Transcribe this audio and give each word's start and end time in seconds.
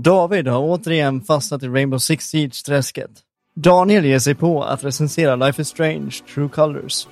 David 0.00 0.48
har 0.48 0.60
återigen 0.60 1.20
fastnat 1.20 1.62
i 1.62 1.68
Rainbow 1.68 1.98
Six 1.98 2.28
Siege-träsket. 2.28 3.10
Daniel 3.54 4.04
ger 4.04 4.18
sig 4.18 4.34
på 4.34 4.62
att 4.64 4.84
recensera 4.84 5.36
Life 5.36 5.62
is 5.62 5.68
Strange 5.68 6.10
True 6.34 6.48
Colors. 6.48 7.08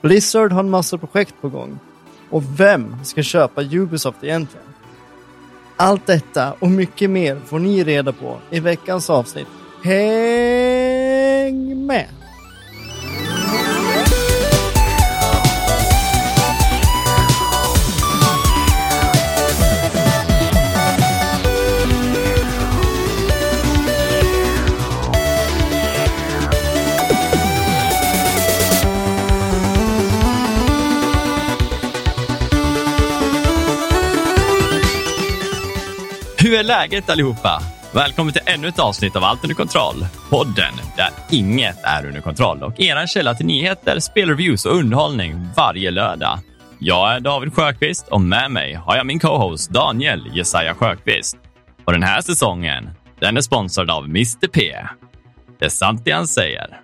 Blizzard 0.00 0.52
har 0.52 0.60
en 0.60 0.70
massa 0.70 0.98
projekt 0.98 1.34
på 1.40 1.48
gång. 1.48 1.78
Och 2.30 2.60
vem 2.60 3.04
ska 3.04 3.22
köpa 3.22 3.62
Ubisoft 3.62 4.24
egentligen? 4.24 4.66
Allt 5.76 6.06
detta 6.06 6.52
och 6.52 6.70
mycket 6.70 7.10
mer 7.10 7.40
får 7.46 7.58
ni 7.58 7.84
reda 7.84 8.12
på 8.12 8.38
i 8.50 8.60
veckans 8.60 9.10
avsnitt. 9.10 9.48
Häng 9.82 11.06
med! 11.86 12.21
Hur 36.52 36.58
är 36.58 36.64
läget 36.64 37.10
allihopa? 37.10 37.60
Välkommen 37.94 38.32
till 38.32 38.42
ännu 38.46 38.68
ett 38.68 38.78
avsnitt 38.78 39.16
av 39.16 39.24
Allt 39.24 39.44
under 39.44 39.54
kontroll. 39.54 40.06
Podden 40.30 40.74
där 40.96 41.08
inget 41.30 41.76
är 41.82 42.06
under 42.06 42.20
kontroll 42.20 42.62
och 42.62 42.80
er 42.80 43.06
källa 43.06 43.34
till 43.34 43.46
nyheter, 43.46 43.98
spelreviews 43.98 44.66
och 44.66 44.76
underhållning 44.76 45.48
varje 45.56 45.90
lördag. 45.90 46.38
Jag 46.78 47.14
är 47.14 47.20
David 47.20 47.54
Sjöqvist 47.54 48.08
och 48.08 48.20
med 48.20 48.50
mig 48.50 48.74
har 48.74 48.96
jag 48.96 49.06
min 49.06 49.20
co-host 49.20 49.70
Daniel 49.70 50.30
Jesaja 50.32 50.74
Sjöqvist. 50.74 51.36
Och 51.84 51.92
den 51.92 52.02
här 52.02 52.20
säsongen, 52.20 52.90
den 53.20 53.36
är 53.36 53.40
sponsrad 53.40 53.90
av 53.90 54.04
Mr 54.04 54.48
P. 54.48 54.76
Det 55.58 55.64
är 55.64 55.68
sant 55.68 56.04
det 56.04 56.10
han 56.10 56.26
säger. 56.26 56.80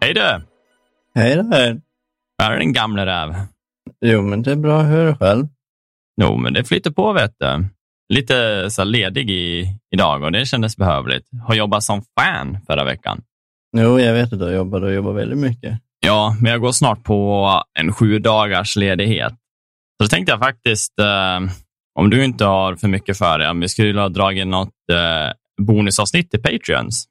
Hej 0.00 0.14
du! 0.14 0.42
Hej 1.14 1.36
där! 1.36 1.80
Här 2.42 2.52
är 2.52 2.58
den 2.58 2.72
gamle 2.72 3.06
räv. 3.06 3.34
Jo, 4.00 4.22
men 4.22 4.42
det 4.42 4.52
är 4.52 4.56
bra. 4.56 4.82
Hur 4.82 4.98
är 4.98 5.06
det 5.06 5.16
själv? 5.16 5.46
Jo, 6.20 6.36
men 6.36 6.52
det 6.52 6.64
flyter 6.64 6.90
på 6.90 7.12
vet 7.12 7.34
du. 7.38 7.68
Lite 8.08 8.70
så 8.70 8.84
ledig 8.84 9.30
i, 9.30 9.68
idag 9.94 10.22
och 10.22 10.32
det 10.32 10.46
kändes 10.46 10.76
behövligt. 10.76 11.28
Har 11.46 11.54
jobbat 11.54 11.82
som 11.82 12.02
fan 12.20 12.58
förra 12.66 12.84
veckan. 12.84 13.22
Jo, 13.76 14.00
jag 14.00 14.12
vet 14.14 14.32
att 14.32 14.38
du 14.38 14.50
jobbar 14.52 14.82
och 14.82 14.92
jobbar 14.92 15.12
väldigt 15.12 15.38
mycket. 15.38 15.78
Ja, 16.06 16.36
men 16.40 16.52
jag 16.52 16.60
går 16.60 16.72
snart 16.72 17.04
på 17.04 17.50
en 17.78 17.92
sju 17.92 18.18
dagars 18.18 18.76
ledighet. 18.76 19.32
Så 19.32 20.04
då 20.04 20.06
tänkte 20.06 20.32
jag 20.32 20.40
faktiskt, 20.40 20.98
eh, 20.98 21.52
om 21.98 22.10
du 22.10 22.24
inte 22.24 22.44
har 22.44 22.76
för 22.76 22.88
mycket 22.88 23.18
för 23.18 23.38
dig, 23.38 23.48
om 23.48 23.60
vi 23.60 23.68
skulle 23.68 24.00
ha 24.00 24.08
dragit 24.08 24.46
något 24.46 24.74
eh, 24.92 25.64
bonusavsnitt 25.66 26.30
till 26.30 26.42
Patreons. 26.42 27.06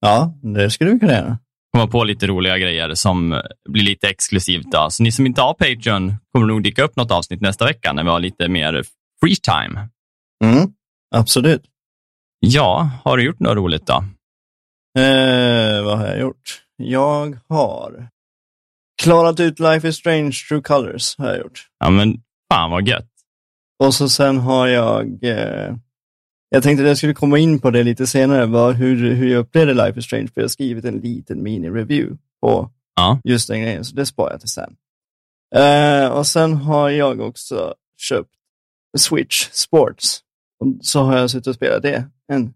Ja, 0.00 0.34
det 0.42 0.70
skulle 0.70 0.90
vi 0.90 0.98
kunna 0.98 1.12
göra. 1.12 1.38
Komma 1.72 1.86
på 1.86 2.04
lite 2.04 2.26
roliga 2.26 2.58
grejer 2.58 2.94
som 2.94 3.42
blir 3.68 3.82
lite 3.82 4.08
exklusivt. 4.08 4.66
Då. 4.72 4.90
Så 4.90 5.02
ni 5.02 5.12
som 5.12 5.26
inte 5.26 5.40
har 5.40 5.54
Patreon 5.54 6.14
kommer 6.32 6.46
nog 6.46 6.62
dyka 6.62 6.82
upp 6.82 6.96
något 6.96 7.10
avsnitt 7.10 7.40
nästa 7.40 7.64
vecka 7.64 7.92
när 7.92 8.02
vi 8.02 8.10
har 8.10 8.20
lite 8.20 8.48
mer 8.48 8.82
free 9.20 9.36
time. 9.36 9.88
Mm, 10.44 10.72
absolut. 11.14 11.62
Ja, 12.40 12.90
har 13.04 13.16
du 13.16 13.24
gjort 13.24 13.40
något 13.40 13.56
roligt 13.56 13.86
då? 13.86 13.94
Eh, 15.00 15.84
vad 15.84 15.98
har 15.98 16.06
jag 16.06 16.18
gjort? 16.20 16.62
Jag 16.76 17.38
har 17.48 18.08
klarat 19.02 19.40
ut 19.40 19.60
Life 19.60 19.88
is 19.88 19.96
Strange 19.96 20.32
True 20.48 20.62
Colors. 20.62 21.18
Har 21.18 21.26
jag 21.26 21.38
gjort. 21.38 21.68
Ja, 21.78 21.90
men 21.90 22.22
fan 22.52 22.70
vad 22.70 22.88
gött. 22.88 23.10
Och 23.84 23.94
så 23.94 24.08
sen 24.08 24.38
har 24.38 24.66
jag... 24.66 25.24
Eh, 25.24 25.74
jag 26.48 26.62
tänkte 26.62 26.82
att 26.82 26.88
jag 26.88 26.96
skulle 26.96 27.14
komma 27.14 27.38
in 27.38 27.58
på 27.60 27.70
det 27.70 27.82
lite 27.82 28.06
senare, 28.06 28.46
vad, 28.46 28.74
hur, 28.74 29.14
hur 29.14 29.28
jag 29.32 29.38
upplevde 29.40 29.74
Life 29.74 29.98
is 29.98 30.04
Strange, 30.04 30.26
för 30.28 30.40
jag 30.40 30.44
har 30.44 30.48
skrivit 30.48 30.84
en 30.84 30.98
liten 30.98 31.46
mini-review 31.46 32.18
på 32.40 32.70
Ja. 32.96 33.20
just 33.24 33.48
den 33.48 33.60
grejen, 33.62 33.84
så 33.84 33.96
det 33.96 34.06
sparar 34.06 34.30
jag 34.30 34.40
till 34.40 34.48
sen. 34.48 34.76
Eh, 35.54 36.08
och 36.08 36.26
sen 36.26 36.54
har 36.54 36.90
jag 36.90 37.20
också 37.20 37.74
köpt 38.00 38.30
Switch 38.98 39.48
Sports. 39.52 40.20
Och 40.60 40.84
så 40.84 41.02
har 41.02 41.18
jag 41.18 41.30
suttit 41.30 41.46
och 41.46 41.54
spelat 41.54 41.82
det 41.82 42.04
en, 42.32 42.54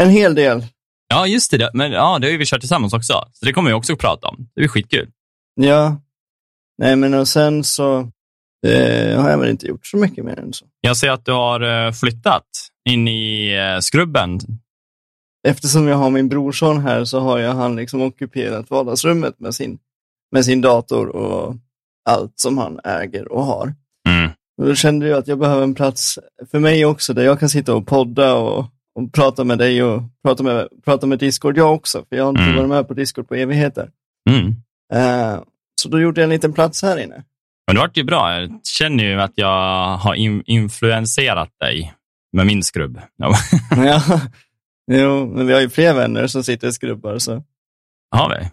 en 0.00 0.10
hel 0.10 0.34
del. 0.34 0.64
Ja, 1.08 1.26
just 1.26 1.50
det. 1.50 1.70
Men 1.74 1.92
ja, 1.92 2.18
det 2.18 2.26
har 2.26 2.32
ju 2.32 2.38
vi 2.38 2.46
kört 2.46 2.60
tillsammans 2.60 2.92
också. 2.92 3.12
Så 3.32 3.46
det 3.46 3.52
kommer 3.52 3.70
vi 3.70 3.74
också 3.74 3.92
att 3.92 3.98
prata 3.98 4.28
om. 4.28 4.36
Det 4.38 4.60
blir 4.60 4.68
skitkul. 4.68 5.10
Ja, 5.54 6.00
nej 6.78 6.96
men 6.96 7.14
och 7.14 7.28
sen 7.28 7.64
så 7.64 7.98
eh, 8.66 9.20
har 9.20 9.30
jag 9.30 9.38
väl 9.38 9.50
inte 9.50 9.66
gjort 9.66 9.86
så 9.86 9.96
mycket 9.96 10.24
mer 10.24 10.38
än 10.38 10.52
så. 10.52 10.66
Jag 10.80 10.96
ser 10.96 11.10
att 11.10 11.24
du 11.24 11.32
har 11.32 11.86
eh, 11.86 11.92
flyttat 11.92 12.46
in 12.90 13.08
i 13.08 13.52
eh, 13.54 13.80
skrubben. 13.80 14.40
Eftersom 15.48 15.88
jag 15.88 15.96
har 15.96 16.10
min 16.10 16.28
brorson 16.28 16.80
här 16.80 17.04
så 17.04 17.20
har 17.20 17.38
jag 17.38 17.54
han 17.54 17.76
liksom 17.76 18.02
ockuperat 18.02 18.70
vardagsrummet 18.70 19.40
med 19.40 19.54
sin, 19.54 19.78
med 20.32 20.44
sin 20.44 20.60
dator 20.60 21.08
och 21.08 21.56
allt 22.10 22.38
som 22.38 22.58
han 22.58 22.80
äger 22.84 23.32
och 23.32 23.44
har. 23.44 23.74
Och 24.58 24.66
då 24.66 24.74
kände 24.74 25.08
jag 25.08 25.18
att 25.18 25.28
jag 25.28 25.38
behöver 25.38 25.62
en 25.62 25.74
plats 25.74 26.18
för 26.50 26.58
mig 26.58 26.84
också, 26.84 27.14
där 27.14 27.24
jag 27.24 27.40
kan 27.40 27.48
sitta 27.48 27.74
och 27.74 27.86
podda 27.86 28.34
och, 28.34 28.58
och 28.94 29.12
prata 29.12 29.44
med 29.44 29.58
dig 29.58 29.82
och 29.82 30.02
prata 30.24 30.42
med, 30.42 30.68
prata 30.84 31.06
med 31.06 31.18
Discord 31.18 31.58
jag 31.58 31.74
också, 31.74 32.04
för 32.08 32.16
jag 32.16 32.24
har 32.24 32.30
inte 32.30 32.42
Mm. 32.42 32.56
varit 32.56 32.68
med 32.68 32.88
på 32.88 32.94
Discord 32.94 33.28
på 33.28 33.34
evigheter. 33.34 33.90
Mm. 34.30 34.46
Eh, 34.94 35.40
så 35.82 35.88
då 35.88 36.00
gjorde 36.00 36.20
jag 36.20 36.24
en 36.24 36.30
liten 36.30 36.52
plats 36.52 36.82
här 36.82 36.98
inne. 36.98 37.24
Men 37.66 37.74
det 37.74 37.80
vart 37.80 37.96
ju 37.96 38.04
bra. 38.04 38.40
Jag 38.40 38.60
känner 38.78 39.04
ju 39.04 39.20
att 39.20 39.32
jag 39.34 39.96
har 39.96 40.14
in 40.14 40.42
influenserat 40.46 41.50
dig 41.60 41.94
med 42.32 42.46
min 42.46 42.62
skrubb. 42.62 43.00
Ja. 43.16 44.02
jo, 44.92 45.26
men 45.34 45.46
vi 45.46 45.52
har 45.52 45.60
ju 45.60 45.68
fler 45.70 45.94
vänner 45.94 46.26
som 46.26 46.44
sitter 46.44 46.68
i 46.68 46.72
skrubbar, 46.72 47.18
så 47.18 47.42
Har 48.16 48.28
vi? 48.38 48.48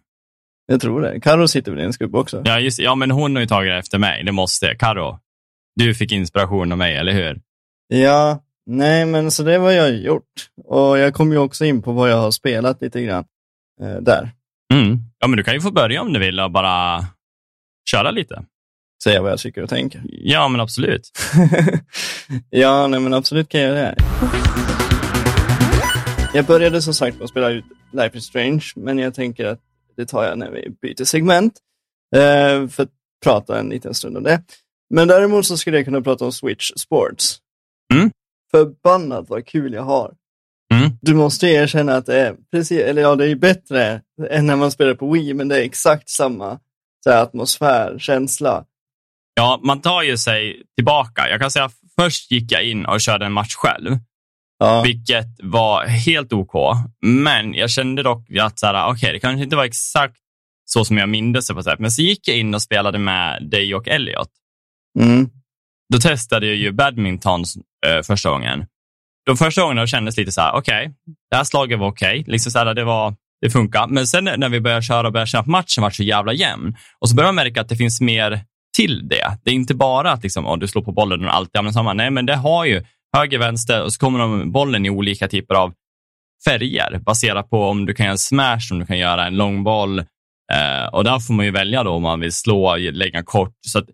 jag 0.67 0.81
tror 0.81 1.01
det. 1.01 1.19
Karo 1.19 1.47
sitter 1.47 1.71
väl 1.71 1.81
i 1.81 1.83
en 1.83 1.93
skrubb 1.93 2.15
också? 2.15 2.41
Ja, 2.45 2.59
just, 2.59 2.79
ja, 2.79 2.95
men 2.95 3.11
hon 3.11 3.35
har 3.35 3.41
ju 3.41 3.47
tagit 3.47 3.73
efter 3.73 3.97
mig. 3.97 4.23
Det 4.23 4.31
måste. 4.31 4.75
Karo, 4.75 5.19
du 5.75 5.95
fick 5.95 6.11
inspiration 6.11 6.71
av 6.71 6.77
mig, 6.77 6.95
eller 6.95 7.13
hur? 7.13 7.41
Ja, 7.87 8.43
nej 8.65 9.05
men 9.05 9.31
så 9.31 9.43
det 9.43 9.53
är 9.53 9.59
vad 9.59 9.73
jag 9.73 9.83
har 9.83 9.89
gjort. 9.89 10.49
Och 10.63 10.97
jag 10.97 11.13
kom 11.13 11.31
ju 11.31 11.37
också 11.37 11.65
in 11.65 11.81
på 11.81 11.91
vad 11.91 12.11
jag 12.11 12.17
har 12.17 12.31
spelat 12.31 12.81
lite 12.81 13.01
grann 13.01 13.25
eh, 13.81 13.95
där. 14.01 14.31
Mm. 14.73 14.99
Ja, 15.19 15.27
men 15.27 15.37
du 15.37 15.43
kan 15.43 15.53
ju 15.53 15.61
få 15.61 15.71
börja 15.71 16.01
om 16.01 16.13
du 16.13 16.19
vill 16.19 16.39
och 16.39 16.51
bara 16.51 17.05
köra 17.91 18.11
lite. 18.11 18.45
Säga 19.03 19.21
vad 19.21 19.31
jag 19.31 19.39
tycker 19.39 19.63
och 19.63 19.69
tänker. 19.69 20.01
Ja, 20.05 20.47
men 20.47 20.61
absolut. 20.61 21.11
ja, 22.49 22.87
nej 22.87 22.99
men 22.99 23.13
absolut 23.13 23.49
kan 23.49 23.61
jag 23.61 23.77
göra 23.77 23.81
det. 23.81 24.03
Jag 26.33 26.45
började 26.45 26.81
som 26.81 26.93
sagt 26.93 27.17
med 27.17 27.23
att 27.23 27.29
spela 27.29 27.49
ut 27.49 27.65
Life 27.91 28.17
is 28.17 28.25
Strange, 28.25 28.65
men 28.75 28.97
jag 28.97 29.13
tänker 29.13 29.45
att 29.45 29.59
det 29.97 30.05
tar 30.05 30.23
jag 30.23 30.37
när 30.37 30.51
vi 30.51 30.69
byter 30.81 31.03
segment. 31.03 31.53
Eh, 32.15 32.67
för 32.67 32.83
att 32.83 32.89
prata 33.23 33.59
en 33.59 33.69
liten 33.69 33.93
stund 33.93 34.17
om 34.17 34.23
det. 34.23 34.43
Men 34.89 35.07
däremot 35.07 35.45
så 35.45 35.57
skulle 35.57 35.77
jag 35.77 35.85
kunna 35.85 36.01
prata 36.01 36.25
om 36.25 36.31
Switch 36.31 36.71
Sports. 36.75 37.37
Mm. 37.93 38.11
Förbannat 38.51 39.29
vad 39.29 39.45
kul 39.47 39.73
jag 39.73 39.83
har. 39.83 40.13
Mm. 40.73 40.91
Du 41.01 41.13
måste 41.13 41.47
erkänna 41.47 41.95
att 41.95 42.05
det 42.05 42.19
är 42.19 42.35
precis, 42.51 42.79
eller 42.79 43.01
ja, 43.01 43.15
det 43.15 43.31
är 43.31 43.35
bättre 43.35 44.01
än 44.29 44.47
när 44.47 44.55
man 44.55 44.71
spelar 44.71 44.93
på 44.93 45.11
Wii, 45.11 45.33
men 45.33 45.47
det 45.47 45.57
är 45.57 45.63
exakt 45.63 46.09
samma 46.09 46.59
så 47.03 47.11
här, 47.11 47.23
atmosfär, 47.23 47.99
känsla. 47.99 48.65
Ja, 49.33 49.59
man 49.63 49.81
tar 49.81 50.01
ju 50.01 50.17
sig 50.17 50.63
tillbaka. 50.75 51.29
Jag 51.29 51.41
kan 51.41 51.51
säga 51.51 51.69
först 51.99 52.31
gick 52.31 52.51
jag 52.51 52.63
in 52.63 52.85
och 52.85 53.01
körde 53.01 53.25
en 53.25 53.31
match 53.31 53.55
själv, 53.55 53.97
Ja, 54.57 54.81
vilket 54.81 55.27
var 55.43 55.85
helt 55.85 56.33
OK. 56.33 56.53
Men 57.01 57.53
jag 57.53 57.69
kände 57.69 58.03
dock 58.03 58.27
att 58.41 58.59
så 58.59 58.65
här, 58.65 58.91
okay, 58.91 59.11
det 59.11 59.19
kanske 59.19 59.43
inte 59.43 59.55
var 59.55 59.65
exakt 59.65 60.17
så 60.65 60.85
som 60.85 60.97
jag 60.97 61.09
mindes 61.09 61.47
det 61.47 61.53
på 61.53 61.63
sätt. 61.63 61.79
Men 61.79 61.91
så 61.91 62.01
gick 62.01 62.27
jag 62.27 62.37
in 62.37 62.55
och 62.55 62.61
spelade 62.61 62.99
med 62.99 63.49
dig 63.49 63.75
och 63.75 63.87
Elliot 63.87 64.29
mm, 64.99 65.29
Då 65.93 65.99
testade 65.99 66.47
jag 66.47 66.55
ju 66.55 66.71
badminton 66.71 67.43
eh, 67.87 68.01
första 68.01 68.29
gången. 68.29 68.65
De 69.25 69.37
första 69.37 69.61
gångerna 69.61 69.87
kändes 69.87 70.17
lite 70.17 70.31
så 70.31 70.41
här, 70.41 70.55
okej, 70.55 70.91
det 71.29 71.35
här 71.35 71.43
slaget 71.43 71.79
var 71.79 71.87
okej. 71.87 72.23
Liksom 72.27 72.51
så 72.51 72.59
här, 72.59 72.73
det, 72.73 72.83
var, 72.83 73.15
det 73.41 73.49
funkar. 73.49 73.87
Men 73.87 74.07
sen 74.07 74.23
när 74.23 74.49
vi 74.49 74.61
började 74.61 74.81
köra 74.81 75.07
och 75.07 75.13
började 75.13 75.29
känna 75.29 75.41
att 75.41 75.47
matchen 75.47 75.81
var 75.81 75.89
så 75.89 76.03
jävla 76.03 76.33
jämn. 76.33 76.75
Och 76.99 77.09
så 77.09 77.15
började 77.15 77.33
man 77.33 77.45
märka 77.45 77.61
att 77.61 77.69
det 77.69 77.75
finns 77.75 78.01
mer 78.01 78.41
till 78.77 79.07
det. 79.07 79.37
Det 79.43 79.51
är 79.51 79.55
inte 79.55 79.75
bara 79.75 80.11
att 80.11 80.23
liksom, 80.23 80.47
oh, 80.47 80.57
du 80.57 80.67
slår 80.67 80.81
på 80.81 80.91
bollen 80.91 81.25
och 81.25 81.33
allt 81.33 81.55
är 81.55 81.71
samma. 81.71 81.93
Nej, 81.93 82.11
men 82.11 82.25
det 82.25 82.35
har 82.35 82.65
ju 82.65 82.83
höger, 83.17 83.39
vänster 83.39 83.83
och 83.83 83.93
så 83.93 83.99
kommer 83.99 84.19
de 84.19 84.51
bollen 84.51 84.85
i 84.85 84.89
olika 84.89 85.27
typer 85.27 85.55
av 85.55 85.73
färger 86.45 86.99
baserat 86.99 87.49
på 87.49 87.69
om 87.69 87.85
du 87.85 87.93
kan 87.93 88.05
göra 88.05 88.11
en 88.11 88.17
smash, 88.17 88.71
om 88.71 88.79
du 88.79 88.85
kan 88.85 88.97
göra 88.97 89.27
en 89.27 89.37
långboll. 89.37 89.99
Eh, 90.53 90.85
och 90.91 91.03
där 91.03 91.19
får 91.19 91.33
man 91.33 91.45
ju 91.45 91.51
välja 91.51 91.83
då 91.83 91.91
om 91.91 92.01
man 92.01 92.19
vill 92.19 92.31
slå, 92.31 92.75
lägga 92.75 93.23
kort. 93.23 93.55
Så 93.67 93.79
att 93.79 93.85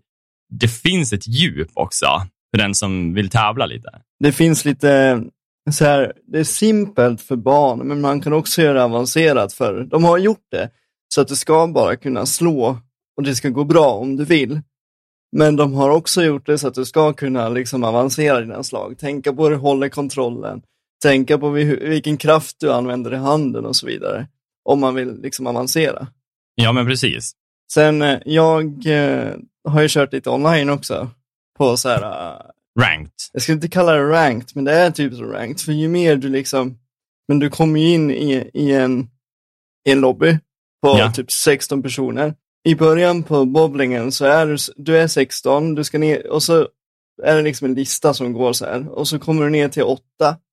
det 0.60 0.68
finns 0.68 1.12
ett 1.12 1.26
djup 1.26 1.68
också 1.74 2.06
för 2.50 2.58
den 2.58 2.74
som 2.74 3.14
vill 3.14 3.30
tävla 3.30 3.66
lite. 3.66 3.88
det 4.20 4.32
finns 4.32 4.64
lite 4.64 5.22
så 5.70 5.84
här, 5.84 6.12
det 6.26 6.38
är 6.38 6.44
simpelt 6.44 7.20
för 7.20 7.36
barn, 7.36 7.88
men 7.88 8.00
man 8.00 8.20
kan 8.20 8.32
också 8.32 8.62
göra 8.62 8.74
det 8.74 8.84
avancerat 8.84 9.52
för 9.52 9.84
de 9.84 10.04
har 10.04 10.18
gjort 10.18 10.46
det 10.50 10.70
så 11.14 11.20
att 11.20 11.28
du 11.28 11.36
ska 11.36 11.66
bara 11.66 11.96
kunna 11.96 12.26
slå 12.26 12.78
och 13.16 13.22
det 13.22 13.34
ska 13.34 13.48
gå 13.48 13.64
bra 13.64 13.94
om 13.94 14.16
du 14.16 14.24
vill. 14.24 14.60
Men 15.36 15.56
de 15.56 15.74
har 15.74 15.90
också 15.90 16.22
gjort 16.22 16.46
det 16.46 16.58
så 16.58 16.68
att 16.68 16.74
du 16.74 16.84
ska 16.84 17.12
kunna 17.12 17.48
liksom 17.48 17.84
avancera 17.84 18.40
dina 18.40 18.62
slag. 18.62 18.98
Tänka 18.98 19.32
på 19.32 19.42
hur 19.42 19.50
du 19.50 19.56
håller 19.56 19.88
kontrollen. 19.88 20.62
Tänka 21.02 21.38
på 21.38 21.50
vilken 21.50 22.16
kraft 22.16 22.56
du 22.60 22.72
använder 22.72 23.14
i 23.14 23.16
handen 23.16 23.66
och 23.66 23.76
så 23.76 23.86
vidare. 23.86 24.26
Om 24.64 24.80
man 24.80 24.94
vill 24.94 25.20
liksom 25.22 25.46
avancera. 25.46 26.06
Ja, 26.54 26.72
men 26.72 26.86
precis. 26.86 27.32
Sen, 27.72 28.02
eh, 28.02 28.18
jag 28.24 28.86
eh, 28.86 29.34
har 29.64 29.82
ju 29.82 29.88
kört 29.88 30.12
lite 30.12 30.30
online 30.30 30.70
också. 30.70 31.10
På 31.58 31.76
så 31.76 31.88
här... 31.88 32.02
Uh, 32.02 32.40
ranked. 32.80 33.12
Jag 33.32 33.42
skulle 33.42 33.54
inte 33.54 33.68
kalla 33.68 33.92
det 33.92 34.10
ranked, 34.10 34.50
men 34.54 34.64
det 34.64 34.72
är 34.72 34.90
typ 34.90 35.14
så 35.14 35.24
ranked. 35.24 35.60
För 35.60 35.72
ju 35.72 35.88
mer 35.88 36.16
du 36.16 36.28
liksom... 36.28 36.78
Men 37.28 37.38
du 37.38 37.50
kommer 37.50 37.80
ju 37.80 37.88
in 37.88 38.10
i, 38.10 38.50
i, 38.54 38.72
en, 38.72 39.08
i 39.88 39.92
en 39.92 40.00
lobby 40.00 40.38
på 40.82 40.98
ja. 40.98 41.12
typ 41.12 41.32
16 41.32 41.82
personer. 41.82 42.34
I 42.64 42.74
början 42.74 43.22
på 43.22 43.44
bowlingen 43.44 44.12
så 44.12 44.24
är 44.24 44.46
du, 44.46 44.56
du 44.76 44.98
är 44.98 45.06
16, 45.06 45.74
du 45.74 45.84
ska 45.84 45.98
ner 45.98 46.30
och 46.30 46.42
så 46.42 46.68
är 47.22 47.36
det 47.36 47.42
liksom 47.42 47.64
en 47.64 47.74
lista 47.74 48.14
som 48.14 48.32
går 48.32 48.52
så 48.52 48.64
här. 48.64 48.88
Och 48.88 49.08
så 49.08 49.18
kommer 49.18 49.44
du 49.44 49.50
ner 49.50 49.68
till 49.68 49.82
8, 49.82 50.02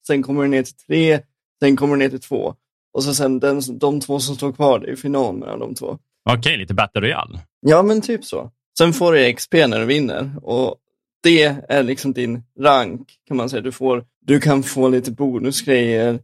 sen 0.08 0.24
kommer 0.24 0.42
du 0.42 0.48
ner 0.48 0.64
till 0.64 0.76
3, 0.76 1.20
sen 1.60 1.78
kommer 1.78 1.96
du 1.96 2.00
ner 2.00 2.10
till 2.10 2.22
2. 2.22 2.56
Och 2.94 3.04
så 3.04 3.14
sen 3.14 3.40
den, 3.40 3.62
de 3.80 4.00
två 4.00 4.20
som 4.20 4.36
står 4.36 4.52
kvar, 4.52 4.80
det 4.80 4.92
är 4.92 4.96
final 4.96 5.38
mellan 5.38 5.60
de 5.60 5.76
två. 5.76 5.98
Okej, 6.30 6.58
lite 6.58 6.74
Battle 6.74 7.02
Royale. 7.02 7.40
Ja, 7.62 7.84
men 7.84 8.02
typ 8.02 8.26
så. 8.26 8.52
Sen 8.80 8.94
får 8.94 9.14
du 9.14 9.34
XP 9.34 9.54
när 9.54 9.80
du 9.80 9.86
vinner 9.86 10.32
och 10.42 10.76
det 11.24 11.44
är 11.70 11.84
liksom 11.84 12.14
din 12.14 12.44
rank 12.60 13.20
kan 13.28 13.38
man 13.38 13.50
säga. 13.50 13.62
Du, 13.62 13.72
får, 13.72 14.06
du 14.26 14.40
kan 14.40 14.64
få 14.64 14.90
lite 14.90 15.12
bonusgrejer 15.12 16.20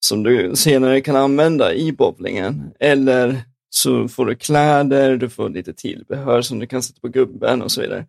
som 0.00 0.22
du 0.22 0.56
senare 0.56 1.00
kan 1.00 1.16
använda 1.16 1.74
i 1.74 1.92
bowlingen. 1.92 2.62
Eller 2.80 3.42
så 3.70 4.08
får 4.08 4.26
du 4.26 4.34
kläder, 4.34 5.16
du 5.16 5.28
får 5.28 5.48
lite 5.48 5.72
tillbehör 5.72 6.42
som 6.42 6.58
du 6.58 6.66
kan 6.66 6.82
sätta 6.82 7.00
på 7.00 7.08
gubben 7.08 7.62
och 7.62 7.72
så 7.72 7.80
vidare. 7.80 8.06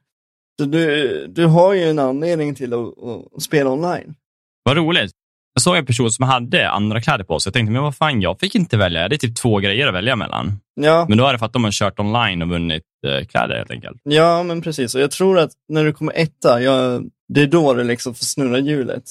Så 0.60 0.66
du, 0.66 1.28
du 1.28 1.46
har 1.46 1.74
ju 1.74 1.84
en 1.84 2.00
anledning 2.00 2.56
till 2.56 2.74
att, 2.74 2.94
att 3.36 3.44
spela 3.44 3.72
online. 3.72 4.16
Vad 4.64 4.78
roligt. 4.78 5.12
Jag 5.58 5.62
såg 5.62 5.78
en 5.78 5.86
person 5.86 6.12
som 6.12 6.26
hade 6.26 6.70
andra 6.70 7.02
kläder 7.02 7.24
på 7.24 7.40
sig. 7.40 7.50
Jag 7.50 7.54
tänkte, 7.54 7.72
men 7.72 7.84
vad 7.84 7.96
fan, 7.96 8.22
jag 8.22 8.40
fick 8.40 8.56
inte 8.56 8.78
välja. 8.78 9.08
Det 9.08 9.16
är 9.16 9.18
typ 9.18 9.36
två 9.36 9.58
grejer 9.58 9.88
att 9.88 9.94
välja 9.94 10.16
mellan. 10.16 10.60
Ja. 10.82 11.06
Men 11.10 11.18
då 11.18 11.26
är 11.26 11.34
det 11.34 11.40
för 11.40 11.46
att 11.46 11.54
de 11.54 11.64
har 11.64 11.72
kört 11.72 12.00
online 12.00 12.42
och 12.42 12.50
vunnit 12.50 12.84
eh, 13.08 13.26
kläder 13.26 13.58
helt 13.58 13.72
enkelt. 13.72 14.02
Ja, 14.04 14.44
men 14.44 14.62
precis. 14.62 14.96
Och 14.96 15.02
jag 15.02 15.12
tror 15.12 15.40
att 15.40 15.52
när 15.70 15.86
du 15.86 15.94
kommer 15.94 16.14
etta, 16.16 16.62
ja, 16.62 17.02
det 17.34 17.42
är 17.42 17.48
då 17.48 17.74
du 17.74 17.84
liksom 17.84 18.16
får 18.16 18.26
snurra 18.26 18.60
hjulet 18.60 19.04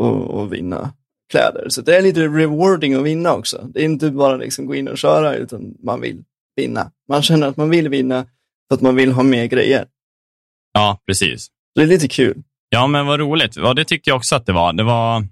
och, 0.00 0.40
och 0.40 0.52
vinna 0.52 0.92
kläder. 1.32 1.68
Så 1.68 1.80
det 1.80 1.96
är 1.96 2.02
lite 2.02 2.20
rewarding 2.20 2.94
att 2.94 3.02
vinna 3.02 3.34
också. 3.34 3.66
Det 3.74 3.80
är 3.80 3.84
inte 3.84 4.10
bara 4.10 4.36
liksom 4.36 4.66
gå 4.66 4.74
in 4.74 4.88
och 4.88 4.98
köra, 4.98 5.34
utan 5.34 5.74
man 5.84 6.00
vill 6.00 6.22
vinna. 6.56 6.90
Man 7.08 7.22
känner 7.22 7.46
att 7.46 7.56
man 7.56 7.70
vill 7.70 7.88
vinna 7.88 8.26
för 8.68 8.74
att 8.74 8.80
man 8.80 8.94
vill 8.94 9.12
ha 9.12 9.22
mer 9.22 9.46
grejer. 9.46 9.86
Ja, 10.72 11.00
precis. 11.06 11.48
Det 11.74 11.82
är 11.82 11.86
lite 11.86 12.08
kul. 12.08 12.42
Ja, 12.68 12.86
men 12.86 13.06
vad 13.06 13.20
roligt. 13.20 13.56
Ja, 13.56 13.74
det 13.74 13.84
tyckte 13.84 14.10
jag 14.10 14.16
också 14.16 14.36
att 14.36 14.46
det 14.46 14.52
var. 14.52 14.72
Det 14.72 14.82
var 14.82 15.24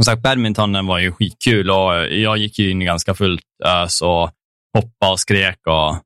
som 0.00 0.04
sagt, 0.04 0.22
badmintonen 0.22 0.86
var 0.86 0.98
ju 0.98 1.12
skitkul 1.12 1.70
och 1.70 1.94
jag 2.10 2.38
gick 2.38 2.58
ju 2.58 2.70
in 2.70 2.80
ganska 2.80 3.14
fullt 3.14 3.42
ös 3.64 4.02
och 4.02 4.30
hoppade 4.74 5.12
och 5.12 5.20
skrek. 5.20 5.58
Och, 5.66 5.96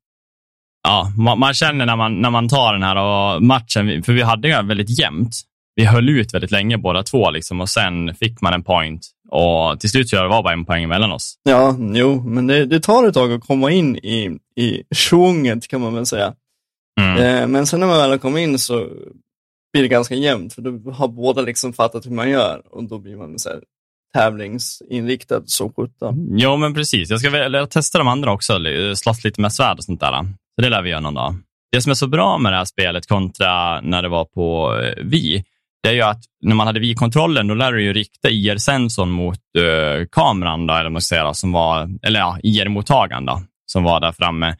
ja, 0.82 1.12
man, 1.16 1.38
man, 1.38 1.54
känner 1.54 1.86
när 1.86 1.96
man, 1.96 2.20
när 2.20 2.30
man 2.30 2.48
tar 2.48 2.72
den 2.72 2.82
här 2.82 3.40
matchen, 3.40 4.02
för 4.02 4.12
vi 4.12 4.22
hade 4.22 4.48
det 4.48 4.62
väldigt 4.62 4.98
jämnt. 4.98 5.34
Vi 5.76 5.84
höll 5.84 6.08
ut 6.08 6.34
väldigt 6.34 6.50
länge 6.50 6.78
båda 6.78 7.02
två 7.02 7.30
liksom, 7.30 7.60
och 7.60 7.68
sen 7.68 8.14
fick 8.14 8.40
man 8.40 8.52
en 8.52 8.62
point. 8.62 9.06
Och 9.30 9.80
till 9.80 9.90
slut 9.90 10.08
så 10.08 10.16
var 10.16 10.22
det 10.22 10.42
bara 10.42 10.52
en 10.52 10.64
poäng 10.64 10.88
mellan 10.88 11.12
oss. 11.12 11.34
Ja, 11.42 11.76
jo, 11.78 12.22
men 12.28 12.46
det, 12.46 12.66
det 12.66 12.80
tar 12.80 13.08
ett 13.08 13.14
tag 13.14 13.32
att 13.32 13.46
komma 13.46 13.70
in 13.70 13.96
i, 13.96 14.38
i 14.56 14.82
sjunget 14.94 15.68
kan 15.68 15.80
man 15.80 15.94
väl 15.94 16.06
säga. 16.06 16.34
Mm. 17.00 17.16
Eh, 17.18 17.46
men 17.46 17.66
sen 17.66 17.80
när 17.80 17.86
man 17.86 17.98
väl 17.98 18.10
har 18.10 18.18
kommit 18.18 18.42
in 18.42 18.58
så 18.58 18.88
blir 19.72 19.82
det 19.82 19.88
ganska 19.88 20.14
jämnt, 20.14 20.54
för 20.54 20.62
då 20.62 20.90
har 20.90 21.08
båda 21.08 21.42
liksom 21.42 21.72
fattat 21.72 22.06
hur 22.06 22.10
man 22.10 22.30
gör 22.30 22.62
och 22.70 22.84
då 22.84 22.98
blir 22.98 23.16
man 23.16 23.38
så 23.38 23.48
här, 23.48 23.60
tävlingsinriktad 24.14 25.42
som 25.46 25.72
sjutton. 25.72 26.38
Ja, 26.38 26.56
men 26.56 26.74
precis. 26.74 27.10
Jag 27.10 27.20
ska 27.20 27.30
väl, 27.30 27.66
testa 27.66 27.98
de 27.98 28.08
andra 28.08 28.32
också, 28.32 28.58
slåss 28.94 29.24
lite 29.24 29.40
med 29.40 29.52
svärd 29.52 29.78
och 29.78 29.84
sånt 29.84 30.00
där. 30.00 30.22
Så 30.54 30.62
det 30.62 30.68
lär 30.68 30.82
vi 30.82 30.90
göra 30.90 31.00
någon 31.00 31.14
dag. 31.14 31.34
Det 31.72 31.80
som 31.82 31.90
är 31.90 31.94
så 31.94 32.06
bra 32.06 32.38
med 32.38 32.52
det 32.52 32.56
här 32.56 32.64
spelet 32.64 33.06
kontra 33.06 33.80
när 33.80 34.02
det 34.02 34.08
var 34.08 34.24
på 34.24 34.78
eh, 34.82 35.04
Vi, 35.04 35.44
det 35.82 35.88
är 35.88 35.92
ju 35.92 36.02
att 36.02 36.20
när 36.42 36.54
man 36.54 36.66
hade 36.66 36.80
Wii-kontrollen, 36.80 37.48
då 37.48 37.54
lär 37.54 37.72
du 37.72 37.82
ju 37.82 37.92
rikta 37.92 38.28
IR-sensorn 38.30 39.10
mot 39.10 39.40
uh, 39.58 40.06
kameran, 40.12 40.66
då, 40.66 40.74
eller 40.74 40.90
man 40.90 41.02
säga, 41.02 41.34
som 41.34 41.52
var, 41.52 41.90
eller 42.02 42.20
ja, 42.20 42.38
IR-mottagaren 42.42 43.28
som 43.66 43.82
var 43.82 44.00
där 44.00 44.12
framme. 44.12 44.56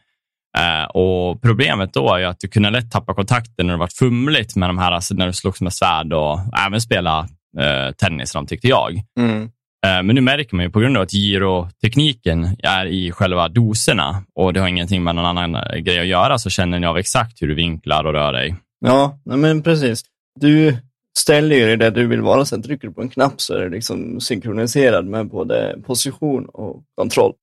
Uh, 0.59 0.85
och 0.93 1.41
Problemet 1.41 1.93
då 1.93 2.13
är 2.13 2.19
ju 2.19 2.25
att 2.25 2.39
du 2.39 2.47
kunde 2.47 2.69
lätt 2.69 2.91
tappa 2.91 3.13
kontakten 3.13 3.67
när 3.67 3.73
det 3.73 3.79
var 3.79 3.87
fumligt 3.87 4.55
med 4.55 4.69
de 4.69 4.77
här, 4.77 4.91
alltså 4.91 5.13
när 5.13 5.27
du 5.27 5.33
slogs 5.33 5.61
med 5.61 5.73
svärd 5.73 6.13
och 6.13 6.39
även 6.67 6.81
spela 6.81 7.27
eh, 7.59 7.91
tennisram, 7.91 8.47
tyckte 8.47 8.67
jag. 8.67 9.01
Mm. 9.19 9.43
Eh, 9.85 10.03
men 10.03 10.07
nu 10.15 10.21
märker 10.21 10.55
man 10.55 10.65
ju 10.65 10.71
på 10.71 10.79
grund 10.79 10.97
av 10.97 11.03
att 11.03 11.13
gyrotekniken 11.13 12.57
är 12.63 12.85
i 12.85 13.11
själva 13.11 13.47
doserna 13.47 14.23
och 14.35 14.53
det 14.53 14.59
har 14.59 14.67
ingenting 14.67 15.03
med 15.03 15.15
någon 15.15 15.37
annan 15.37 15.83
grej 15.83 15.99
att 15.99 16.07
göra, 16.07 16.37
så 16.37 16.49
känner 16.49 16.79
ni 16.79 16.87
av 16.87 16.97
exakt 16.97 17.41
hur 17.41 17.47
du 17.47 17.55
vinklar 17.55 18.03
och 18.03 18.13
rör 18.13 18.33
dig. 18.33 18.55
Ja, 18.79 19.19
men 19.23 19.63
precis. 19.63 20.03
Du 20.39 20.77
ställer 21.17 21.55
ju 21.55 21.65
dig 21.65 21.77
där 21.77 21.91
du 21.91 22.07
vill 22.07 22.21
vara, 22.21 22.45
sen 22.45 22.63
trycker 22.63 22.87
du 22.87 22.93
på 22.93 23.01
en 23.01 23.09
knapp 23.09 23.41
så 23.41 23.53
är 23.53 23.63
det 23.63 23.69
liksom 23.69 24.19
synkroniserad 24.19 25.05
med 25.05 25.27
både 25.27 25.77
position 25.85 26.45
och 26.45 26.83
kontroll. 26.95 27.33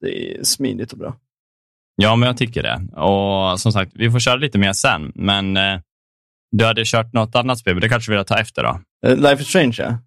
Det 0.00 0.34
är 0.34 0.44
smidigt 0.44 0.92
och 0.92 0.98
bra. 0.98 1.16
Ja, 1.96 2.16
men 2.16 2.26
jag 2.26 2.36
tycker 2.36 2.62
det. 2.62 3.00
Och 3.00 3.60
som 3.60 3.72
sagt, 3.72 3.92
vi 3.94 4.10
får 4.10 4.18
köra 4.18 4.36
lite 4.36 4.58
mer 4.58 4.72
sen, 4.72 5.12
men 5.14 5.56
eh, 5.56 5.80
du 6.50 6.64
hade 6.64 6.82
kört 6.84 7.12
något 7.12 7.34
annat 7.34 7.58
spel, 7.58 7.74
men 7.74 7.80
det 7.80 7.88
kanske 7.88 8.10
vi 8.10 8.16
vill 8.16 8.26
ta 8.26 8.38
efter 8.38 8.62
då? 8.62 8.80
Uh, 9.06 9.16
Life 9.16 9.42
is 9.42 9.48
Strange, 9.48 9.74
ja. 9.78 9.98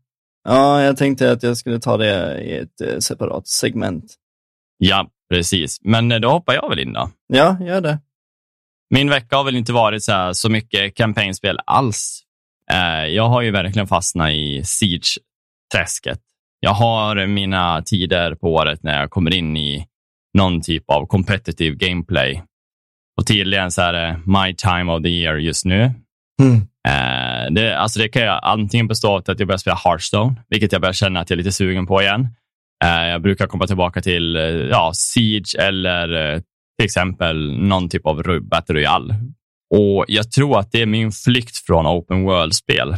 Ja, 0.44 0.82
jag 0.82 0.98
tänkte 0.98 1.32
att 1.32 1.44
jag 1.44 1.58
skulle 1.58 1.80
ta 1.80 1.98
det 1.98 2.42
i 2.42 2.58
ett 2.58 2.82
uh, 2.84 3.00
separat 3.00 3.48
segment. 3.48 4.16
Ja, 4.78 5.08
precis. 5.30 5.78
Men 5.82 6.12
uh, 6.12 6.20
då 6.20 6.30
hoppar 6.30 6.54
jag 6.54 6.70
väl 6.70 6.80
in 6.80 6.94
då? 6.94 7.10
Ja, 7.28 7.58
gör 7.62 7.82
det. 7.82 8.00
Min 8.90 9.10
vecka 9.10 9.38
har 9.38 9.44
väl 9.44 9.56
inte 9.56 9.74
varit 9.74 10.04
så, 10.04 10.12
här, 10.12 10.34
så 10.34 10.50
mycket 10.50 10.96
kampanjspel 10.96 11.60
alls. 11.66 12.24
jag 13.10 13.30
har 13.30 13.42
ju 13.42 13.52
verkligen 13.52 13.88
fastnat 13.88 14.30
i 14.30 14.62
Siege-träsket. 14.66 16.20
Jag 16.60 16.72
har 16.72 17.28
mina 17.28 17.82
tider 17.82 18.36
på 18.36 18.54
året 18.54 18.84
när 18.84 19.00
jag 19.00 19.10
kommer 19.10 19.34
in 19.34 19.58
i 19.58 19.88
någon 20.34 20.62
typ 20.62 20.90
av 20.90 21.06
competitive 21.06 21.76
gameplay. 21.76 22.44
Och 23.18 23.28
tydligen 23.28 23.72
så 23.72 23.82
är 23.82 23.94
det 23.94 24.22
my 24.26 24.56
time 24.56 24.92
of 24.92 25.04
the 25.04 25.10
year 25.10 25.36
just 25.36 25.66
nu. 25.66 25.92
Mm. 26.42 26.56
Eh, 26.88 27.52
det, 27.52 27.78
alltså 27.78 28.00
det 28.00 28.10
kan 28.10 28.22
jag 28.22 28.40
antingen 28.44 28.88
bestå 28.88 29.12
av 29.12 29.24
att 29.28 29.40
jag 29.40 29.48
börjar 29.48 29.58
spela 29.58 29.80
Hearthstone, 29.84 30.36
vilket 30.50 30.72
jag 30.72 30.82
börjar 30.82 30.94
känna 30.94 31.20
att 31.20 31.30
jag 31.30 31.36
är 31.36 31.44
lite 31.44 31.52
sugen 31.52 31.88
på 31.88 32.02
igen. 32.02 32.28
Eh, 32.84 33.08
jag 33.08 33.22
brukar 33.22 33.48
komma 33.48 33.68
tillbaka 33.68 34.02
till 34.02 34.36
eh, 34.36 34.44
ja, 34.44 34.92
Siege 34.96 35.56
eller 35.60 36.34
eh, 36.34 36.40
till 36.80 36.86
exempel 36.86 37.58
någon 37.58 37.90
typ 37.90 38.06
av 38.06 38.42
Battle 38.42 38.76
Royale. 38.76 39.16
Och 39.76 40.06
jag 40.08 40.32
tror 40.32 40.60
att 40.60 40.72
det 40.72 40.82
är 40.82 40.86
min 40.86 41.12
flykt 41.12 41.58
från 41.58 41.88
open 41.88 42.24
world-spel. 42.24 42.96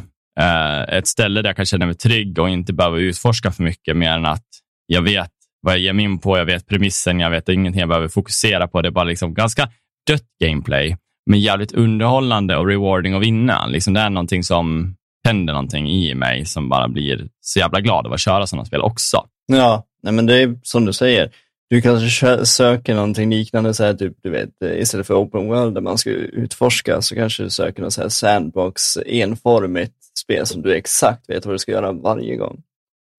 Ett 0.87 1.07
ställe 1.07 1.41
där 1.41 1.49
jag 1.49 1.55
kan 1.55 1.65
känna 1.65 1.85
mig 1.85 1.95
trygg 1.95 2.39
och 2.39 2.49
inte 2.49 2.73
behöva 2.73 2.97
utforska 2.97 3.51
för 3.51 3.63
mycket 3.63 3.97
mer 3.97 4.11
än 4.11 4.25
att 4.25 4.45
jag 4.87 5.01
vet 5.01 5.31
vad 5.61 5.73
jag 5.73 5.79
ger 5.79 5.93
mig 5.93 6.05
in 6.05 6.19
på, 6.19 6.37
jag 6.37 6.45
vet 6.45 6.67
premissen, 6.67 7.19
jag 7.19 7.29
vet 7.29 7.49
ingenting 7.49 7.79
jag 7.79 7.89
behöver 7.89 8.07
fokusera 8.07 8.67
på. 8.67 8.81
Det 8.81 8.89
är 8.89 8.91
bara 8.91 9.03
liksom 9.03 9.33
ganska 9.33 9.69
dött 10.07 10.25
gameplay 10.43 10.97
men 11.29 11.39
jävligt 11.39 11.71
underhållande 11.71 12.57
och 12.57 12.67
rewarding 12.67 13.13
att 13.13 13.21
vinna. 13.21 13.65
Liksom 13.65 13.93
det 13.93 13.99
är 13.99 14.09
någonting 14.09 14.43
som 14.43 14.95
händer 15.27 15.53
någonting 15.53 15.89
i 15.89 16.15
mig 16.15 16.45
som 16.45 16.69
bara 16.69 16.87
blir 16.87 17.27
så 17.41 17.59
jävla 17.59 17.81
glad 17.81 18.07
av 18.07 18.13
att 18.13 18.19
köra 18.19 18.47
sådana 18.47 18.65
spel 18.65 18.81
också. 18.81 19.17
Ja, 19.45 19.85
nej 20.03 20.13
men 20.13 20.25
det 20.25 20.41
är 20.41 20.59
som 20.63 20.85
du 20.85 20.93
säger. 20.93 21.31
Du 21.69 21.81
kanske 21.81 22.45
söker 22.45 22.95
någonting 22.95 23.29
liknande, 23.29 23.73
så 23.73 23.83
här, 23.83 23.93
typ, 23.93 24.13
du 24.23 24.29
vet, 24.29 24.63
eh, 24.63 24.81
istället 24.81 25.07
för 25.07 25.13
open 25.13 25.47
world 25.47 25.73
där 25.73 25.81
man 25.81 25.97
ska 25.97 26.09
utforska 26.09 27.01
så 27.01 27.15
kanske 27.15 27.43
du 27.43 27.49
söker 27.49 27.81
något 27.81 27.93
så 27.93 28.01
här 28.01 28.09
sandbox, 28.09 28.97
enformigt 29.05 29.93
spel 30.19 30.45
som 30.45 30.61
du 30.61 30.75
exakt 30.75 31.29
vet 31.29 31.45
vad 31.45 31.55
du 31.55 31.59
ska 31.59 31.71
göra 31.71 31.91
varje 31.91 32.35
gång. 32.35 32.61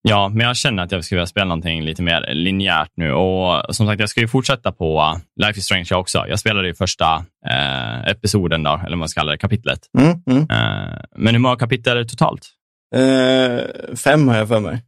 Ja, 0.07 0.29
men 0.29 0.47
jag 0.47 0.55
känner 0.55 0.83
att 0.83 0.91
jag 0.91 1.05
skulle 1.05 1.19
vilja 1.19 1.27
spela 1.27 1.45
någonting 1.45 1.83
lite 1.83 2.01
mer 2.01 2.33
linjärt 2.33 2.91
nu. 2.95 3.11
Och 3.11 3.75
som 3.75 3.87
sagt, 3.87 3.99
jag 3.99 4.09
ska 4.09 4.21
ju 4.21 4.27
fortsätta 4.27 4.71
på 4.71 5.19
Life 5.41 5.59
is 5.59 5.65
Strange 5.65 5.89
också. 5.91 6.25
Jag 6.27 6.39
spelade 6.39 6.67
ju 6.67 6.73
första 6.73 7.25
eh, 7.47 8.07
episoden, 8.07 8.63
då, 8.63 8.69
eller 8.69 8.89
vad 8.89 8.97
man 8.97 9.09
ska 9.09 9.19
kalla 9.19 9.31
det, 9.31 9.37
kapitlet. 9.37 9.79
Mm, 9.97 10.23
mm. 10.29 10.41
Eh, 10.41 10.99
men 11.15 11.35
hur 11.35 11.39
många 11.39 11.55
kapitel 11.55 11.97
är 11.97 12.01
det 12.01 12.09
totalt? 12.09 12.49
Eh, 12.95 13.95
fem 13.95 14.27
har 14.27 14.37
jag 14.37 14.47
för 14.47 14.59
mig. 14.59 14.83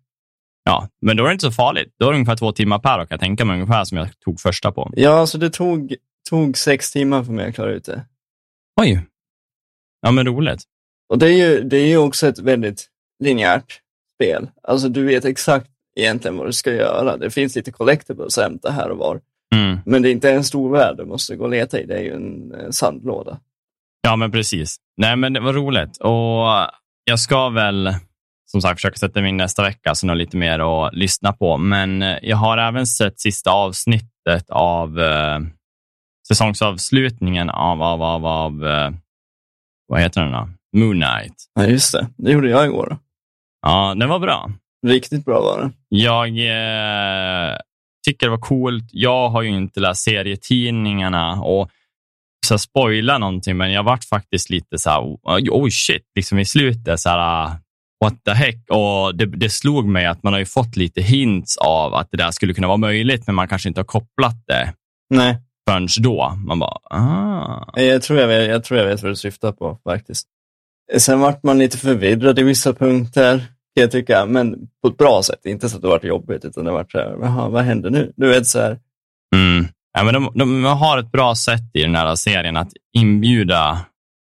Ja, 0.63 0.89
men 1.01 1.17
då 1.17 1.23
är 1.23 1.27
det 1.27 1.33
inte 1.33 1.45
så 1.45 1.51
farligt. 1.51 1.95
Då 1.99 2.05
är 2.05 2.11
det 2.11 2.15
ungefär 2.15 2.35
två 2.35 2.51
timmar 2.51 2.79
per 2.79 2.99
och 2.99 3.07
jag 3.09 3.19
tänka 3.19 3.45
mig 3.45 3.53
ungefär 3.53 3.83
som 3.83 3.97
jag 3.97 4.19
tog 4.19 4.39
första 4.39 4.71
på. 4.71 4.91
Ja, 4.95 5.27
så 5.27 5.37
det 5.37 5.49
tog, 5.49 5.95
tog 6.29 6.57
sex 6.57 6.91
timmar 6.91 7.23
för 7.23 7.31
mig 7.31 7.47
att 7.49 7.55
klara 7.55 7.71
ut 7.71 7.85
det. 7.85 8.05
Oj. 8.81 9.01
Ja, 10.01 10.11
men 10.11 10.25
roligt. 10.25 10.63
Och 11.09 11.17
det 11.19 11.27
är 11.27 11.37
ju, 11.37 11.63
det 11.63 11.77
är 11.77 11.87
ju 11.87 11.97
också 11.97 12.27
ett 12.27 12.39
väldigt 12.39 12.87
linjärt 13.23 13.81
spel. 14.17 14.49
Alltså 14.63 14.89
du 14.89 15.05
vet 15.05 15.25
exakt 15.25 15.69
egentligen 15.95 16.37
vad 16.37 16.47
du 16.47 16.53
ska 16.53 16.73
göra. 16.73 17.17
Det 17.17 17.29
finns 17.29 17.55
lite 17.55 17.71
collectibles 17.71 18.37
att 18.37 18.43
hämta 18.43 18.71
här 18.71 18.89
och 18.89 18.97
var. 18.97 19.19
Mm. 19.55 19.79
Men 19.85 20.01
det 20.01 20.09
är 20.09 20.11
inte 20.11 20.31
en 20.31 20.43
stor 20.43 20.71
värld 20.71 20.97
du 20.97 21.05
måste 21.05 21.35
gå 21.35 21.43
och 21.43 21.49
leta 21.49 21.79
i, 21.79 21.85
det 21.85 21.95
är 21.97 22.01
ju 22.01 22.13
en, 22.13 22.73
sandlåda. 22.73 23.39
Ja, 24.01 24.15
men 24.15 24.31
precis. 24.31 24.77
Nej, 24.97 25.15
men 25.15 25.33
det 25.33 25.39
var 25.39 25.53
roligt. 25.53 25.97
Och 25.97 26.71
jag 27.03 27.19
ska 27.19 27.49
väl 27.49 27.95
som 28.45 28.61
sagt 28.61 28.77
försöka 28.77 28.95
sätta 28.95 29.21
mig 29.21 29.29
in 29.29 29.37
nästa 29.37 29.63
vecka, 29.63 29.95
så 29.95 30.07
något 30.07 30.17
lite 30.17 30.37
mer 30.37 30.59
att 30.59 30.93
lyssna 30.93 31.33
på. 31.33 31.57
Men 31.57 32.01
jag 32.21 32.37
har 32.37 32.57
även 32.57 32.87
sett 32.87 33.19
sista 33.19 33.51
avsnittet 33.51 34.49
av 34.49 34.99
eh, 34.99 35.39
säsongsavslutningen 36.27 37.49
av, 37.49 37.83
av, 37.83 38.03
av, 38.03 38.25
av 38.25 38.67
eh, 38.67 38.91
vad 39.87 40.01
heter 40.01 40.21
den 40.21 40.31
då? 40.31 40.49
Moon 40.77 41.01
Knight. 41.01 41.33
Ja, 41.53 41.65
just 41.65 41.91
det. 41.91 42.07
Det 42.17 42.31
gjorde 42.31 42.49
jag 42.49 42.65
igår. 42.65 42.97
Ja, 43.67 43.95
den 43.97 44.09
var 44.09 44.19
bra. 44.19 44.51
Riktigt 44.87 45.25
bra 45.25 45.41
var 45.41 45.61
den. 45.61 45.73
Jag 45.89 46.27
eh, 46.27 47.57
tycker 48.07 48.25
det 48.25 48.29
var 48.29 48.37
coolt. 48.37 48.89
Jag 48.91 49.29
har 49.29 49.41
ju 49.41 49.49
inte 49.49 49.79
läst 49.79 50.03
serietidningarna 50.03 51.41
och 51.41 51.69
så 52.47 52.57
spoila 52.57 53.17
någonting, 53.17 53.57
men 53.57 53.71
jag 53.71 53.83
vart 53.83 54.03
faktiskt 54.03 54.49
lite 54.49 54.77
så 54.77 54.89
här, 54.89 55.01
oh 55.49 55.69
shit, 55.69 56.03
liksom 56.15 56.39
i 56.39 56.45
slutet 56.45 56.99
så 56.99 57.09
här, 57.09 57.51
what 58.03 58.23
the 58.25 58.31
heck? 58.31 58.69
Och 58.69 59.15
det, 59.15 59.25
det 59.25 59.49
slog 59.49 59.87
mig 59.87 60.05
att 60.05 60.23
man 60.23 60.33
har 60.33 60.39
ju 60.39 60.45
fått 60.45 60.75
lite 60.75 61.01
hints 61.01 61.57
av 61.57 61.93
att 61.93 62.07
det 62.11 62.17
där 62.17 62.31
skulle 62.31 62.53
kunna 62.53 62.67
vara 62.67 62.77
möjligt, 62.77 63.27
men 63.27 63.35
man 63.35 63.47
kanske 63.47 63.69
inte 63.69 63.79
har 63.79 63.85
kopplat 63.85 64.35
det. 64.47 64.73
Nej. 65.09 65.37
Förrän 65.69 65.87
då. 65.99 66.37
Man 66.45 66.59
bara, 66.59 66.77
ah. 66.89 67.81
Jag 67.81 68.01
tror 68.01 68.19
jag, 68.19 68.27
vet, 68.27 68.49
jag 68.49 68.63
tror 68.63 68.79
jag 68.79 68.87
vet 68.87 69.01
vad 69.01 69.11
du 69.11 69.15
syftar 69.15 69.51
på 69.51 69.77
faktiskt. 69.83 70.27
Sen 70.97 71.19
vart 71.19 71.43
man 71.43 71.59
lite 71.59 71.77
förvirrad 71.77 72.39
i 72.39 72.43
vissa 72.43 72.73
punkter, 72.73 73.45
kan 73.77 73.81
jag 73.81 73.91
tycka, 73.91 74.25
men 74.25 74.55
på 74.81 74.87
ett 74.87 74.97
bra 74.97 75.23
sätt. 75.23 75.45
Inte 75.45 75.69
så 75.69 75.75
att 75.75 75.81
det 75.81 75.87
vart 75.87 76.03
jobbigt, 76.03 76.45
utan 76.45 76.65
det 76.65 76.71
vart 76.71 76.91
så 76.91 76.97
här, 76.97 77.15
vad 77.49 77.63
händer 77.63 77.89
nu? 77.89 78.13
Du 78.15 78.27
vet 78.27 78.47
så 78.47 78.59
här. 78.59 78.79
Mm. 79.35 79.67
Ja, 79.93 80.03
men 80.03 80.13
de, 80.13 80.31
de, 80.35 80.63
har 80.63 80.97
ett 80.97 81.11
bra 81.11 81.35
sätt 81.35 81.71
i 81.73 81.81
den 81.81 81.95
här 81.95 82.15
serien 82.15 82.57
att 82.57 82.71
inbjuda 82.97 83.79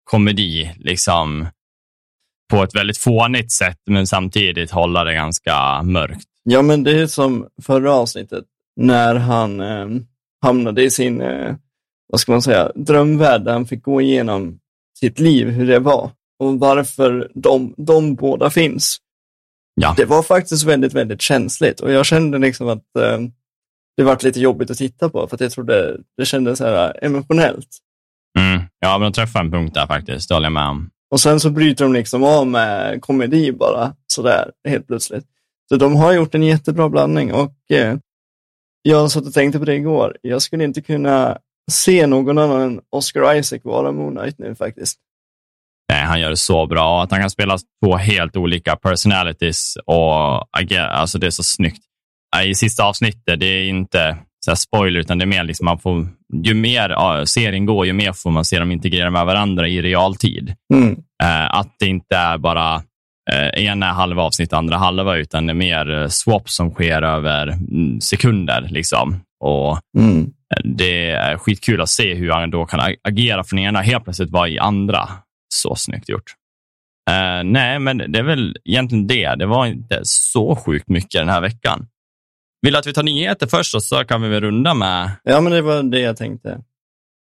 komedi, 0.03 0.71
liksom 0.77 1.47
på 2.51 2.63
ett 2.63 2.75
väldigt 2.75 2.97
fånigt 2.97 3.51
sätt, 3.51 3.77
men 3.89 4.07
samtidigt 4.07 4.71
hålla 4.71 5.03
det 5.03 5.13
ganska 5.13 5.83
mörkt. 5.83 6.27
Ja, 6.43 6.61
men 6.61 6.83
det 6.83 7.01
är 7.01 7.07
som 7.07 7.47
förra 7.61 7.93
avsnittet, 7.93 8.45
när 8.75 9.15
han 9.15 9.59
eh, 9.59 9.87
hamnade 10.41 10.83
i 10.83 10.89
sin, 10.89 11.21
eh, 11.21 11.55
vad 12.07 12.19
ska 12.19 12.31
man 12.31 12.41
säga, 12.41 12.71
drömvärld, 12.75 13.41
där 13.41 13.53
han 13.53 13.65
fick 13.65 13.83
gå 13.83 14.01
igenom 14.01 14.59
sitt 14.99 15.19
liv, 15.19 15.49
hur 15.49 15.67
det 15.67 15.79
var 15.79 16.11
och 16.39 16.59
varför 16.59 17.31
de, 17.33 17.73
de 17.77 18.15
båda 18.15 18.49
finns. 18.49 19.01
Ja. 19.81 19.93
Det 19.97 20.05
var 20.05 20.23
faktiskt 20.23 20.63
väldigt, 20.63 20.93
väldigt 20.93 21.21
känsligt 21.21 21.79
och 21.79 21.91
jag 21.91 22.05
kände 22.05 22.37
liksom 22.37 22.67
att 22.67 22.95
eh, 22.99 23.19
det 23.97 24.03
var 24.03 24.23
lite 24.23 24.39
jobbigt 24.39 24.69
att 24.71 24.77
titta 24.77 25.09
på 25.09 25.27
för 25.27 25.35
att 25.35 25.41
jag 25.41 25.51
trodde 25.51 25.97
det 26.17 26.25
kändes 26.25 26.57
så 26.57 26.65
här 26.65 27.03
emotionellt. 27.05 27.67
Mm. 28.39 28.63
Ja, 28.79 28.97
men 28.97 29.11
de 29.11 29.13
träffar 29.13 29.39
en 29.39 29.51
punkt 29.51 29.73
där 29.73 29.87
faktiskt, 29.87 30.29
det 30.29 30.35
håller 30.35 30.45
jag 30.45 30.53
med 30.53 30.67
om. 30.67 30.89
Och 31.11 31.19
sen 31.19 31.39
så 31.39 31.49
bryter 31.49 31.85
de 31.85 31.93
liksom 31.93 32.23
av 32.23 32.47
med 32.47 33.01
komedi 33.01 33.51
bara 33.51 33.95
sådär 34.07 34.51
helt 34.67 34.87
plötsligt. 34.87 35.25
Så 35.69 35.75
de 35.75 35.95
har 35.95 36.13
gjort 36.13 36.35
en 36.35 36.43
jättebra 36.43 36.89
blandning 36.89 37.33
och 37.33 37.71
eh, 37.71 37.97
jag 38.81 39.11
satt 39.11 39.25
och 39.25 39.33
tänkte 39.33 39.59
på 39.59 39.65
det 39.65 39.75
igår. 39.75 40.17
Jag 40.21 40.41
skulle 40.41 40.63
inte 40.63 40.81
kunna 40.81 41.37
se 41.71 42.07
någon 42.07 42.37
annan 42.37 42.61
än 42.61 42.81
Oscar 42.89 43.35
Isaac 43.35 43.59
vara 43.63 43.91
Moon 43.91 44.15
Knight 44.15 44.37
nu 44.37 44.55
faktiskt. 44.55 44.99
Han 46.05 46.19
gör 46.19 46.29
det 46.29 46.37
så 46.37 46.67
bra. 46.67 47.03
Att 47.03 47.11
han 47.11 47.19
kan 47.19 47.29
spela 47.29 47.57
två 47.85 47.95
helt 47.97 48.37
olika 48.37 48.75
personalities 48.75 49.77
och 49.85 50.47
alltså 50.89 51.17
det 51.19 51.27
är 51.27 51.31
så 51.31 51.43
snyggt. 51.43 51.81
I 52.45 52.55
sista 52.55 52.83
avsnittet, 52.83 53.39
det 53.39 53.45
är 53.45 53.63
inte 53.63 54.17
så 54.45 54.55
spoiler, 54.55 54.99
utan 54.99 55.17
det 55.17 55.23
är 55.23 55.27
mer 55.27 55.43
liksom 55.43 55.65
man 55.65 55.79
får, 55.79 56.07
ju 56.43 56.53
mer 56.53 57.25
serien 57.25 57.65
går, 57.65 57.85
ju 57.85 57.93
mer 57.93 58.13
får 58.13 58.29
man 58.29 58.45
se 58.45 58.59
dem 58.59 58.71
integrera 58.71 59.09
med 59.09 59.25
varandra 59.25 59.67
i 59.67 59.81
realtid. 59.81 60.53
Mm. 60.73 60.91
Uh, 61.23 61.55
att 61.55 61.75
det 61.79 61.85
inte 61.85 62.15
är 62.15 62.37
bara 62.37 62.75
uh, 63.33 63.63
ena 63.63 63.85
halva 63.85 64.23
avsnitt, 64.23 64.53
andra 64.53 64.77
halva, 64.77 65.15
utan 65.15 65.45
det 65.45 65.51
är 65.51 65.55
mer 65.55 65.91
uh, 65.91 66.07
swap 66.07 66.49
som 66.49 66.71
sker 66.71 67.01
över 67.01 67.47
mm, 67.47 68.01
sekunder. 68.01 68.67
Liksom. 68.69 69.19
Och 69.39 69.79
mm. 69.97 70.31
Det 70.63 71.11
är 71.11 71.37
skitkul 71.37 71.81
att 71.81 71.89
se 71.89 72.13
hur 72.13 72.31
han 72.31 72.49
då 72.49 72.65
kan 72.65 72.95
agera 73.03 73.43
från 73.43 73.59
ena 73.59 73.81
helt 73.81 74.03
plötsligt 74.03 74.31
vara 74.31 74.49
i 74.49 74.59
andra. 74.59 75.09
Så 75.53 75.75
snyggt 75.75 76.09
gjort. 76.09 76.35
Uh, 77.09 77.43
nej, 77.43 77.79
men 77.79 77.97
det 77.97 78.19
är 78.19 78.23
väl 78.23 78.57
egentligen 78.65 79.07
det. 79.07 79.35
Det 79.35 79.45
var 79.45 79.65
inte 79.65 79.99
så 80.03 80.55
sjukt 80.55 80.89
mycket 80.89 81.21
den 81.21 81.29
här 81.29 81.41
veckan. 81.41 81.87
Vill 82.61 82.73
du 82.73 82.79
att 82.79 82.87
vi 82.87 82.93
tar 82.93 83.03
nyheter 83.03 83.47
först 83.47 83.75
och 83.75 83.83
så 83.83 84.03
kan 84.03 84.21
vi 84.21 84.29
väl 84.29 84.41
runda 84.41 84.73
med... 84.73 85.11
Ja, 85.23 85.41
men 85.41 85.51
det 85.51 85.61
var 85.61 85.83
det 85.83 85.99
jag 85.99 86.17
tänkte. 86.17 86.61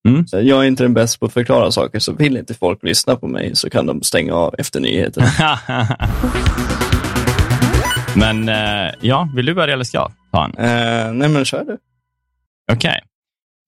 Mm. 0.08 0.28
Så 0.28 0.42
jag 0.42 0.63
är 0.63 0.68
inte 0.68 0.84
den 0.84 0.94
bästa 0.94 1.20
på 1.20 1.25
att 1.25 1.34
förklara 1.34 1.72
saker, 1.72 2.00
så 2.00 2.13
vill 2.13 2.38
inte 2.38 2.54
folk 2.54 2.84
lyssna 2.84 3.16
på 3.16 3.28
mig 3.28 3.56
så 3.56 3.70
kan 3.70 3.86
de 3.86 4.01
stänga 4.01 4.34
av 4.34 4.56
efter 4.58 4.80
nyheterna. 4.80 5.28
men 8.16 8.50
uh, 8.50 8.94
ja, 9.01 9.30
vill 9.36 9.46
du 9.46 9.54
börja 9.54 9.74
eller 9.74 9.84
ska 9.84 9.98
jag 9.98 10.12
ta 10.32 10.46
en? 10.46 10.51
Uh, 10.51 11.13
nej, 11.13 11.30
men 11.30 11.46
kör 11.46 11.63
du. 11.63 11.78
Okej. 12.72 12.75
Okay. 12.75 13.01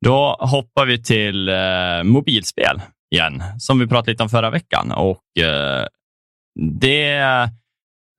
Då 0.06 0.38
hoppar 0.40 0.86
vi 0.86 1.04
till 1.04 1.50
uh, 1.50 2.04
mobilspel 2.04 2.82
igen, 3.14 3.44
som 3.58 3.80
vi 3.80 3.88
pratade 3.88 4.12
lite 4.12 4.24
om 4.24 4.30
förra 4.30 4.50
veckan. 4.50 4.92
Och 4.92 5.22
uh, 5.40 5.86
Det 6.80 7.08
är 7.08 7.50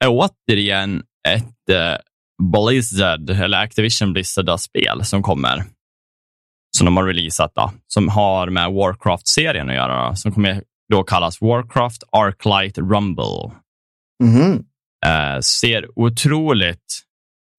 återigen 0.07 1.03
ett 1.29 1.71
uh, 1.71 1.97
Blizzard, 2.53 3.31
eller 3.31 3.59
Activision 3.59 4.13
Blizzard-spel 4.13 5.05
som 5.05 5.23
kommer. 5.23 5.65
Som 6.77 6.85
de 6.85 6.97
har 6.97 7.05
releasat, 7.05 7.53
då, 7.55 7.73
som 7.87 8.09
har 8.09 8.51
med 8.51 8.73
Warcraft-serien 8.73 9.69
att 9.69 9.75
göra. 9.75 10.09
Då, 10.09 10.17
som 10.17 10.33
kommer 10.33 10.63
då 10.93 11.03
kallas 11.03 11.41
Warcraft 11.41 12.03
Arclight 12.13 12.79
Rumble. 12.79 13.51
Mm. 14.23 14.65
ser 15.43 15.99
otroligt 15.99 17.05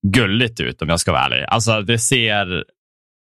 gulligt 0.07 0.59
ut 0.59 0.81
om 0.81 0.89
jag 0.89 0.99
ska 0.99 1.11
vara 1.11 1.25
ärlig. 1.25 1.45
Alltså, 1.47 1.81
det 1.81 1.99
ser 1.99 2.63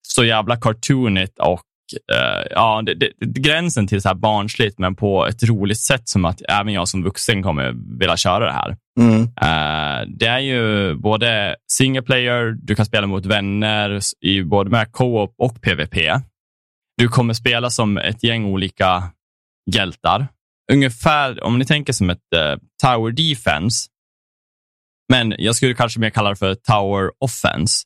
så 0.07 0.25
jävla 0.25 0.55
cartoonigt 0.57 1.39
och 1.39 1.63
uh, 1.93 2.47
ja, 2.49 2.81
det, 2.85 2.93
det, 2.93 3.13
gränsen 3.19 3.87
till 3.87 4.01
så 4.01 4.07
här 4.07 4.15
barnsligt, 4.15 4.79
men 4.79 4.95
på 4.95 5.27
ett 5.27 5.43
roligt 5.43 5.79
sätt 5.79 6.09
som 6.09 6.25
att 6.25 6.41
även 6.49 6.73
jag 6.73 6.87
som 6.87 7.03
vuxen 7.03 7.43
kommer 7.43 7.99
vilja 7.99 8.17
köra 8.17 8.45
det 8.45 8.51
här. 8.51 8.77
Mm. 8.99 9.21
Uh, 9.21 10.15
det 10.17 10.25
är 10.25 10.39
ju 10.39 10.95
både 10.95 11.55
single 11.71 12.01
player, 12.01 12.57
du 12.61 12.75
kan 12.75 12.85
spela 12.85 13.07
mot 13.07 13.25
vänner 13.25 13.99
i 14.21 14.43
både 14.43 14.69
med 14.69 14.91
co-op 14.91 15.35
och 15.37 15.61
PVP. 15.61 15.95
Du 16.97 17.07
kommer 17.07 17.33
spela 17.33 17.69
som 17.69 17.97
ett 17.97 18.23
gäng 18.23 18.45
olika 18.45 19.03
hjältar. 19.71 20.27
Ungefär, 20.71 21.43
om 21.43 21.59
ni 21.59 21.65
tänker 21.65 21.93
som 21.93 22.09
ett 22.09 22.17
uh, 22.35 22.59
tower 22.83 23.11
defense, 23.11 23.87
men 25.09 25.35
jag 25.37 25.55
skulle 25.55 25.73
kanske 25.73 25.99
mer 25.99 26.09
kalla 26.09 26.29
det 26.29 26.35
för 26.35 26.55
tower 26.55 27.11
offense 27.19 27.83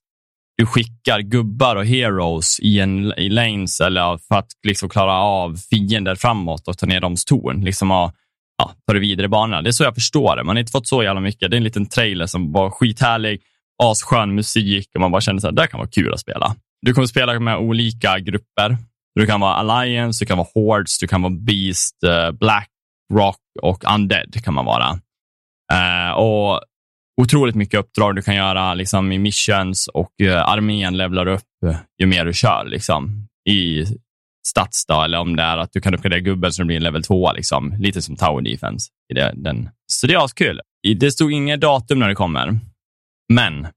du 0.57 0.65
skickar 0.65 1.19
gubbar 1.19 1.75
och 1.75 1.85
heroes 1.85 2.59
i, 2.59 2.79
en, 2.79 3.13
i 3.17 3.29
lanes 3.29 3.81
eller 3.81 4.17
för 4.17 4.35
att 4.35 4.47
liksom 4.67 4.89
klara 4.89 5.13
av 5.13 5.57
fiender 5.69 6.15
framåt 6.15 6.67
och 6.67 6.77
ta 6.77 6.85
ner 6.85 7.01
deras 7.01 7.25
torn. 7.25 7.63
Liksom 7.63 7.91
och, 7.91 8.11
ja, 8.57 8.71
ta 8.87 8.93
det 8.93 8.99
vidare 8.99 9.25
i 9.25 9.29
banorna. 9.29 9.61
Det 9.61 9.69
är 9.69 9.71
så 9.71 9.83
jag 9.83 9.95
förstår 9.95 10.35
det. 10.35 10.43
Man 10.43 10.55
har 10.55 10.59
inte 10.59 10.71
fått 10.71 10.87
så 10.87 11.03
jävla 11.03 11.21
mycket. 11.21 11.51
Det 11.51 11.55
är 11.55 11.57
en 11.57 11.63
liten 11.63 11.85
trailer 11.85 12.25
som 12.25 12.51
var 12.51 12.69
skithärlig, 12.69 13.41
asskön 13.83 14.35
musik 14.35 14.89
och 14.95 15.01
man 15.01 15.11
bara 15.11 15.21
kände 15.21 15.49
att 15.49 15.55
det 15.55 15.67
kan 15.67 15.77
vara 15.77 15.89
kul 15.89 16.13
att 16.13 16.19
spela. 16.19 16.55
Du 16.81 16.93
kommer 16.93 17.07
spela 17.07 17.39
med 17.39 17.57
olika 17.57 18.19
grupper. 18.19 18.77
Du 19.15 19.25
kan 19.25 19.39
vara 19.39 19.53
Alliance, 19.53 20.23
du 20.23 20.27
kan 20.27 20.37
vara 20.37 20.47
Hordes, 20.53 20.99
du 20.99 21.07
kan 21.07 21.21
vara 21.21 21.33
Beast, 21.33 22.03
eh, 22.03 22.31
Black 22.31 22.69
Rock 23.13 23.41
och 23.61 23.93
Undead 23.93 24.43
kan 24.43 24.53
man 24.53 24.65
vara. 24.65 24.99
Uh, 25.73 26.11
och 26.11 26.61
otroligt 27.21 27.55
mycket 27.55 27.79
uppdrag 27.79 28.15
du 28.15 28.21
kan 28.21 28.35
göra 28.35 28.73
liksom, 28.73 29.11
i 29.11 29.19
missions 29.19 29.87
och 29.87 30.11
uh, 30.23 30.37
armén 30.37 30.97
levlar 30.97 31.27
upp 31.27 31.43
eh, 31.65 31.75
ju 32.01 32.05
mer 32.05 32.25
du 32.25 32.33
kör 32.33 32.65
liksom, 32.65 33.27
i 33.49 33.85
stats. 34.47 34.85
Då, 34.85 35.01
eller 35.01 35.19
om 35.19 35.35
det 35.35 35.43
är 35.43 35.57
att 35.57 35.73
du 35.73 35.81
kan 35.81 35.93
uppgradera 35.95 36.19
gubben 36.19 36.51
så 36.51 36.61
det 36.61 36.65
blir 36.65 36.77
en 36.77 36.83
level 36.83 37.03
2, 37.03 37.33
liksom, 37.33 37.75
lite 37.79 38.01
som 38.01 38.15
Tower 38.15 38.41
Defense. 38.41 38.89
I 39.11 39.13
det, 39.13 39.33
den. 39.35 39.69
Så 39.91 40.07
det 40.07 40.13
är 40.13 40.25
askul. 40.25 40.61
Det 40.99 41.11
stod 41.11 41.31
inget 41.31 41.61
datum 41.61 41.99
när 41.99 42.07
det 42.07 42.15
kommer, 42.15 42.59
men 43.33 43.67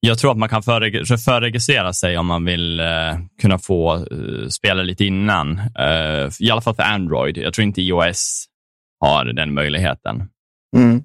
jag 0.00 0.18
tror 0.18 0.30
att 0.30 0.38
man 0.38 0.48
kan 0.48 0.62
förreg 0.62 1.06
förregistrera 1.24 1.92
sig 1.92 2.18
om 2.18 2.26
man 2.26 2.44
vill 2.44 2.80
uh, 2.80 3.18
kunna 3.42 3.58
få 3.58 4.06
spela 4.50 4.82
lite 4.82 5.04
innan. 5.04 5.60
I 6.40 6.50
alla 6.50 6.60
fall 6.60 6.74
för 6.74 6.82
Android. 6.82 7.38
Jag 7.38 7.54
tror 7.54 7.64
inte 7.64 7.82
iOS 7.82 8.46
har 9.00 9.24
den 9.24 9.54
möjligheten. 9.54 10.28
Mm. 10.76 11.02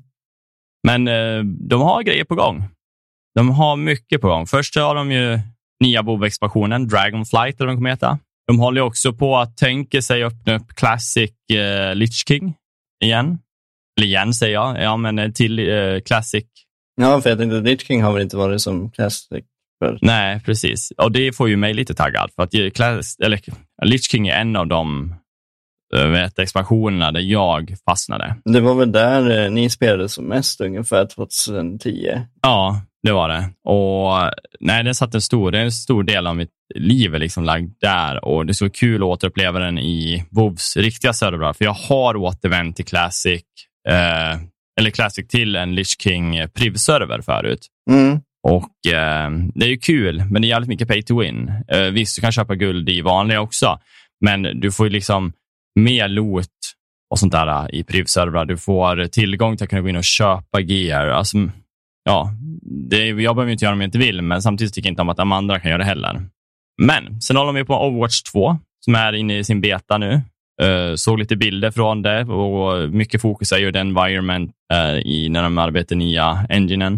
Men 0.87 1.07
eh, 1.07 1.43
de 1.43 1.81
har 1.81 2.03
grejer 2.03 2.23
på 2.23 2.35
gång. 2.35 2.63
De 3.35 3.49
har 3.49 3.75
mycket 3.75 4.21
på 4.21 4.27
gång. 4.27 4.47
Först 4.47 4.75
har 4.75 4.95
de 4.95 5.11
ju 5.11 5.39
nya 5.83 6.01
WoW-expansionen, 6.01 6.87
Dragonflight 6.87 7.55
eller 7.55 7.65
vad 7.65 7.67
den 7.67 7.77
kommer 7.77 7.89
heta. 7.89 8.19
De 8.47 8.59
håller 8.59 8.81
också 8.81 9.13
på 9.13 9.37
att 9.37 9.57
tänka 9.57 10.01
sig 10.01 10.23
öppna 10.23 10.55
upp 10.55 10.75
Classic 10.75 11.31
eh, 11.53 11.95
Lich 11.95 12.27
King 12.27 12.53
igen. 13.03 13.39
Eller 13.97 14.07
igen 14.07 14.33
säger 14.33 14.53
jag, 14.53 14.83
ja 14.83 14.97
men 14.97 15.19
eh, 15.19 15.31
till 15.31 15.59
eh, 15.59 15.99
Classic. 16.05 16.45
Ja, 17.01 17.21
för 17.21 17.29
jag 17.29 17.39
tänkte 17.39 17.59
Lich 17.59 17.87
King 17.87 18.03
har 18.03 18.13
väl 18.13 18.21
inte 18.21 18.37
varit 18.37 18.61
som 18.61 18.91
Classic 18.91 19.45
för. 19.83 19.99
Nej, 20.01 20.39
precis. 20.39 20.91
Och 20.97 21.11
det 21.11 21.35
får 21.35 21.49
ju 21.49 21.57
mig 21.57 21.73
lite 21.73 21.93
taggad. 21.93 22.31
För 22.35 22.43
att 22.43 22.73
Class, 22.73 23.15
eller, 23.19 23.39
Lich 23.85 24.03
King 24.03 24.27
är 24.27 24.35
en 24.35 24.55
av 24.55 24.67
de 24.67 25.15
expansionerna 26.37 27.11
där 27.11 27.21
jag 27.21 27.75
fastnade. 27.85 28.35
Det 28.45 28.59
var 28.59 28.75
väl 28.75 28.91
där 28.91 29.43
eh, 29.45 29.51
ni 29.51 29.69
spelade 29.69 30.09
som 30.09 30.25
mest 30.25 30.61
ungefär 30.61 31.05
2010? 31.05 32.21
Ja, 32.41 32.81
det 33.03 33.11
var 33.11 33.29
det. 33.29 33.49
Och 33.63 34.31
nej, 34.59 34.83
det 34.83 34.93
satt 34.93 35.15
en 35.15 35.21
stor, 35.21 35.51
det 35.51 35.59
är 35.59 35.63
en 35.63 35.71
stor 35.71 36.03
del 36.03 36.27
av 36.27 36.35
mitt 36.35 36.51
liv 36.75 37.13
liksom 37.13 37.43
lagd 37.43 37.73
där 37.81 38.25
och 38.25 38.45
det 38.45 38.51
är 38.51 38.53
så 38.53 38.69
kul 38.69 39.01
att 39.03 39.07
återuppleva 39.07 39.59
den 39.59 39.79
i 39.79 40.25
WoWs 40.31 40.77
riktiga 40.77 41.13
servrar, 41.13 41.53
för 41.53 41.65
jag 41.65 41.73
har 41.73 42.15
återvänt 42.15 42.75
till 42.75 42.85
Classic, 42.85 43.43
eh, 43.89 44.39
eller 44.79 44.89
Classic 44.89 45.27
till 45.27 45.55
en 45.55 45.75
Lich 45.75 45.95
King 45.99 46.47
Priv-server 46.53 47.21
förut. 47.21 47.67
Mm. 47.89 48.19
Och 48.47 48.93
eh, 48.93 49.31
Det 49.55 49.65
är 49.65 49.69
ju 49.69 49.77
kul, 49.77 50.23
men 50.29 50.41
det 50.41 50.47
är 50.47 50.49
jävligt 50.49 50.69
mycket 50.69 50.87
pay 50.87 51.03
to 51.03 51.19
win. 51.19 51.51
Eh, 51.67 51.81
visst, 51.81 52.15
du 52.15 52.21
kan 52.21 52.31
köpa 52.31 52.55
guld 52.55 52.89
i 52.89 53.01
vanliga 53.01 53.41
också, 53.41 53.79
men 54.25 54.41
du 54.59 54.71
får 54.71 54.85
ju 54.85 54.89
liksom 54.89 55.33
mer 55.79 56.07
loot 56.07 56.47
och 57.09 57.19
sånt 57.19 57.31
där 57.31 57.75
i 57.75 57.83
Priv-servrar. 57.83 58.45
Du 58.45 58.57
får 58.57 59.07
tillgång 59.07 59.57
till 59.57 59.63
att 59.63 59.69
kunna 59.69 59.81
gå 59.81 59.89
in 59.89 59.95
och 59.95 60.03
köpa 60.03 60.59
gear. 60.59 61.07
Alltså, 61.07 61.37
ja, 62.03 62.31
det, 62.89 63.07
jag 63.07 63.35
behöver 63.35 63.51
inte 63.51 63.65
göra 63.65 63.73
om 63.73 63.81
jag 63.81 63.87
inte 63.87 63.97
vill, 63.97 64.21
men 64.21 64.41
samtidigt 64.41 64.73
tycker 64.73 64.87
jag 64.87 64.91
inte 64.91 65.01
om 65.01 65.09
att 65.09 65.17
de 65.17 65.31
andra 65.31 65.59
kan 65.59 65.71
göra 65.71 65.77
det 65.77 65.85
heller. 65.85 66.21
Men 66.81 67.21
sen 67.21 67.35
håller 67.35 67.53
de 67.53 67.65
på 67.65 67.87
Overwatch 67.87 68.21
2 68.21 68.57
som 68.85 68.95
är 68.95 69.13
inne 69.13 69.37
i 69.37 69.43
sin 69.43 69.61
beta 69.61 69.97
nu. 69.97 70.21
Uh, 70.63 70.95
såg 70.95 71.19
lite 71.19 71.35
bilder 71.35 71.71
från 71.71 72.01
det 72.01 72.23
och 72.23 72.89
mycket 72.89 73.21
fokus 73.21 73.51
är 73.51 73.57
ju 73.57 73.71
den 73.71 73.87
environment 73.87 74.51
uh, 74.73 74.99
i 74.99 75.29
när 75.29 75.43
de 75.43 75.57
arbetar 75.57 75.95
nya 75.95 76.45
enginen. 76.49 76.93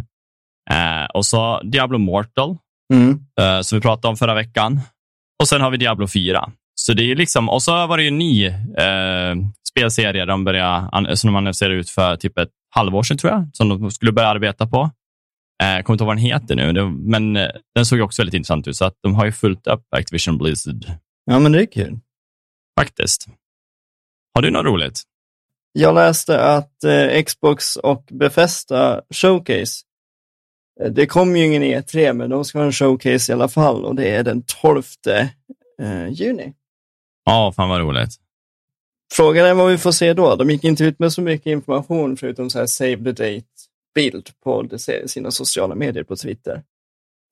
Uh, 0.72 1.06
och 1.14 1.26
så 1.26 1.62
Diablo 1.64 1.98
Mortal, 1.98 2.58
Mm. 2.94 3.20
som 3.64 3.78
vi 3.78 3.82
pratade 3.82 4.08
om 4.08 4.18
förra 4.18 4.34
veckan. 4.34 4.80
Och 5.42 5.48
sen 5.48 5.62
har 5.62 5.72
vi 5.72 5.78
Diablo 5.78 6.08
4. 6.08 6.52
Så 6.86 6.94
det 6.94 7.12
är 7.12 7.16
liksom, 7.16 7.50
och 7.50 7.64
så 7.64 7.88
var 7.88 7.98
det 7.98 8.04
ju 8.04 8.08
en 8.08 8.18
ny 8.18 8.54
spelserie 9.70 10.26
de 10.26 10.44
började, 10.44 11.18
som 11.18 11.28
de 11.28 11.36
annonserade 11.36 11.76
ut 11.76 11.90
för 11.90 12.16
typ 12.16 12.38
ett 12.38 12.50
halvår 12.76 13.04
sedan, 13.04 13.18
tror 13.18 13.34
jag, 13.34 13.50
som 13.54 13.70
de 13.70 13.92
skulle 13.92 14.12
börja 14.12 14.28
arbeta 14.28 14.68
på. 14.68 14.90
Jag 15.58 15.86
kommer 15.86 15.96
inte 15.96 16.04
ihåg 16.04 16.08
vad 16.08 16.18
den 16.18 16.26
heter 16.26 16.56
nu, 16.56 16.90
men 16.90 17.34
den 17.76 17.86
såg 17.86 18.02
också 18.02 18.22
väldigt 18.22 18.34
intressant 18.34 18.68
ut, 18.68 18.76
så 18.76 18.86
att 18.86 18.98
de 19.02 19.16
har 19.16 19.26
ju 19.26 19.32
fullt 19.32 19.68
upp 19.68 19.84
Activision 19.96 20.38
Blizzard. 20.38 20.86
Ja, 21.26 21.40
men 21.40 21.52
det 21.52 21.62
är 21.62 21.66
kul. 21.66 22.00
Faktiskt. 22.80 23.28
Har 24.36 24.42
du 24.42 24.52
något 24.52 24.66
roligt? 24.66 25.02
Jag 25.74 25.96
läste 25.96 26.40
att 26.40 26.84
eh, 26.84 27.24
Xbox 27.24 27.76
och 27.76 28.06
Bethesda 28.12 29.02
Showcase, 29.14 29.84
eh, 30.82 30.92
det 30.92 31.06
kommer 31.06 31.40
ju 31.40 31.46
ingen 31.46 31.64
E3, 31.64 32.14
men 32.14 32.30
de 32.30 32.46
ska 32.46 32.58
ha 32.60 32.66
en 32.66 32.72
showcase 32.72 33.32
i 33.32 33.36
alla 33.36 33.48
fall 33.48 33.86
och 33.86 33.96
det 33.96 34.10
är 34.10 34.24
den 34.24 34.44
12 34.62 34.84
eh, 35.82 36.08
juni. 36.10 36.54
Ja, 37.26 37.54
fan 37.56 37.70
vad 37.70 37.80
roligt. 37.80 38.16
Frågan 39.14 39.46
är 39.46 39.54
vad 39.54 39.72
vi 39.72 39.78
får 39.78 39.92
se 39.92 40.14
då. 40.14 40.36
De 40.36 40.50
gick 40.50 40.64
inte 40.64 40.84
ut 40.84 41.00
med 41.00 41.14
så 41.14 41.22
mycket 41.22 41.48
information 41.48 42.18
förutom 42.18 42.50
så 42.50 42.60
här 42.60 42.66
save 42.66 42.98
the 42.98 43.12
date-bild 43.12 44.30
på 44.44 44.70
sina 45.06 45.32
sociala 45.32 45.76
medier 45.76 46.04
på 46.04 46.16
Twitter. 46.16 46.56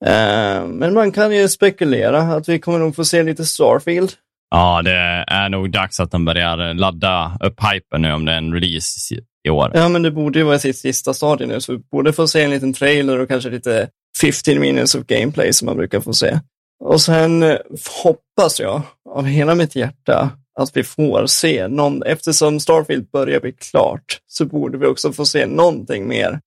Uh, 0.04 0.66
men 0.66 0.94
man 0.94 1.12
kan 1.12 1.36
ju 1.36 1.48
spekulera 1.48 2.20
att 2.20 2.48
vi 2.48 2.58
kommer 2.58 2.78
nog 2.78 2.96
få 2.96 3.04
se 3.04 3.22
lite 3.22 3.44
Starfield. 3.44 4.12
Ja, 4.50 4.82
det 4.82 5.24
är 5.26 5.48
nog 5.48 5.70
dags 5.70 6.00
att 6.00 6.10
de 6.10 6.24
börjar 6.24 6.74
ladda 6.74 7.38
upp 7.40 7.60
hypen 7.72 8.02
nu 8.02 8.12
om 8.12 8.24
det 8.24 8.32
är 8.32 8.36
en 8.36 8.54
release 8.54 9.14
i 9.44 9.50
år. 9.50 9.70
Ja, 9.74 9.88
men 9.88 10.02
det 10.02 10.10
borde 10.10 10.38
ju 10.38 10.44
vara 10.44 10.58
sitt 10.58 10.78
sista 10.78 11.14
stadie 11.14 11.46
nu, 11.46 11.60
så 11.60 11.72
vi 11.72 11.78
borde 11.78 12.12
få 12.12 12.28
se 12.28 12.42
en 12.42 12.50
liten 12.50 12.72
trailer 12.72 13.18
och 13.18 13.28
kanske 13.28 13.50
lite 13.50 13.88
15 14.20 14.60
minutes 14.60 14.94
of 14.94 15.06
gameplay 15.06 15.52
som 15.52 15.66
man 15.66 15.76
brukar 15.76 16.00
få 16.00 16.12
se. 16.12 16.40
Och 16.84 17.00
sen 17.00 17.42
eh, 17.42 17.58
hoppas 18.04 18.60
jag 18.60 18.82
av 19.10 19.24
hela 19.24 19.54
mitt 19.54 19.76
hjärta 19.76 20.30
att 20.58 20.76
vi 20.76 20.84
får 20.84 21.26
se 21.26 21.68
någon, 21.68 22.02
eftersom 22.02 22.60
Starfield 22.60 23.10
börjar 23.10 23.40
bli 23.40 23.52
klart, 23.52 24.18
så 24.26 24.44
borde 24.44 24.78
vi 24.78 24.86
också 24.86 25.12
få 25.12 25.24
se 25.24 25.46
någonting 25.46 26.08
mer 26.08 26.40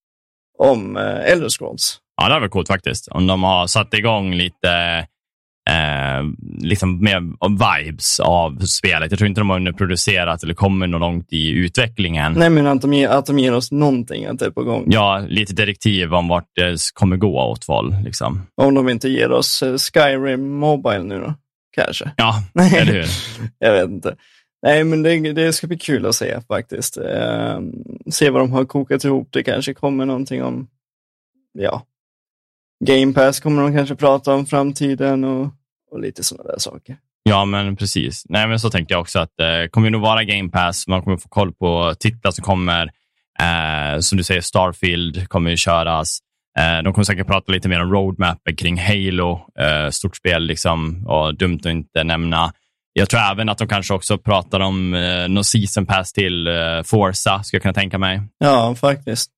om 0.58 0.98
eh, 0.98 1.32
Elder 1.32 1.50
Scrolls. 1.50 2.00
Ja, 2.18 2.28
det 2.28 2.34
hade 2.34 2.44
varit 2.44 2.52
coolt 2.52 2.68
faktiskt. 2.68 3.08
Om 3.08 3.28
de 3.28 3.44
har 3.44 3.68
satt 3.68 3.94
igång 3.94 4.34
lite 4.34 5.08
eh, 5.70 6.24
liksom 6.58 7.04
mer 7.04 7.22
vibes 7.84 8.20
av 8.20 8.60
spelet. 8.60 9.12
Jag 9.12 9.20
tror 9.20 9.28
inte 9.28 9.42
de 9.42 9.50
har 9.50 9.58
underproducerat 9.58 10.44
eller 10.44 10.54
kommer 10.54 10.88
något 10.88 11.02
långt 11.02 11.34
i 11.34 11.50
utvecklingen. 11.50 12.34
Nej, 12.34 12.50
men 12.50 12.68
att 12.68 12.82
de, 12.82 12.94
ger, 12.94 13.10
att 13.10 13.26
de 13.26 13.40
ger 13.40 13.54
oss 13.54 13.72
någonting 13.72 14.26
att 14.26 14.40
det 14.40 14.46
är 14.46 14.52
på 14.52 14.64
gång. 14.64 14.86
Ja, 14.88 15.26
lite 15.28 15.54
direktiv 15.54 16.14
om 16.14 16.28
vart 16.28 16.50
det 16.56 16.78
kommer 16.94 17.18
gå 17.18 17.42
åt 17.42 17.68
håll. 17.68 17.96
Liksom. 18.04 18.42
Om 18.62 18.74
de 18.74 18.90
inte 18.90 19.10
ger 19.10 19.32
oss 19.32 19.64
eh, 19.64 19.78
Skyrim 19.78 20.50
Mobile 20.50 21.04
nu 21.04 21.20
då, 21.20 21.34
kanske. 21.76 22.12
Ja, 22.18 22.44
eller 22.78 22.94
hur? 22.94 23.06
jag 23.60 23.74
vet 23.74 23.90
inte. 23.90 24.16
Nej, 24.66 24.84
men 24.84 25.04
det, 25.04 25.34
det, 25.34 25.54
ska 25.54 25.68
bli 25.68 25.78
kul 25.78 26.06
att 26.06 26.16
se 26.16 26.42
faktiskt. 26.48 26.98
Eh, 26.98 27.60
se 28.12 28.30
vad 28.30 28.42
de 28.42 28.52
har 28.52 28.66
kokat 28.66 29.04
ihop. 29.04 29.28
Det 29.32 29.44
kanske 29.44 29.74
kommer 29.74 30.06
någonting 30.06 30.44
om, 30.44 30.68
ja, 31.54 31.86
Game 32.86 33.14
Pass 33.14 33.40
kommer 33.40 33.62
de 33.62 33.74
kanske 33.74 33.96
prata 33.96 34.34
om 34.34 34.46
framtiden 34.46 35.24
och, 35.24 35.50
och 35.92 36.00
lite 36.00 36.24
sådana 36.24 36.52
där 36.52 36.60
saker. 36.60 36.98
Ja, 37.24 37.46
men 37.46 37.76
precis. 37.76 38.24
Nej, 38.30 38.48
men 38.48 38.60
så 38.60 38.70
tänkte 38.70 38.94
jag 38.94 39.02
också 39.02 39.20
att 39.20 39.32
det 39.38 39.64
eh, 39.64 39.68
kommer 39.68 39.90
nog 39.90 40.02
vara 40.02 40.24
Game 40.24 40.50
Pass. 40.50 40.88
Man 40.88 41.02
kommer 41.02 41.18
få 41.18 41.30
koll 41.30 41.54
på 41.54 41.94
titlar 42.00 42.32
som 42.32 42.44
kommer. 42.44 42.92
Eh, 43.40 44.00
som 44.00 44.18
du 44.18 44.24
säger, 44.24 44.42
Starfield 44.42 45.30
kommer 45.30 45.50
ju 45.52 45.58
köras. 45.58 46.20
Eh, 46.60 46.84
de 46.84 46.94
kommer 46.94 47.04
säkert 47.04 47.28
prata 47.28 47.52
lite 47.52 47.70
mer 47.70 47.82
om 47.82 47.92
roadmappen 47.92 48.56
kring 48.56 48.80
Halo. 48.80 49.42
Eh, 49.60 49.90
stort 49.90 50.16
spel 50.16 50.44
liksom 50.44 51.08
och 51.08 51.38
dumt 51.38 51.60
att 51.60 51.72
inte 51.72 52.04
nämna. 52.04 52.54
Jag 52.94 53.10
tror 53.10 53.22
även 53.22 53.50
att 53.50 53.58
de 53.58 53.68
kanske 53.68 53.94
också 53.94 54.18
pratar 54.18 54.60
om 54.60 54.94
eh, 54.94 55.28
någon 55.28 55.44
season 55.44 55.86
pass 55.86 56.14
till 56.14 56.48
eh, 56.48 56.84
Forza, 56.86 57.44
skulle 57.44 57.58
jag 57.58 57.62
kunna 57.62 57.74
tänka 57.74 57.98
mig. 57.98 58.22
Ja, 58.38 58.76
faktiskt. 58.76 59.32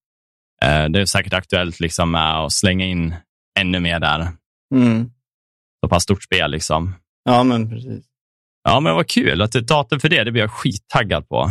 Eh, 0.62 0.86
det 0.86 1.02
är 1.02 1.06
säkert 1.06 1.34
aktuellt 1.34 1.80
liksom 1.80 2.12
med 2.12 2.38
att 2.38 2.52
slänga 2.52 2.86
in 2.86 3.16
ännu 3.62 3.80
mer 3.80 4.00
där. 4.00 4.28
Mm. 4.76 5.12
Så 5.84 5.90
pass 5.90 6.04
stort 6.04 6.24
spel 6.24 6.52
liksom. 6.52 6.96
Ja, 7.24 7.44
men 7.44 7.70
precis. 7.70 8.06
Ja, 8.64 8.80
men 8.80 8.96
vad 8.96 9.08
kul. 9.08 9.42
Att 9.42 9.52
det 9.52 9.60
är 9.60 9.64
datum 9.64 10.00
för 10.00 10.10
det, 10.10 10.24
det 10.24 10.32
blir 10.32 10.42
jag 10.42 10.52
skittaggad 10.52 11.30
på. 11.30 11.50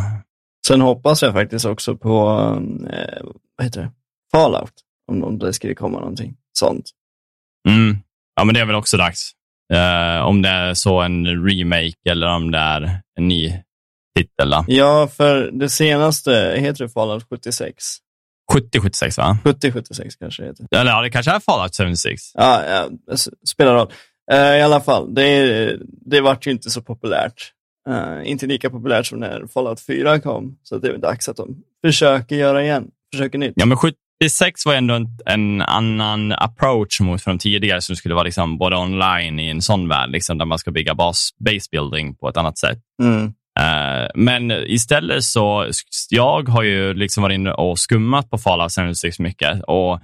Sen 0.66 0.80
hoppas 0.80 1.22
jag 1.22 1.32
faktiskt 1.32 1.64
också 1.64 1.96
på, 1.96 2.30
eh, 2.92 3.24
vad 3.56 3.64
heter 3.64 3.80
det, 3.80 3.92
Fallout. 4.32 4.72
Om, 5.12 5.24
om 5.24 5.38
det 5.38 5.52
skulle 5.52 5.74
komma 5.74 5.98
någonting 6.00 6.36
sånt. 6.58 6.90
Mm. 7.68 7.96
Ja, 8.34 8.44
men 8.44 8.54
det 8.54 8.60
är 8.60 8.64
väl 8.66 8.76
också 8.76 8.96
dags. 8.96 9.32
Uh, 9.72 10.26
om 10.26 10.42
det 10.42 10.48
är 10.48 10.74
så 10.74 11.00
en 11.00 11.48
remake 11.48 12.10
eller 12.10 12.26
om 12.26 12.50
det 12.50 12.58
är 12.58 13.00
en 13.18 13.28
ny 13.28 13.62
titel. 14.16 14.50
Då. 14.50 14.64
Ja, 14.68 15.08
för 15.08 15.50
det 15.50 15.68
senaste 15.68 16.54
heter 16.58 16.84
det 16.84 16.90
Fallout 16.90 17.26
76. 17.28 17.84
7076 18.52 19.18
va? 19.18 19.38
7076 19.44 20.16
kanske 20.16 20.42
det 20.42 20.48
heter. 20.48 20.66
Eller 20.70 20.90
ja, 20.90 21.02
det 21.02 21.11
kanske 21.11 21.30
är 21.30 21.40
Fallout 21.40 21.76
76. 21.76 22.22
Ja, 22.35 22.64
ja 22.64 23.16
spelar 23.48 23.74
roll. 23.74 23.92
Uh, 24.32 24.38
I 24.38 24.62
alla 24.62 24.80
fall, 24.80 25.14
det, 25.14 25.78
det 25.82 26.20
vart 26.20 26.46
ju 26.46 26.50
inte 26.50 26.70
så 26.70 26.82
populärt. 26.82 27.52
Uh, 27.88 28.30
inte 28.30 28.46
lika 28.46 28.70
populärt 28.70 29.06
som 29.06 29.20
när 29.20 29.46
Fallout 29.46 29.80
4 29.80 30.20
kom. 30.20 30.59
Så 30.62 30.78
det 30.78 30.88
är 30.88 30.98
dags 30.98 31.28
att 31.28 31.37
de 31.37 31.56
försöker 31.85 32.37
göra 32.37 32.62
igen. 32.62 32.88
Försöker 33.14 33.38
nytt. 33.38 33.52
Ja, 33.56 33.66
men 33.66 33.78
76 33.78 34.66
var 34.66 34.74
ändå 34.74 34.94
en, 34.94 35.06
en 35.26 35.62
annan 35.62 36.32
approach 36.32 37.00
mot 37.00 37.22
från 37.22 37.38
tidigare 37.38 37.80
som 37.80 37.96
skulle 37.96 38.14
vara 38.14 38.24
liksom 38.24 38.59
både 38.59 38.76
online 38.76 39.40
i 39.40 39.48
en 39.48 39.62
sån 39.62 39.88
värld, 39.88 40.11
liksom, 40.11 40.38
där 40.38 40.46
man 40.46 40.59
ska 40.59 40.70
bygga 40.70 40.94
bas, 40.94 41.30
base 41.38 41.68
building 41.70 42.16
på 42.16 42.28
ett 42.28 42.37
annat 42.37 42.59
sätt. 42.59 42.78
Mm. 43.02 43.32
Eh, 43.60 44.08
men 44.14 44.50
istället 44.50 45.24
så, 45.24 45.70
jag 46.10 46.48
har 46.48 46.62
ju 46.62 46.94
liksom 46.94 47.22
varit 47.22 47.34
inne 47.34 47.52
och 47.52 47.78
skummat 47.78 48.30
på 48.30 48.38
Fallout 48.38 48.72
76 48.74 49.18
mycket 49.18 49.62
och 49.66 50.00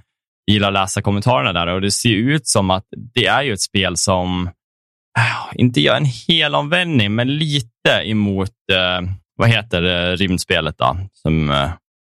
gillar 0.51 0.67
att 0.67 0.73
läsa 0.73 1.01
kommentarerna 1.01 1.53
där 1.53 1.67
och 1.67 1.81
det 1.81 1.91
ser 1.91 2.15
ut 2.15 2.47
som 2.47 2.71
att 2.71 2.85
det 3.13 3.25
är 3.25 3.41
ju 3.41 3.53
ett 3.53 3.61
spel 3.61 3.97
som 3.97 4.49
eh, 5.17 5.53
inte 5.55 5.81
gör 5.81 5.97
en 5.97 6.05
hel 6.27 6.55
omvändning, 6.55 7.15
men 7.15 7.37
lite 7.37 7.89
emot, 8.03 8.51
eh, 8.71 9.09
vad 9.35 9.49
heter 9.49 9.81
det, 9.81 10.15
rymdspelet 10.15 10.77
då, 10.77 10.97
som 11.13 11.49
eh, 11.49 11.71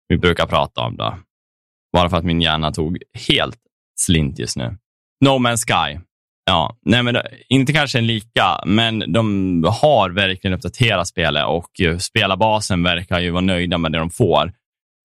vi 0.07 0.17
brukar 0.17 0.45
prata 0.45 0.81
om. 0.81 0.97
då. 0.97 1.17
Bara 1.93 2.09
för 2.09 2.17
att 2.17 2.25
min 2.25 2.41
hjärna 2.41 2.71
tog 2.71 2.97
helt 3.27 3.59
slint 3.99 4.39
just 4.39 4.57
nu. 4.57 4.77
No 5.25 5.29
Man's 5.29 5.65
Sky. 5.65 5.99
Ja, 6.45 6.77
nej 6.85 7.03
men 7.03 7.17
inte 7.49 7.73
kanske 7.73 7.97
en 7.97 8.07
lika, 8.07 8.63
men 8.65 9.13
de 9.13 9.63
har 9.81 10.09
verkligen 10.09 10.53
uppdaterat 10.53 11.07
spelet 11.07 11.45
och 11.45 11.69
spelarbasen 11.99 12.83
verkar 12.83 13.19
ju 13.19 13.31
vara 13.31 13.41
nöjda 13.41 13.77
med 13.77 13.91
det 13.91 13.97
de 13.97 14.09
får 14.09 14.51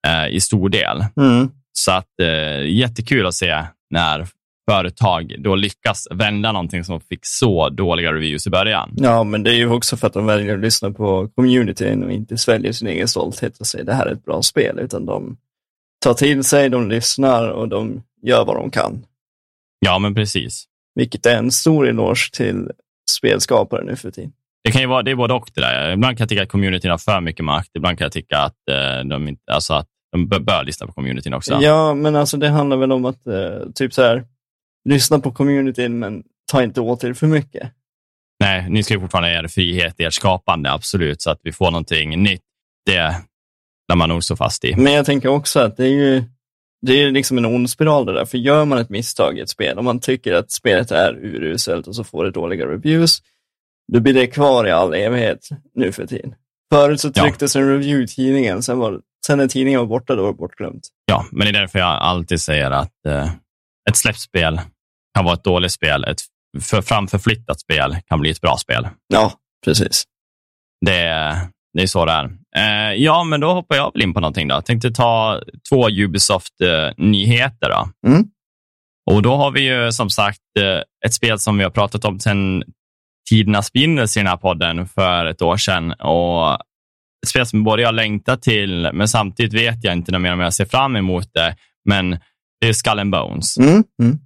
eh, 0.06 0.28
i 0.28 0.40
stor 0.40 0.68
del. 0.68 1.04
Mm. 1.16 1.50
Så 1.72 1.92
att 1.92 2.20
eh, 2.22 2.66
jättekul 2.66 3.26
att 3.26 3.34
se 3.34 3.64
när 3.90 4.26
företag 4.70 5.34
då 5.38 5.54
lyckas 5.54 6.08
vända 6.10 6.52
någonting 6.52 6.84
som 6.84 7.00
fick 7.00 7.20
så 7.22 7.68
dåliga 7.68 8.12
reviews 8.12 8.46
i 8.46 8.50
början. 8.50 8.90
Ja, 8.96 9.24
men 9.24 9.42
det 9.42 9.50
är 9.50 9.56
ju 9.56 9.70
också 9.70 9.96
för 9.96 10.06
att 10.06 10.12
de 10.12 10.26
väljer 10.26 10.54
att 10.54 10.60
lyssna 10.60 10.90
på 10.90 11.28
communityn 11.34 12.02
och 12.02 12.12
inte 12.12 12.38
sväljer 12.38 12.72
sin 12.72 12.88
egen 12.88 13.08
stolthet 13.08 13.58
och 13.58 13.66
säger 13.66 13.84
det 13.84 13.94
här 13.94 14.06
är 14.06 14.12
ett 14.12 14.24
bra 14.24 14.42
spel, 14.42 14.78
utan 14.78 15.06
de 15.06 15.36
tar 16.04 16.14
till 16.14 16.44
sig, 16.44 16.68
de 16.68 16.88
lyssnar 16.88 17.48
och 17.48 17.68
de 17.68 18.02
gör 18.22 18.44
vad 18.44 18.56
de 18.56 18.70
kan. 18.70 19.04
Ja, 19.80 19.98
men 19.98 20.14
precis. 20.14 20.67
Vilket 20.98 21.26
är 21.26 21.36
en 21.36 21.50
stor 21.50 21.88
eloge 21.88 22.30
till 22.32 22.70
spelskapare 23.10 23.84
nu 23.84 23.96
för 23.96 24.10
tiden. 24.10 24.32
det 24.64 24.70
kan 24.70 24.80
ju 24.80 24.86
vara 24.86 25.02
det 25.02 25.10
är 25.10 25.14
både 25.14 25.34
och 25.34 25.50
det 25.54 25.60
där. 25.60 25.92
Ibland 25.92 26.16
kan 26.16 26.22
jag 26.22 26.28
tycka 26.28 26.42
att 26.42 26.48
communityn 26.48 26.90
har 26.90 26.98
för 26.98 27.20
mycket 27.20 27.44
makt. 27.44 27.70
Ibland 27.74 27.98
kan 27.98 28.04
jag 28.04 28.12
tycka 28.12 28.38
att 28.38 28.68
eh, 28.70 29.08
de, 29.08 29.28
inte, 29.28 29.52
alltså 29.52 29.74
att 29.74 29.86
de 30.12 30.28
bör, 30.28 30.64
lyssna 30.64 30.86
på 30.86 30.92
communityn 30.92 31.34
också. 31.34 31.58
Ja, 31.62 31.94
men 31.94 32.16
alltså 32.16 32.36
det 32.36 32.48
handlar 32.48 32.76
väl 32.76 32.92
om 32.92 33.04
att 33.04 33.26
eh, 33.26 33.70
typ 33.74 33.94
så 33.94 34.02
här, 34.02 34.24
lyssna 34.88 35.18
på 35.18 35.32
communityn 35.32 35.98
men 35.98 36.22
ta 36.52 36.62
inte 36.62 36.80
åt 36.80 37.04
er 37.04 37.12
för 37.12 37.26
mycket. 37.26 37.72
Nej, 38.40 38.70
ni 38.70 38.82
ska 38.82 38.94
ju 38.94 39.00
fortfarande 39.00 39.28
ha 39.28 39.44
er 39.44 39.48
frihet, 39.48 39.94
ert 39.98 40.14
skapande, 40.14 40.72
absolut, 40.72 41.22
så 41.22 41.30
att 41.30 41.40
vi 41.42 41.52
får 41.52 41.70
någonting 41.70 42.22
nytt. 42.22 42.42
Det 42.86 43.14
lär 43.88 43.96
man 43.96 44.08
nog 44.08 44.24
stå 44.24 44.36
fast 44.36 44.64
i. 44.64 44.76
Men 44.76 44.92
jag 44.92 45.06
tänker 45.06 45.28
också 45.28 45.60
att 45.60 45.76
det 45.76 45.84
är 45.84 45.90
ju 45.90 46.22
det 46.86 47.02
är 47.02 47.10
liksom 47.10 47.38
en 47.38 47.44
ond 47.44 47.70
spiral 47.70 48.06
det 48.06 48.12
där, 48.12 48.24
för 48.24 48.38
gör 48.38 48.64
man 48.64 48.78
ett 48.78 48.90
misstag 48.90 49.38
i 49.38 49.40
ett 49.40 49.50
spel, 49.50 49.78
om 49.78 49.84
man 49.84 50.00
tycker 50.00 50.32
att 50.32 50.50
spelet 50.50 50.90
är 50.90 51.14
uruselt 51.14 51.86
och 51.86 51.96
så 51.96 52.04
får 52.04 52.24
det 52.24 52.30
dåliga 52.30 52.66
reviews, 52.66 53.22
då 53.92 54.00
blir 54.00 54.14
det 54.14 54.26
kvar 54.26 54.66
i 54.66 54.70
all 54.70 54.94
evighet 54.94 55.48
nu 55.74 55.92
för 55.92 56.06
tiden. 56.06 56.34
Förut 56.72 57.00
så 57.00 57.12
trycktes 57.12 57.54
ja. 57.54 57.60
en 57.60 57.68
review 57.68 58.04
i 58.04 58.06
tidningen, 58.06 58.62
sen, 58.62 58.78
var, 58.78 59.00
sen 59.26 59.38
när 59.38 59.48
tidningen 59.48 59.80
var 59.80 59.86
borta, 59.86 60.14
då 60.14 60.22
var 60.22 60.32
det 60.32 60.38
bortglömt. 60.38 60.88
Ja, 61.06 61.26
men 61.32 61.40
det 61.40 61.58
är 61.58 61.60
därför 61.60 61.78
jag 61.78 61.88
alltid 61.88 62.40
säger 62.40 62.70
att 62.70 63.06
eh, 63.06 63.30
ett 63.90 63.96
släppt 63.96 64.20
spel 64.20 64.60
kan 65.14 65.24
vara 65.24 65.34
ett 65.34 65.44
dåligt 65.44 65.72
spel. 65.72 66.04
Ett 66.04 66.20
för 66.60 66.82
framförflyttat 66.82 67.60
spel 67.60 67.96
kan 68.06 68.20
bli 68.20 68.30
ett 68.30 68.40
bra 68.40 68.56
spel. 68.56 68.88
Ja, 69.06 69.32
precis. 69.64 70.04
Det, 70.86 71.50
det 71.78 71.82
är 71.82 71.86
så 71.86 72.04
det 72.04 72.12
är. 72.12 72.24
Eh, 72.56 72.94
ja, 72.94 73.24
men 73.24 73.40
då 73.40 73.52
hoppar 73.52 73.76
jag 73.76 73.92
väl 73.92 74.02
in 74.02 74.14
på 74.14 74.20
någonting. 74.20 74.48
Då. 74.48 74.54
Jag 74.54 74.64
tänkte 74.64 74.90
ta 74.90 75.40
två 75.70 75.88
Ubisoft-nyheter. 75.88 77.68
Då. 77.70 78.08
Mm. 78.08 78.24
Och 79.10 79.22
då 79.22 79.36
har 79.36 79.50
vi 79.50 79.60
ju 79.60 79.92
som 79.92 80.10
sagt 80.10 80.40
eh, 80.58 81.06
ett 81.06 81.14
spel 81.14 81.38
som 81.38 81.58
vi 81.58 81.64
har 81.64 81.70
pratat 81.70 82.04
om 82.04 82.20
sedan 82.20 82.62
tidernas 83.30 83.72
begynnelse 83.72 84.20
i 84.20 84.22
den 84.22 84.30
här 84.30 84.36
podden 84.36 84.86
för 84.86 85.26
ett 85.26 85.42
år 85.42 85.56
sedan. 85.56 85.92
Och 85.92 86.54
ett 86.54 87.28
spel 87.28 87.46
som 87.46 87.64
både 87.64 87.82
jag 87.82 87.94
längtar 87.94 88.36
till, 88.36 88.90
men 88.92 89.08
samtidigt 89.08 89.54
vet 89.54 89.84
jag 89.84 89.92
inte 89.92 90.18
mer 90.18 90.32
om 90.32 90.40
jag 90.40 90.54
ser 90.54 90.64
fram 90.64 90.96
emot 90.96 91.30
det. 91.34 91.56
Men 91.88 92.10
det 92.60 92.68
är 92.68 92.72
Skull 92.72 92.98
and 92.98 93.10
Bones. 93.10 93.58
Mm. 93.58 93.84
Mm. 94.02 94.18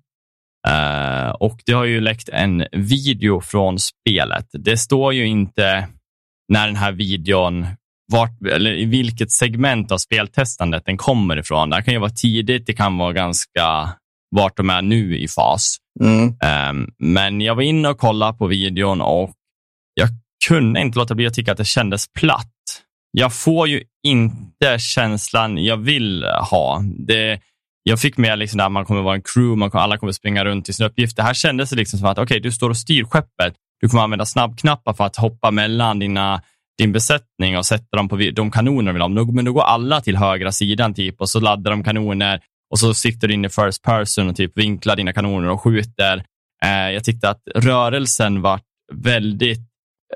Uh, 0.68 1.30
och 1.30 1.60
det 1.66 1.72
har 1.72 1.84
ju 1.84 2.00
läckt 2.00 2.28
en 2.28 2.64
video 2.72 3.40
från 3.40 3.78
spelet. 3.78 4.46
Det 4.52 4.76
står 4.76 5.14
ju 5.14 5.26
inte 5.26 5.88
när 6.52 6.66
den 6.66 6.76
här 6.76 6.92
videon, 6.92 7.66
vart, 8.12 8.46
eller 8.46 8.72
i 8.72 8.84
vilket 8.84 9.32
segment 9.32 9.92
av 9.92 9.98
speltestandet 9.98 10.82
den 10.86 10.96
kommer 10.96 11.36
ifrån. 11.38 11.70
Det 11.70 11.82
kan 11.82 11.94
ju 11.94 12.00
vara 12.00 12.10
tidigt, 12.10 12.66
det 12.66 12.72
kan 12.72 12.98
vara 12.98 13.12
ganska 13.12 13.88
vart 14.36 14.56
de 14.56 14.70
är 14.70 14.82
nu 14.82 15.18
i 15.18 15.28
fas. 15.28 15.76
Mm. 16.00 16.34
Um, 16.70 16.92
men 16.98 17.40
jag 17.40 17.54
var 17.54 17.62
inne 17.62 17.88
och 17.88 17.98
kollade 17.98 18.38
på 18.38 18.46
videon 18.46 19.00
och 19.00 19.32
jag 19.94 20.08
kunde 20.48 20.80
inte 20.80 20.98
låta 20.98 21.14
bli 21.14 21.26
att 21.26 21.34
tycka 21.34 21.52
att 21.52 21.58
det 21.58 21.64
kändes 21.64 22.12
platt. 22.12 22.48
Jag 23.10 23.32
får 23.32 23.68
ju 23.68 23.82
inte 24.06 24.78
känslan 24.78 25.64
jag 25.64 25.76
vill 25.76 26.24
ha. 26.24 26.82
Det, 27.06 27.40
jag 27.82 28.00
fick 28.00 28.16
med 28.16 28.38
liksom 28.38 28.58
där 28.58 28.68
man 28.68 28.84
kommer 28.84 29.02
vara 29.02 29.14
en 29.14 29.22
crew, 29.22 29.58
man 29.58 29.70
kommer, 29.70 29.84
alla 29.84 29.98
kommer 29.98 30.12
springa 30.12 30.44
runt 30.44 30.68
i 30.68 30.72
sina 30.72 30.88
uppgifter. 30.88 31.22
Här 31.22 31.34
kändes 31.34 31.70
det 31.70 31.76
liksom 31.76 31.98
som 31.98 32.08
att 32.08 32.18
okay, 32.18 32.38
du 32.38 32.52
står 32.52 32.70
och 32.70 32.76
styr 32.76 33.04
skeppet. 33.04 33.54
Du 33.82 33.88
kommer 33.88 34.02
använda 34.02 34.26
snabbknappar 34.26 34.92
för 34.92 35.04
att 35.04 35.16
hoppa 35.16 35.50
mellan 35.50 35.98
dina, 35.98 36.42
din 36.78 36.92
besättning 36.92 37.58
och 37.58 37.66
sätta 37.66 37.96
dem 37.96 38.08
på 38.08 38.16
de 38.16 38.50
kanoner 38.50 38.86
du 38.86 38.92
vill 38.92 39.02
ha. 39.02 39.08
Men 39.08 39.44
då 39.44 39.52
går 39.52 39.62
alla 39.62 40.00
till 40.00 40.16
högra 40.16 40.52
sidan 40.52 40.94
typ 40.94 41.20
och 41.20 41.28
så 41.28 41.40
laddar 41.40 41.70
de 41.70 41.84
kanoner 41.84 42.40
och 42.70 42.78
så 42.78 42.94
siktar 42.94 43.28
du 43.28 43.34
in 43.34 43.44
i 43.44 43.48
first 43.48 43.82
person 43.82 44.28
och 44.28 44.36
typ 44.36 44.58
vinklar 44.58 44.96
dina 44.96 45.12
kanoner 45.12 45.50
och 45.50 45.62
skjuter. 45.62 46.24
Eh, 46.64 46.90
jag 46.90 47.04
tyckte 47.04 47.28
att 47.28 47.42
rörelsen 47.54 48.42
var 48.42 48.60
väldigt, 48.92 49.60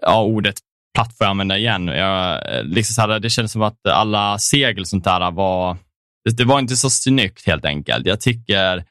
ja 0.02 0.22
ordet 0.22 0.54
platt 0.94 1.16
får 1.18 1.24
jag 1.24 1.30
använda 1.30 1.58
igen. 1.58 1.86
Jag, 1.86 2.56
eh, 2.56 2.64
liksom 2.64 2.94
så 2.94 3.00
här, 3.00 3.20
det 3.20 3.30
kändes 3.30 3.52
som 3.52 3.62
att 3.62 3.86
alla 3.88 4.38
segel 4.38 4.80
och 4.80 4.88
sånt 4.88 5.04
där 5.04 5.30
var 5.30 5.76
det, 6.24 6.36
det 6.36 6.44
var 6.44 6.58
inte 6.58 6.76
så 6.76 6.90
snyggt 6.90 7.46
helt 7.46 7.64
enkelt. 7.64 8.06
Jag 8.06 8.20
tycker 8.20 8.84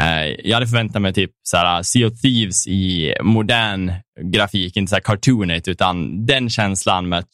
Eh, 0.00 0.24
jag 0.44 0.56
hade 0.56 0.66
förväntat 0.66 1.02
mig 1.02 1.12
typ 1.12 1.30
så 1.42 1.56
här, 1.56 1.82
Sea 1.82 2.06
of 2.06 2.20
Thieves 2.20 2.66
i 2.66 3.14
modern 3.22 3.92
grafik, 4.22 4.76
inte 4.76 4.90
så 4.90 4.96
här 4.96 5.00
cartoonigt, 5.00 5.68
utan 5.68 6.26
den 6.26 6.50
känslan 6.50 7.08
med 7.08 7.24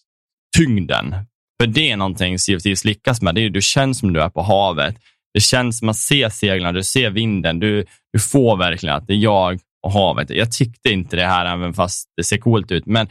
tyngden. 0.59 1.15
För 1.63 1.67
det 1.67 1.91
är 1.91 1.97
någonting 1.97 2.39
Sea 2.39 2.57
of 2.57 2.63
Thieves 2.63 2.85
lyckas 2.85 3.23
med. 3.23 3.35
Det 3.35 3.41
är, 3.41 3.51
du 3.51 3.63
känns 3.63 3.99
som 3.99 4.13
du 4.13 4.21
är 4.23 4.29
på 4.29 4.43
havet. 4.43 4.97
Det 5.35 5.41
känns 5.41 5.79
som 5.79 5.89
att 5.89 5.97
se 5.97 6.31
seglarna, 6.31 6.73
du 6.73 6.85
ser 6.85 7.11
vinden. 7.11 7.59
Du, 7.61 7.85
du 8.13 8.19
får 8.19 8.57
verkligen 8.57 8.97
att 8.97 9.07
det 9.07 9.13
är 9.13 9.19
jag 9.19 9.59
och 9.83 9.93
havet. 9.93 10.31
Jag 10.31 10.53
tyckte 10.53 10.89
inte 10.89 11.17
det 11.17 11.27
här, 11.27 11.55
även 11.55 11.75
fast 11.75 12.09
det 12.17 12.25
ser 12.25 12.39
coolt 12.39 12.73
ut. 12.73 12.87
Men 12.87 13.09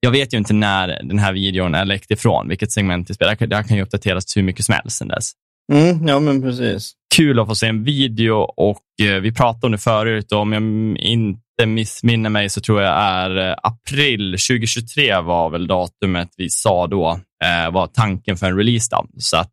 jag 0.00 0.10
vet 0.10 0.34
ju 0.34 0.38
inte 0.38 0.52
när 0.52 1.02
den 1.02 1.18
här 1.18 1.32
videon 1.32 1.74
är 1.74 1.84
läckt 1.84 2.10
ifrån, 2.10 2.48
vilket 2.48 2.72
segment 2.72 3.10
i 3.10 3.14
spelet. 3.14 3.38
Det 3.38 3.56
här 3.56 3.62
kan 3.62 3.76
ju 3.76 3.82
uppdateras 3.82 4.36
hur 4.36 4.42
mycket 4.42 4.64
som 4.64 4.74
helst 4.74 4.96
sedan 4.96 5.08
dess. 5.08 5.32
Mm, 5.72 6.08
ja, 6.08 6.20
men 6.20 6.42
precis. 6.42 6.92
Kul 7.16 7.40
att 7.40 7.46
få 7.46 7.54
se 7.54 7.66
en 7.66 7.84
video 7.84 8.34
och 8.36 8.82
eh, 9.02 9.20
vi 9.20 9.32
pratade 9.32 9.66
om 9.66 9.72
det 9.72 9.78
förut 9.78 10.32
och 10.32 10.38
om 10.38 10.52
jag 10.52 10.62
inte 10.98 11.66
missminner 11.66 12.30
mig 12.30 12.50
så 12.50 12.60
tror 12.60 12.82
jag 12.82 12.94
är 12.96 13.48
eh, 13.48 13.56
april 13.62 14.30
2023 14.32 15.20
var 15.20 15.50
väl 15.50 15.66
datumet 15.66 16.28
vi 16.36 16.50
sa 16.50 16.86
då 16.86 17.20
eh, 17.44 17.72
var 17.72 17.86
tanken 17.86 18.36
för 18.36 18.46
en 18.46 18.56
release. 18.56 18.88
Då. 18.90 19.06
Så 19.18 19.36
att 19.36 19.52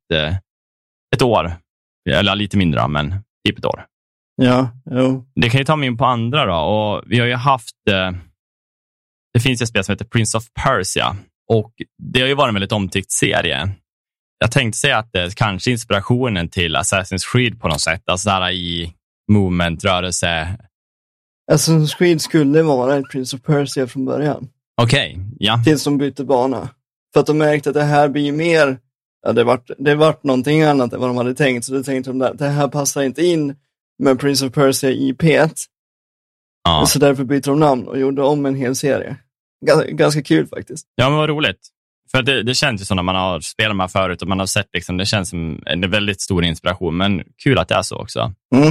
ett 1.15 1.21
år, 1.21 1.54
eller 2.10 2.36
lite 2.36 2.58
mindre, 2.58 2.88
men 2.88 3.15
typ 3.47 3.58
ett 3.58 3.65
år. 3.65 3.86
Ja, 4.36 4.69
jo. 4.91 5.26
Det 5.36 5.50
kan 5.50 5.60
ju 5.60 5.65
ta 5.65 5.76
mig 5.76 5.88
in 5.88 5.97
på 5.97 6.06
andra 6.06 6.45
då 6.45 6.56
och 6.56 7.04
vi 7.06 7.19
har 7.19 7.28
ju 7.28 7.36
haft 7.36 7.76
det 9.34 9.39
finns 9.39 9.62
ett 9.62 9.67
spel 9.67 9.84
som 9.84 9.93
heter 9.93 10.06
Prince 10.06 10.38
of 10.38 10.43
Persia 10.63 11.15
och 11.52 11.74
det 12.04 12.21
har 12.21 12.28
ju 12.28 12.34
varit 12.34 12.47
en 12.47 12.54
väldigt 12.54 12.71
omtyckt 12.71 13.12
serie 13.12 13.69
jag 14.41 14.51
tänkte 14.51 14.80
säga 14.80 14.97
att 14.97 15.13
det 15.13 15.21
är 15.21 15.30
kanske 15.30 15.71
inspirationen 15.71 16.49
till 16.49 16.75
Assassin's 16.75 17.32
Creed 17.32 17.60
på 17.60 17.67
något 17.67 17.82
sätt, 17.82 18.01
alltså 18.06 18.30
där 18.30 18.51
i 18.51 18.93
movement, 19.32 19.84
rörelse. 19.84 20.58
Assassin's 21.51 21.97
Creed 21.97 22.21
skulle 22.21 22.62
vara 22.62 22.97
ett 22.97 23.10
Prince 23.12 23.36
of 23.36 23.43
Persia 23.43 23.88
från 23.88 24.06
början. 24.06 24.49
Okej, 24.82 25.12
okay, 25.12 25.25
ja. 25.39 25.62
Tills 25.65 25.84
de 25.84 25.97
bytte 25.97 26.23
bana. 26.23 26.69
För 27.13 27.19
att 27.19 27.25
de 27.25 27.38
märkte 27.38 27.69
att 27.69 27.73
det 27.73 27.84
här 27.84 28.10
blir 28.10 28.32
mer, 28.32 28.80
ja, 29.25 29.34
det 29.34 29.43
vart, 29.43 29.71
det 29.77 29.95
vart 29.95 30.23
någonting 30.23 30.62
annat 30.62 30.93
än 30.93 30.99
vad 30.99 31.10
de 31.10 31.17
hade 31.17 31.36
tänkt, 31.36 31.65
så 31.65 31.73
då 31.73 31.84
tänkte 31.84 32.12
de 32.12 32.21
att 32.21 32.38
det 32.38 32.49
här 32.49 32.67
passar 32.67 33.04
inte 33.04 33.25
in 33.25 33.56
med 34.04 34.19
Prince 34.19 34.45
of 34.45 34.54
Persia 34.54 34.89
IP. 34.89 35.23
Ja. 36.63 36.86
Så 36.88 36.99
därför 36.99 37.23
bytte 37.23 37.49
de 37.49 37.60
namn 37.60 37.88
och 37.88 37.99
gjorde 37.99 38.23
om 38.23 38.45
en 38.45 38.56
hel 38.56 38.75
serie. 38.75 39.17
Ganska, 39.65 39.91
ganska 39.91 40.23
kul 40.23 40.47
faktiskt. 40.47 40.88
Ja, 40.95 41.10
men 41.10 41.17
vad 41.17 41.30
roligt. 41.30 41.69
För 42.12 42.21
det, 42.21 42.43
det 42.43 42.54
känns 42.54 42.82
ju 42.82 42.86
som 42.86 42.95
när 42.95 43.04
man 43.04 43.15
har 43.15 43.39
spelat 43.39 43.76
med 43.76 43.91
förut 43.91 44.21
och 44.21 44.28
man 44.28 44.39
har 44.39 44.45
sett, 44.45 44.67
liksom, 44.74 44.97
det 44.97 45.06
känns 45.06 45.30
som 45.30 45.63
en 45.65 45.89
väldigt 45.89 46.21
stor 46.21 46.43
inspiration, 46.43 46.97
men 46.97 47.24
kul 47.43 47.58
att 47.58 47.67
det 47.67 47.76
är 47.76 47.82
så 47.82 47.97
också. 47.97 48.34
Mm. 48.56 48.67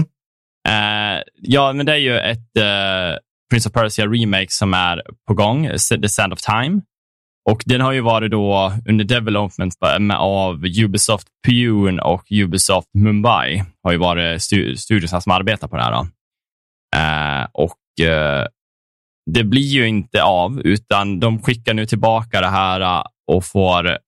Uh, 0.68 1.22
ja, 1.36 1.72
men 1.72 1.86
det 1.86 1.92
är 1.92 1.96
ju 1.96 2.18
ett 2.18 2.56
uh, 2.58 3.18
Prince 3.50 3.68
of 3.68 3.72
Persia 3.72 4.06
remake 4.06 4.50
som 4.50 4.74
är 4.74 5.02
på 5.28 5.34
gång, 5.34 5.68
The 6.02 6.08
Sand 6.08 6.32
of 6.32 6.40
Time. 6.40 6.80
Och 7.50 7.62
den 7.66 7.80
har 7.80 7.92
ju 7.92 8.00
varit 8.00 8.30
då 8.30 8.72
under 8.88 9.04
development 9.04 9.74
av 10.14 10.64
Ubisoft 10.64 11.28
Pune 11.46 12.02
och 12.02 12.24
Ubisoft 12.30 12.88
Mumbai. 12.98 13.64
har 13.82 13.92
ju 13.92 13.98
varit 13.98 14.42
stu 14.42 14.76
studierna 14.76 15.20
som 15.20 15.32
arbetar 15.32 15.68
på 15.68 15.76
det 15.76 15.82
här. 15.82 16.00
Uh, 16.96 17.48
och 17.52 17.76
det 19.30 19.44
blir 19.44 19.62
ju 19.62 19.88
inte 19.88 20.22
av, 20.22 20.60
utan 20.60 21.20
de 21.20 21.42
skickar 21.42 21.74
nu 21.74 21.86
tillbaka 21.86 22.40
det 22.40 22.48
här 22.48 23.04
och 23.36 23.44
får... 23.44 23.98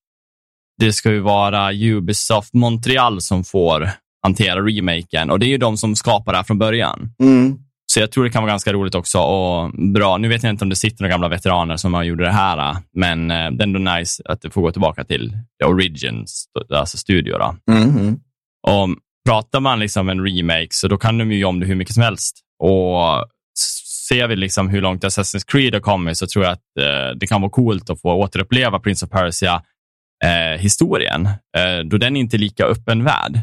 Det 0.77 0.93
ska 0.93 1.11
ju 1.11 1.19
vara 1.19 1.73
Ubisoft 1.73 2.53
Montreal 2.53 3.21
som 3.21 3.43
får 3.43 3.89
hantera 4.23 4.61
remaken 4.61 5.29
och 5.29 5.39
det 5.39 5.45
är 5.45 5.47
ju 5.47 5.57
de 5.57 5.77
som 5.77 5.95
skapar 5.95 6.31
det 6.31 6.37
här 6.37 6.43
från 6.43 6.59
början. 6.59 7.09
Mm. 7.19 7.57
Så 7.93 7.99
jag 7.99 8.11
tror 8.11 8.23
det 8.23 8.29
kan 8.29 8.43
vara 8.43 8.51
ganska 8.51 8.73
roligt 8.73 8.95
också 8.95 9.19
och 9.19 9.71
bra. 9.93 10.17
Nu 10.17 10.27
vet 10.27 10.43
jag 10.43 10.49
inte 10.49 10.65
om 10.65 10.69
det 10.69 10.75
sitter 10.75 11.03
några 11.03 11.11
gamla 11.11 11.27
veteraner 11.29 11.77
som 11.77 11.93
har 11.93 12.03
gjort 12.03 12.19
det 12.19 12.31
här, 12.31 12.77
men 12.93 13.31
eh, 13.31 13.51
det 13.51 13.63
är 13.63 13.67
ändå 13.67 13.79
nice 13.79 14.23
att 14.25 14.41
det 14.41 14.49
får 14.49 14.61
gå 14.61 14.71
tillbaka 14.71 15.03
till 15.03 15.37
Origins, 15.65 16.45
alltså 16.69 16.97
studio. 16.97 17.37
Då. 17.37 17.73
Mm. 17.73 18.19
Och 18.67 18.89
pratar 19.25 19.59
man 19.59 19.79
liksom 19.79 20.09
en 20.09 20.25
remake 20.25 20.67
så 20.69 20.87
då 20.87 20.97
kan 20.97 21.17
de 21.17 21.31
ju 21.31 21.39
göra 21.39 21.49
om 21.49 21.59
det 21.59 21.65
hur 21.65 21.75
mycket 21.75 21.93
som 21.93 22.03
helst. 22.03 22.39
Och 22.59 23.27
ser 24.09 24.27
vi 24.27 24.35
liksom 24.35 24.69
hur 24.69 24.81
långt 24.81 25.03
Assassin's 25.03 25.45
Creed 25.47 25.73
har 25.73 25.81
kommit 25.81 26.17
så 26.17 26.27
tror 26.27 26.45
jag 26.45 26.53
att 26.53 26.77
eh, 26.79 27.09
det 27.15 27.27
kan 27.27 27.41
vara 27.41 27.51
coolt 27.51 27.89
att 27.89 28.01
få 28.01 28.13
återuppleva 28.13 28.79
Prince 28.79 29.05
of 29.05 29.11
Persia-historien, 29.11 31.27
eh, 31.57 31.77
eh, 31.77 31.79
då 31.79 31.97
den 31.97 32.15
är 32.15 32.19
inte 32.19 32.35
är 32.35 32.39
lika 32.39 32.65
öppen 32.65 33.03
värld. 33.03 33.39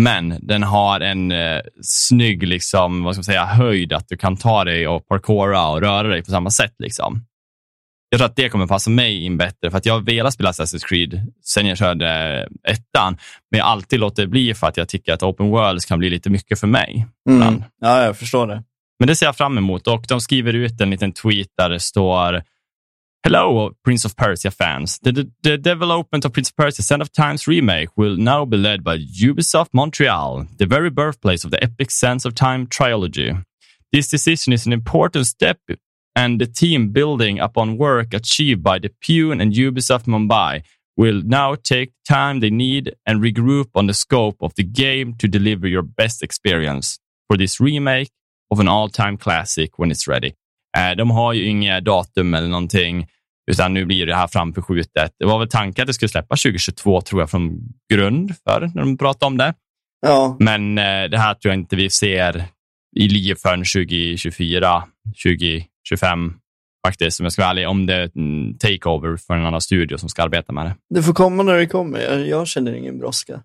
Men 0.00 0.38
den 0.42 0.62
har 0.62 1.00
en 1.00 1.32
eh, 1.32 1.60
snygg 1.82 2.48
liksom, 2.48 3.04
vad 3.04 3.14
ska 3.14 3.18
man 3.18 3.24
säga, 3.24 3.44
höjd 3.44 3.92
att 3.92 4.08
du 4.08 4.16
kan 4.16 4.36
ta 4.36 4.64
dig 4.64 4.88
och 4.88 5.08
parkoura 5.08 5.68
och 5.68 5.80
röra 5.80 6.08
dig 6.08 6.24
på 6.24 6.30
samma 6.30 6.50
sätt. 6.50 6.74
Liksom. 6.78 7.24
Jag 8.10 8.18
tror 8.18 8.26
att 8.26 8.36
det 8.36 8.48
kommer 8.48 8.66
passa 8.66 8.90
mig 8.90 9.24
in 9.24 9.36
bättre, 9.36 9.70
för 9.70 9.78
att 9.78 9.86
jag 9.86 9.94
har 9.94 10.00
velat 10.00 10.34
spela 10.34 10.50
Assassin's 10.50 10.86
Creed 10.88 11.32
sen 11.44 11.66
jag 11.66 11.78
körde 11.78 12.08
ettan, 12.68 13.18
men 13.50 13.58
jag 13.58 13.64
har 13.64 13.72
alltid 13.72 14.00
låtit 14.00 14.16
det 14.16 14.26
bli 14.26 14.54
för 14.54 14.66
att 14.66 14.76
jag 14.76 14.88
tycker 14.88 15.12
att 15.12 15.22
open 15.22 15.50
worlds 15.50 15.84
kan 15.84 15.98
bli 15.98 16.10
lite 16.10 16.30
mycket 16.30 16.60
för 16.60 16.66
mig. 16.66 17.06
Mm. 17.30 17.62
Ja, 17.80 18.04
jag 18.04 18.16
förstår 18.16 18.46
det. 18.46 18.62
Men 18.98 19.08
det 19.08 19.16
ser 19.16 19.26
jag 19.26 19.36
fram 19.36 19.58
emot 19.58 19.86
och 19.86 20.04
de 20.08 20.20
skriver 20.20 20.52
ut 20.52 20.80
en 20.80 20.90
liten 20.90 21.12
tweet 21.12 21.48
där 21.58 21.68
det 21.68 21.80
står 21.80 22.42
Hello, 23.24 23.72
Prince 23.84 24.08
of 24.08 24.16
Persia 24.16 24.50
fans. 24.50 24.98
The, 25.00 25.12
the, 25.12 25.24
the 25.42 25.56
development 25.56 26.24
of 26.24 26.32
Prince 26.32 26.50
of 26.50 26.56
Persia 26.56 26.82
Sand 26.82 27.02
of 27.02 27.12
Times 27.12 27.48
remake 27.48 27.88
will 27.96 28.16
now 28.16 28.44
be 28.46 28.56
led 28.56 28.84
by 28.84 28.96
Ubisoft 28.96 29.68
Montreal, 29.72 30.46
the 30.56 30.66
very 30.66 30.88
birthplace 30.88 31.44
of 31.44 31.50
the 31.50 31.62
epic 31.62 31.90
Sands 31.90 32.24
of 32.24 32.34
Time 32.34 32.66
trilogy. 32.66 33.34
This 33.92 34.08
decision 34.08 34.52
is 34.52 34.66
an 34.66 34.72
important 34.72 35.26
step 35.26 35.58
and 36.14 36.40
the 36.40 36.46
team 36.46 36.90
building 36.90 37.38
upon 37.40 37.76
work 37.76 38.14
achieved 38.14 38.62
by 38.62 38.78
the 38.78 38.90
Pune 39.02 39.42
and 39.42 39.52
Ubisoft 39.52 40.06
Mumbai 40.06 40.62
will 40.96 41.22
now 41.24 41.54
take 41.54 41.92
time 42.08 42.40
they 42.40 42.50
need 42.50 42.94
and 43.04 43.20
regroup 43.20 43.66
on 43.74 43.86
the 43.86 43.94
scope 43.94 44.36
of 44.40 44.54
the 44.54 44.64
game 44.64 45.14
to 45.14 45.28
deliver 45.28 45.68
your 45.68 45.82
best 45.82 46.22
experience 46.22 46.98
for 47.28 47.36
this 47.36 47.60
remake 47.60 48.10
of 48.54 48.60
an 48.60 48.68
all 48.68 48.90
time 48.90 49.16
classic 49.18 49.70
when 49.78 49.92
it's 49.92 50.08
ready. 50.10 50.32
Eh, 50.78 50.96
De 50.96 51.10
har 51.10 51.32
ju 51.32 51.46
inga 51.46 51.80
datum 51.80 52.34
eller 52.34 52.48
någonting, 52.48 53.06
utan 53.50 53.74
nu 53.74 53.84
blir 53.84 54.06
det 54.06 54.14
här 54.14 54.26
framförskjutet. 54.26 55.12
Det 55.18 55.24
var 55.26 55.38
väl 55.38 55.48
tanken 55.48 55.82
att 55.82 55.86
det 55.86 55.94
skulle 55.94 56.08
släppas 56.08 56.42
2022, 56.42 57.00
tror 57.00 57.22
jag, 57.22 57.30
från 57.30 57.58
grund 57.92 58.34
för 58.44 58.70
när 58.74 58.82
de 58.82 58.98
pratade 58.98 59.26
om 59.26 59.36
det. 59.36 59.54
Ja, 60.00 60.36
Men 60.38 60.78
eh, 60.78 61.04
det 61.10 61.18
här 61.18 61.34
tror 61.34 61.52
jag 61.52 61.60
inte 61.60 61.76
vi 61.76 61.90
ser 61.90 62.44
i 62.96 63.08
liv 63.08 63.34
förrän 63.34 63.64
2024, 63.64 64.84
2025 65.24 66.34
faktiskt, 66.86 67.20
om 67.20 67.24
jag 67.24 67.32
ska 67.32 67.42
vara 67.42 67.50
ärlig, 67.50 67.68
om 67.68 67.86
det 67.86 67.94
är 67.94 68.10
en 68.14 68.58
takeover 68.58 69.16
för 69.16 69.34
en 69.34 69.46
annan 69.46 69.60
studio 69.60 69.96
som 69.98 70.08
ska 70.08 70.22
arbeta 70.22 70.52
med 70.52 70.66
det. 70.66 70.74
det 70.94 71.02
får 71.02 71.12
komma 71.14 71.42
när 71.42 71.54
det 71.56 71.66
kommer. 71.66 72.00
Jag, 72.00 72.28
jag 72.28 72.48
känner 72.48 72.72
ingen 72.74 72.98
brådska. 72.98 73.42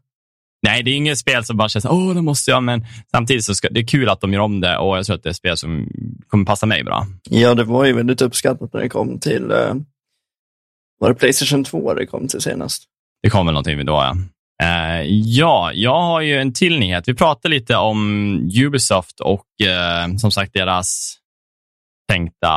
Nej, 0.64 0.84
det 0.84 0.92
är 0.92 0.96
inget 0.96 1.18
spel 1.18 1.46
som 1.46 1.58
bara 1.58 1.70
känns, 1.70 1.86
åh, 1.86 2.14
det 2.14 2.22
måste 2.22 2.52
jag, 2.52 2.64
men 2.64 2.86
samtidigt 3.12 3.44
så 3.44 3.56
ska, 3.56 3.70
det 3.70 3.80
är 3.80 3.88
kul 3.88 4.10
att 4.10 4.22
de 4.22 4.34
gör 4.34 4.42
om 4.42 4.62
det 4.62 4.78
och 4.78 4.98
jag 4.98 5.06
tror 5.06 5.16
att 5.16 5.24
det 5.24 5.30
är 5.30 5.32
ett 5.32 5.38
spel 5.38 5.58
som 5.58 5.88
kommer 6.28 6.46
passa 6.46 6.66
mig 6.66 6.84
bra. 6.84 7.08
Ja, 7.30 7.56
det 7.56 7.64
var 7.64 7.86
ju 7.86 7.94
väldigt 7.94 8.22
uppskattat 8.22 8.74
när 8.74 8.82
det 8.82 8.90
kom 8.90 9.20
till, 9.20 9.52
eh, 9.52 9.74
var 11.00 11.10
det 11.10 11.16
Playstation 11.16 11.64
2 11.64 11.94
det 11.94 12.06
kom 12.06 12.28
till 12.28 12.42
senast? 12.42 12.84
Det 13.24 13.30
kommer 13.30 13.52
någonting 13.52 13.78
vid 13.78 13.86
då, 13.86 13.94
ja. 13.94 14.16
Eh, 14.64 15.02
ja, 15.08 15.72
jag 15.74 16.02
har 16.02 16.22
ju 16.22 16.38
en 16.38 16.54
till 16.54 16.80
nyhet. 16.80 17.08
Vi 17.08 17.14
pratade 17.14 17.56
lite 17.56 17.76
om 17.76 18.34
Ubisoft 18.66 19.20
och 19.20 19.68
eh, 19.68 20.16
som 20.18 20.32
sagt 20.32 20.54
deras 20.54 21.18
tänkta, 22.12 22.50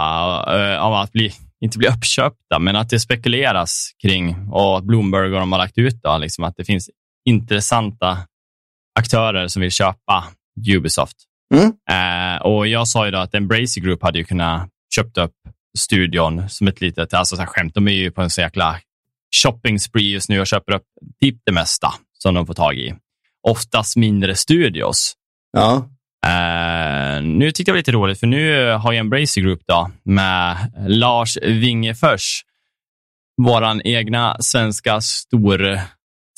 eh, 0.57 0.87
om 0.87 0.93
att 0.93 1.13
bli, 1.13 1.33
inte 1.61 1.79
bli 1.79 1.89
uppköpta, 1.89 2.59
men 2.59 2.77
att 2.77 2.91
det 2.91 3.01
spekuleras 3.01 3.91
kring 4.03 4.49
och 4.51 4.79
att 4.79 4.85
Bloomberg 4.85 5.35
och 5.35 5.41
de 5.41 5.53
har 5.53 5.59
lagt 5.59 5.79
ut 5.79 6.03
då, 6.03 6.19
liksom 6.19 6.45
att 6.45 6.57
det 6.57 6.65
finns 6.65 6.91
intressanta 7.27 8.19
aktörer 8.99 9.49
som 9.49 9.63
vill 9.63 9.71
köpa 9.71 10.25
Ubisoft. 10.77 11.17
Mm. 11.55 11.73
Eh, 11.91 12.43
och 12.43 12.67
jag 12.67 12.89
sa 12.89 13.05
ju 13.05 13.11
då 13.11 13.19
att 13.19 13.35
Embracer 13.35 13.81
Group 13.81 14.03
hade 14.03 14.19
ju 14.19 14.25
kunnat 14.25 14.69
köpt 14.95 15.19
upp 15.19 15.35
studion 15.79 16.49
som 16.49 16.69
ett 16.69 16.81
litet, 16.81 17.15
alltså 17.15 17.37
så 17.37 17.43
här 17.43 17.49
skämt, 17.49 17.75
de 17.75 17.89
är 17.89 17.93
ju 17.93 18.11
på 18.11 18.23
en 18.23 18.31
så 18.31 18.41
jäkla 18.41 18.81
shopping 19.43 19.81
spree 19.81 20.13
just 20.13 20.29
nu 20.29 20.41
och 20.41 20.47
köper 20.47 20.73
upp 20.73 20.85
typ 21.21 21.37
det 21.47 21.53
mesta 21.53 21.95
som 22.19 22.35
de 22.35 22.47
får 22.47 22.55
tag 22.55 22.75
i. 22.75 22.95
Oftast 23.43 23.97
mindre 23.97 24.35
studios. 24.35 25.15
Ja, 25.53 25.89
Eh, 26.27 27.23
nu 27.23 27.53
tyckte 27.53 27.61
jag 27.61 27.67
det 27.67 27.73
var 27.73 27.79
lite 27.79 27.93
roligt, 27.93 28.21
för 28.21 28.27
nu 28.27 28.71
har 28.71 28.93
ju 28.93 28.99
Embracer 28.99 29.41
Group 29.41 29.61
då, 29.67 29.91
med 30.05 30.57
Lars 30.87 31.39
Wingefors, 31.43 32.43
våran 33.43 33.83
egna 33.85 34.37
svenska 34.41 35.01
stor, 35.01 35.81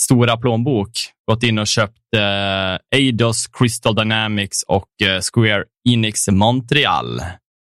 stora 0.01 0.37
plånbok, 0.37 0.91
gått 1.31 1.43
in 1.43 1.59
och 1.59 1.67
köpt 1.67 1.99
eh, 2.17 2.99
Eidos, 2.99 3.47
Crystal 3.47 3.95
Dynamics 3.95 4.63
och 4.63 5.03
eh, 5.03 5.21
Square 5.33 5.65
Enix 5.89 6.29
Montreal 6.29 7.21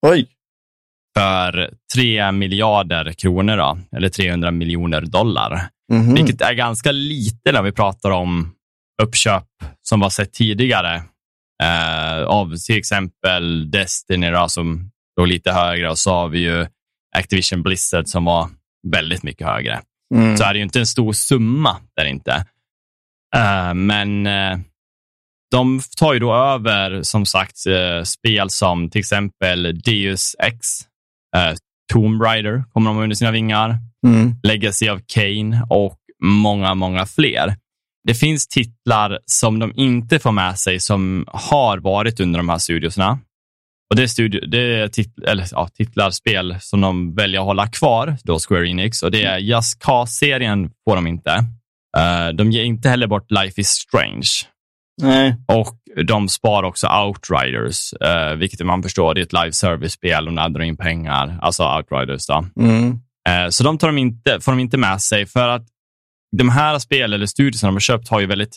oj. 0.07 0.27
för 1.19 1.71
3 1.95 2.33
miljarder 2.33 3.13
kronor, 3.13 3.57
då, 3.57 3.79
eller 3.97 4.09
300 4.09 4.51
miljoner 4.51 5.01
dollar. 5.01 5.69
Mhm. 5.93 6.15
Vilket 6.15 6.41
är 6.41 6.53
ganska 6.53 6.93
lite 6.93 7.53
när 7.53 7.63
vi 7.63 7.73
pratar 7.73 8.11
om 8.11 8.55
uppköp 9.03 9.47
som 9.83 10.01
var 10.01 10.11
sett 10.11 10.33
tidigare. 10.33 11.03
Eh, 11.63 12.23
av 12.23 12.57
till 12.57 12.79
exempel 12.79 13.71
Destiny 13.71 14.31
då, 14.31 14.49
som 14.49 14.91
låg 15.21 15.29
lite 15.29 15.53
högre 15.53 15.91
och 15.91 15.99
så 15.99 16.11
har 16.11 16.29
vi 16.29 16.39
ju 16.39 16.67
Activision 17.17 17.63
Blizzard 17.63 18.09
som 18.09 18.25
var 18.25 18.49
väldigt 18.93 19.23
mycket 19.23 19.47
högre. 19.47 19.81
Mm. 20.15 20.37
Så 20.37 20.45
är 20.45 20.53
det 20.53 20.59
ju 20.59 20.65
inte 20.65 20.79
en 20.79 20.87
stor 20.87 21.13
summa 21.13 21.77
där 21.97 22.05
inte. 22.05 22.45
Eh, 23.37 23.75
men 23.75 24.27
eh, 24.27 24.59
de 25.51 25.81
tar 25.97 26.13
ju 26.13 26.19
då 26.19 26.35
över 26.35 27.03
som 27.03 27.27
sagt 27.27 27.67
eh, 27.67 28.03
spel 28.03 28.51
som 28.51 28.91
till 28.91 28.99
exempel 28.99 29.81
Deus 29.81 30.37
Ex, 30.39 30.67
Tomb 31.93 32.23
Raider 32.23 32.65
kommer 32.73 32.91
de 32.91 32.99
under 32.99 33.17
sina 33.17 33.31
vingar. 33.31 33.79
Mm. 34.07 34.35
Legacy 34.43 34.91
of 34.91 35.01
Kane 35.07 35.67
och 35.71 35.99
många, 36.23 36.75
många 36.75 37.07
fler. 37.07 37.57
Det 38.05 38.15
finns 38.15 38.49
titlar 38.49 39.19
som 39.27 39.59
de 39.59 39.73
inte 39.77 40.19
får 40.19 40.33
med 40.33 40.59
sig 40.59 40.81
som 40.81 41.25
har 41.29 41.79
varit 41.79 42.21
under 42.21 42.39
de 42.39 42.49
här 42.49 42.59
studioserna. 42.59 43.19
Och 43.91 43.97
det 43.97 44.03
är, 44.03 44.07
studio, 44.07 44.41
det 44.47 44.81
är 44.81 44.89
tit, 44.89 45.19
eller, 45.27 45.47
ja, 45.51 45.69
titlar, 45.69 46.11
spel 46.11 46.57
som 46.61 46.81
de 46.81 47.15
väljer 47.15 47.41
att 47.41 47.47
hålla 47.47 47.67
kvar, 47.67 48.17
då 48.25 48.39
Square 48.39 48.69
Enix. 48.69 49.03
Och 49.03 49.11
det 49.11 49.25
är 49.25 49.39
Just 49.39 49.83
Cause-serien 49.83 50.71
får 50.89 50.97
de 50.97 51.07
inte. 51.07 51.31
Eh, 51.99 52.29
de 52.35 52.51
ger 52.51 52.65
inte 52.65 52.89
heller 52.89 53.07
bort 53.07 53.31
Life 53.31 53.61
is 53.61 53.69
Strange. 53.69 54.29
Nej. 55.03 55.37
Och 55.49 55.77
de 56.07 56.29
spar 56.29 56.63
också 56.63 56.89
Outriders, 56.89 57.95
uh, 58.05 58.37
vilket 58.39 58.67
man 58.67 58.83
förstår, 58.83 59.15
det 59.15 59.21
är 59.21 59.23
ett 59.23 59.33
live 59.33 59.53
service-spel. 59.53 60.25
De 60.25 60.35
laddar 60.35 60.63
in 60.63 60.77
pengar, 60.77 61.39
alltså 61.43 61.77
Outriders. 61.77 62.27
Då. 62.27 62.45
Mm. 62.61 63.01
Eh, 63.29 63.49
Så 63.49 63.65
de 63.65 63.79
tar 63.79 63.89
de 63.89 63.99
inte, 63.99 64.41
får 64.41 64.53
de 64.53 64.61
inte 64.61 64.77
med 64.77 65.01
sig 65.01 65.27
för 65.27 65.49
att 65.49 65.67
de 66.37 66.49
här 66.49 66.79
spel 66.79 67.13
eller 67.13 67.27
studier 67.27 67.59
som 67.59 67.67
de 67.67 67.75
har 67.75 67.81
köpt 67.81 68.09
har 68.09 68.21
ju 68.21 68.27
väldigt 68.27 68.57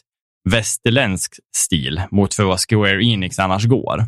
västerländsk 0.50 1.34
stil 1.56 2.02
mot 2.12 2.34
för 2.34 2.44
vad 2.44 2.60
Square 2.70 3.06
Enix 3.06 3.40
annars 3.40 3.66
går. 3.66 4.06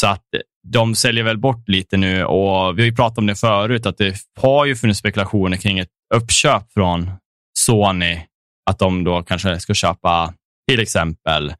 Så 0.00 0.06
att 0.06 0.24
de 0.68 0.94
säljer 0.94 1.24
väl 1.24 1.38
bort 1.38 1.68
lite 1.68 1.96
nu 1.96 2.24
och 2.24 2.78
vi 2.78 2.82
har 2.82 2.86
ju 2.86 2.94
pratat 2.94 3.18
om 3.18 3.26
det 3.26 3.34
förut 3.34 3.86
att 3.86 3.98
det 3.98 4.16
har 4.40 4.64
ju 4.66 4.76
funnits 4.76 4.98
spekulationer 4.98 5.56
kring 5.56 5.78
ett 5.78 5.88
uppköp 6.14 6.72
från 6.72 7.10
Sony 7.58 8.20
att 8.70 8.78
de 8.78 9.04
då 9.04 9.22
kanske 9.22 9.60
ska 9.60 9.74
köpa 9.74 10.34
till 10.70 10.80
exempel 10.80 11.54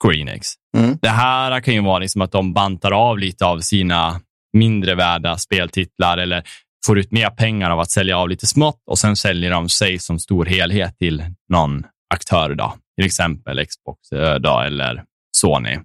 Square 0.00 0.16
Enix. 0.16 0.48
Mm. 0.76 0.98
Det 1.02 1.08
här 1.08 1.60
kan 1.60 1.74
ju 1.74 1.80
vara 1.80 1.98
liksom 1.98 2.22
att 2.22 2.32
de 2.32 2.52
bantar 2.52 2.92
av 2.92 3.18
lite 3.18 3.46
av 3.46 3.60
sina 3.60 4.20
mindre 4.52 4.94
värda 4.94 5.36
speltitlar 5.36 6.18
eller 6.18 6.42
får 6.86 6.98
ut 6.98 7.12
mer 7.12 7.30
pengar 7.30 7.70
av 7.70 7.80
att 7.80 7.90
sälja 7.90 8.18
av 8.18 8.28
lite 8.28 8.46
smått 8.46 8.82
och 8.90 8.98
sen 8.98 9.16
säljer 9.16 9.50
de 9.50 9.68
sig 9.68 9.98
som 9.98 10.18
stor 10.18 10.44
helhet 10.44 10.98
till 10.98 11.24
någon 11.48 11.84
aktör, 12.14 12.54
då. 12.54 12.74
till 12.96 13.06
exempel 13.06 13.66
Xbox 13.66 14.12
eh, 14.12 14.34
då, 14.34 14.60
eller 14.60 15.04
Sony. 15.36 15.78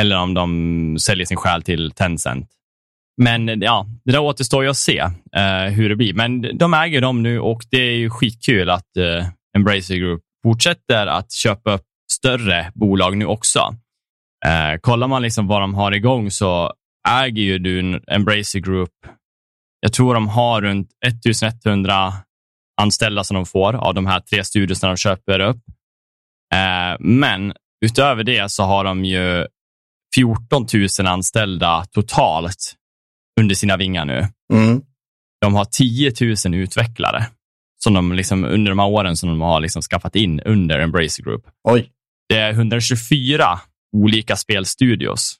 Eller 0.00 0.16
om 0.16 0.34
de 0.34 0.98
säljer 0.98 1.26
sin 1.26 1.36
själ 1.36 1.62
till 1.62 1.90
Tencent. 1.90 2.50
Men 3.22 3.60
ja, 3.60 3.86
det 4.04 4.12
där 4.12 4.18
återstår 4.18 4.64
ju 4.64 4.70
att 4.70 4.76
se 4.76 4.98
eh, 5.36 5.72
hur 5.72 5.88
det 5.88 5.96
blir. 5.96 6.14
Men 6.14 6.58
de 6.58 6.74
äger 6.74 7.00
dem 7.00 7.22
nu 7.22 7.40
och 7.40 7.62
det 7.70 7.76
är 7.76 7.96
ju 7.96 8.10
skitkul 8.10 8.70
att 8.70 8.96
eh, 8.96 9.26
Embracer 9.56 9.96
Group 9.96 10.20
fortsätter 10.42 11.06
att 11.06 11.32
köpa 11.32 11.72
upp 11.72 11.84
större 12.12 12.72
bolag 12.74 13.16
nu 13.16 13.26
också. 13.26 13.74
Eh, 14.46 14.78
kollar 14.80 15.08
man 15.08 15.22
liksom 15.22 15.46
vad 15.46 15.60
de 15.60 15.74
har 15.74 15.92
igång 15.92 16.30
så 16.30 16.72
äger 17.08 17.42
ju 17.42 17.58
du 17.58 18.02
Embracer 18.10 18.58
Group. 18.58 18.90
Jag 19.80 19.92
tror 19.92 20.14
de 20.14 20.28
har 20.28 20.62
runt 20.62 20.90
1100 21.06 22.12
anställda 22.80 23.24
som 23.24 23.34
de 23.34 23.46
får 23.46 23.74
av 23.76 23.94
de 23.94 24.06
här 24.06 24.20
tre 24.20 24.44
studierna 24.44 24.88
de 24.88 24.96
köper 24.96 25.40
upp. 25.40 25.62
Eh, 26.54 26.96
men 27.00 27.52
utöver 27.84 28.24
det 28.24 28.50
så 28.50 28.62
har 28.62 28.84
de 28.84 29.04
ju 29.04 29.46
14 30.14 30.66
000 30.98 31.06
anställda 31.06 31.84
totalt 31.90 32.74
under 33.40 33.54
sina 33.54 33.76
vingar 33.76 34.04
nu. 34.04 34.28
Mm. 34.52 34.82
De 35.40 35.54
har 35.54 35.64
10 35.64 36.12
000 36.46 36.54
utvecklare 36.54 37.26
som 37.84 37.94
de 37.94 38.12
liksom, 38.12 38.44
under 38.44 38.70
de 38.70 38.78
här 38.78 38.88
åren 38.88 39.16
som 39.16 39.28
de 39.28 39.40
har 39.40 39.60
liksom 39.60 39.82
skaffat 39.82 40.16
in 40.16 40.40
under 40.40 40.80
Embracer 40.80 41.22
Group. 41.22 41.46
Oj. 41.68 41.90
Det 42.28 42.38
är 42.38 42.50
124 42.50 43.60
olika 43.96 44.36
spelstudios 44.36 45.36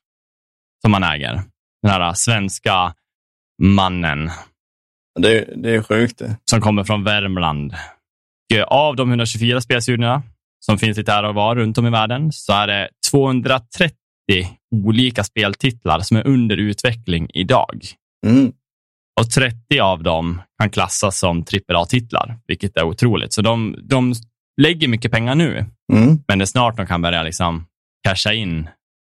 som 0.82 0.90
man 0.90 1.02
äger. 1.02 1.42
Den 1.82 1.92
här 1.92 2.14
svenska 2.14 2.94
mannen 3.62 4.30
Det, 5.20 5.48
det 5.56 5.74
är 5.74 5.82
sjukt 5.82 6.18
det. 6.18 6.36
som 6.50 6.60
kommer 6.60 6.84
från 6.84 7.04
Värmland. 7.04 7.74
Av 8.66 8.96
de 8.96 9.08
124 9.08 9.60
spelstudierna 9.60 10.22
som 10.60 10.78
finns 10.78 10.98
lite 10.98 11.12
här 11.12 11.24
och 11.24 11.34
var 11.34 11.56
runt 11.56 11.78
om 11.78 11.86
i 11.86 11.90
världen 11.90 12.32
så 12.32 12.52
är 12.52 12.66
det 12.66 12.88
230 13.10 13.96
olika 14.74 15.24
speltitlar 15.24 16.00
som 16.00 16.16
är 16.16 16.26
under 16.26 16.56
utveckling 16.56 17.30
idag. 17.34 17.86
Mm. 18.26 18.52
Och 19.20 19.30
30 19.30 19.80
av 19.80 20.02
dem 20.02 20.42
kan 20.60 20.70
klassas 20.70 21.18
som 21.18 21.44
AAA-titlar, 21.68 22.38
vilket 22.46 22.76
är 22.76 22.82
otroligt. 22.82 23.32
Så 23.32 23.42
de, 23.42 23.76
de 23.82 24.14
lägger 24.60 24.88
mycket 24.88 25.12
pengar 25.12 25.34
nu, 25.34 25.66
Mm. 25.92 26.18
men 26.28 26.38
det 26.38 26.44
är 26.44 26.46
snart 26.46 26.76
de 26.76 26.86
kan 26.86 27.02
börja 27.02 27.22
liksom 27.22 27.66
casha 28.08 28.32
in 28.32 28.68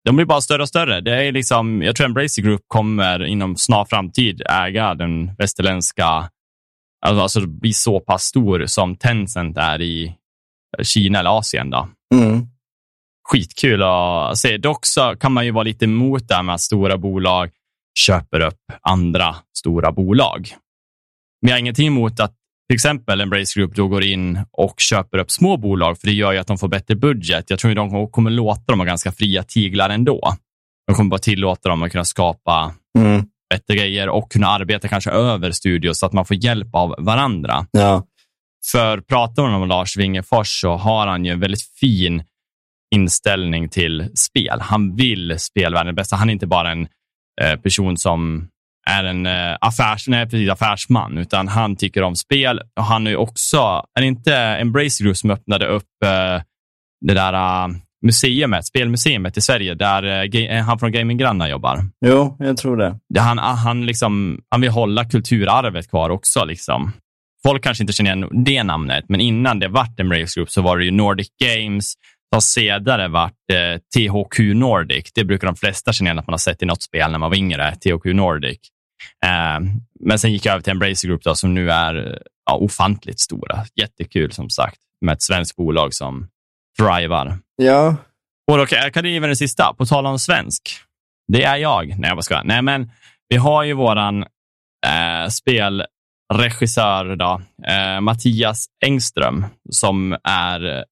de 0.05 0.17
blir 0.17 0.27
bara 0.27 0.41
större 0.41 0.63
och 0.63 0.69
större. 0.69 1.01
Det 1.01 1.27
är 1.27 1.33
liksom, 1.33 1.83
jag 1.83 1.97
tror 1.97 2.07
Embracer 2.07 2.43
Group 2.43 2.61
kommer 2.67 3.25
inom 3.25 3.57
snar 3.57 3.85
framtid 3.85 4.43
äga 4.51 4.95
den 4.95 5.35
västerländska, 5.35 6.31
alltså, 7.07 7.23
alltså 7.23 7.47
bli 7.47 7.73
så 7.73 8.01
pass 8.01 8.23
stor 8.23 8.67
som 8.67 8.97
Tencent 8.97 9.57
är 9.59 9.81
i 9.83 10.15
Kina 10.83 11.19
eller 11.19 11.39
Asien. 11.39 11.71
Då. 11.71 11.89
Mm. 12.15 12.47
Skitkul 13.33 13.83
att 13.83 14.39
se. 14.39 14.57
Dock 14.57 14.87
så 14.87 15.15
kan 15.21 15.33
man 15.33 15.45
ju 15.45 15.51
vara 15.51 15.65
lite 15.65 15.85
emot 15.85 16.29
det 16.29 16.35
här 16.35 16.43
med 16.43 16.55
att 16.55 16.61
stora 16.61 16.99
bolag 16.99 17.51
köper 17.99 18.41
upp 18.41 18.61
andra 18.83 19.37
stora 19.59 19.93
bolag. 19.93 20.49
Men 21.43 21.49
jag 21.49 21.55
har 21.55 21.61
ingenting 21.61 21.87
emot 21.87 22.21
att 22.21 22.35
till 22.69 22.75
exempel 22.75 23.21
Embrace 23.21 23.61
Group 23.61 23.75
då 23.75 23.89
går 23.89 24.05
in 24.05 24.41
och 24.53 24.75
köper 24.81 25.19
upp 25.19 25.31
små 25.31 25.57
bolag, 25.57 25.99
för 26.01 26.07
det 26.07 26.13
gör 26.13 26.33
ju 26.33 26.39
att 26.39 26.47
de 26.47 26.59
får 26.59 26.69
bättre 26.69 26.95
budget. 26.95 27.51
Jag 27.51 27.59
tror 27.59 27.71
att 27.71 27.91
de 27.91 28.11
kommer 28.11 28.31
låta 28.31 28.73
dem 28.73 28.81
ha 28.81 28.87
ganska 28.87 29.13
fria 29.13 29.43
tiglar 29.43 29.91
ändå. 29.91 30.33
De 30.87 30.97
kommer 30.97 31.11
bara 31.11 31.19
tillåta 31.19 31.69
dem 31.69 31.83
att 31.83 31.93
kunna 31.93 32.05
skapa 32.05 32.75
Mm. 32.99 33.25
bättre 33.51 33.75
grejer 33.77 34.09
och 34.09 34.33
kunna 34.33 34.47
arbeta 34.47 34.89
kanske 34.89 35.11
över 35.11 35.51
studios 35.51 35.99
så 35.99 36.07
att 36.07 36.13
man 36.13 36.25
får 36.25 36.37
hjälp 36.45 36.75
av 36.75 36.95
varandra. 36.99 37.67
Ja. 37.71 38.07
För 38.73 39.01
pratar 39.01 39.43
man 39.43 39.55
om 39.63 39.69
Lars 39.69 39.97
Wingefors 39.97 40.61
så 40.61 40.77
har 40.77 41.07
han 41.07 41.25
ju 41.25 41.33
en 41.33 41.41
väldigt 41.41 41.63
fin 41.81 42.23
inställning 42.95 43.69
till 43.69 44.11
spel. 44.15 44.61
Han 44.61 44.97
vill 44.97 45.39
spelvärlden 45.39 45.95
bästa. 45.95 46.17
Han 46.17 46.29
är 46.29 46.33
inte 46.33 46.47
bara 46.47 46.73
en 46.73 46.89
eh, 47.43 47.57
person 47.61 47.97
som 47.97 48.49
är 48.91 49.05
en 49.05 49.27
eh, 49.27 49.57
affärs, 49.61 50.09
nej, 50.09 50.25
precis, 50.25 50.51
affärsman, 50.51 51.19
utan 51.19 51.49
han 51.49 51.77
tycker 51.77 52.03
om 52.03 52.17
spel. 52.17 52.61
Och 52.81 52.85
han 52.85 53.07
är 53.07 53.17
också, 53.17 53.59
är 53.95 54.01
det 54.01 54.07
inte 54.07 54.37
Embracer 54.37 55.05
Group 55.05 55.17
som 55.17 55.31
öppnade 55.31 55.67
upp 55.67 55.89
eh, 56.05 56.43
det 57.07 57.15
där 57.15 57.65
uh, 57.67 57.75
museumet, 58.07 58.67
spelmuseet 58.67 59.37
i 59.37 59.41
Sverige, 59.41 59.75
där 59.75 60.03
eh, 60.03 60.25
ga- 60.25 60.61
han 60.61 60.79
från 60.79 60.93
Gaming 60.93 61.19
Granna 61.19 61.49
jobbar? 61.49 61.85
Jo, 62.07 62.37
jag 62.39 62.57
tror 62.57 62.77
det. 62.77 62.99
Det- 63.15 63.21
Han, 63.21 63.39
han, 63.39 63.87
liksom, 63.87 64.41
han 64.51 64.61
vill 64.61 64.71
hålla 64.71 65.05
kulturarvet 65.05 65.91
kvar 65.91 66.11
också. 66.11 66.45
Liksom. 66.45 66.93
Folk 67.43 67.63
kanske 67.65 67.83
inte 67.83 67.93
känner 67.93 68.13
igen 68.17 68.45
det 68.45 68.63
namnet, 68.63 69.05
men 69.09 69.21
innan 69.21 69.59
det 69.59 69.69
vart 69.69 70.01
Embrace 70.01 70.33
Group 70.37 70.51
så 70.51 70.63
var 70.63 70.79
det 70.79 70.85
ju 70.85 70.91
Nordic 70.91 71.29
Games, 71.45 71.93
som 72.33 72.43
senare 72.43 73.09
vart 73.09 73.51
eh, 73.53 73.79
THQ 73.79 74.39
Nordic. 74.39 75.13
Det 75.15 75.25
brukar 75.25 75.47
de 75.47 75.57
flesta 75.57 75.93
känna 75.93 76.09
igen 76.09 76.19
att 76.19 76.27
man 76.27 76.33
har 76.33 76.39
sett 76.39 76.63
i 76.63 76.67
något 76.67 76.83
spel 76.83 77.11
när 77.11 77.19
man 77.19 77.31
var 77.31 77.37
yngre, 77.37 77.75
THQ 77.75 78.05
Nordic. 78.05 78.59
Eh, 79.25 79.61
men 80.01 80.19
sen 80.19 80.33
gick 80.33 80.47
jag 80.47 80.53
över 80.53 80.63
till 80.63 80.71
Embracer 80.71 81.09
Group 81.09 81.23
då, 81.23 81.35
som 81.35 81.55
nu 81.55 81.71
är 81.71 82.23
ja, 82.47 82.57
ofantligt 82.57 83.21
stora. 83.21 83.65
Jättekul 83.75 84.33
som 84.33 84.51
sagt, 84.51 84.79
med 85.01 85.13
ett 85.13 85.23
svenskt 85.23 85.57
bolag 85.57 85.95
som 85.95 86.29
thrivar. 86.79 87.39
Ja. 87.57 87.97
Och 88.51 88.59
då 88.59 88.67
kan 88.67 89.05
du 89.05 89.11
ge 89.11 89.21
den 89.21 89.37
sista, 89.37 89.75
på 89.75 89.87
tal 89.87 90.07
om 90.07 90.19
svensk. 90.19 90.63
Det 91.33 91.45
är 91.45 91.57
jag. 91.57 91.99
Nej, 91.99 92.11
jag 92.11 92.25
skojar. 92.25 92.45
Nej, 92.45 92.63
men 92.63 92.91
vi 93.29 93.37
har 93.37 93.63
ju 93.63 93.73
våran 93.73 94.23
eh, 94.87 95.29
spelregissör, 95.29 97.17
då, 97.17 97.43
eh, 97.67 98.01
Mattias 98.01 98.67
Engström, 98.85 99.45
som 99.71 100.17
är 100.25 100.85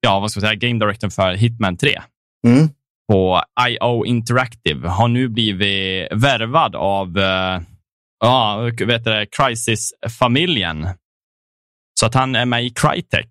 ja, 0.00 0.20
vad 0.20 0.30
ska 0.30 0.40
jag 0.40 0.48
säga, 0.48 0.68
game 0.68 0.84
director 0.84 1.08
för 1.08 1.32
Hitman 1.32 1.76
3 1.76 2.00
Mm. 2.46 2.68
på 3.12 3.42
IO 3.68 4.04
Interactive. 4.06 4.88
Har 4.88 5.08
nu 5.08 5.28
blivit 5.28 6.08
värvad 6.12 6.76
av 6.76 7.18
eh, 7.18 7.60
ja, 8.20 8.56
vet 8.86 9.04
du, 9.04 9.10
det, 9.10 9.26
Crisis-familjen. 9.26 10.88
Så 12.00 12.06
att 12.06 12.14
han 12.14 12.36
är 12.36 12.44
med 12.44 12.64
i 12.64 12.70
Crytek 12.70 13.30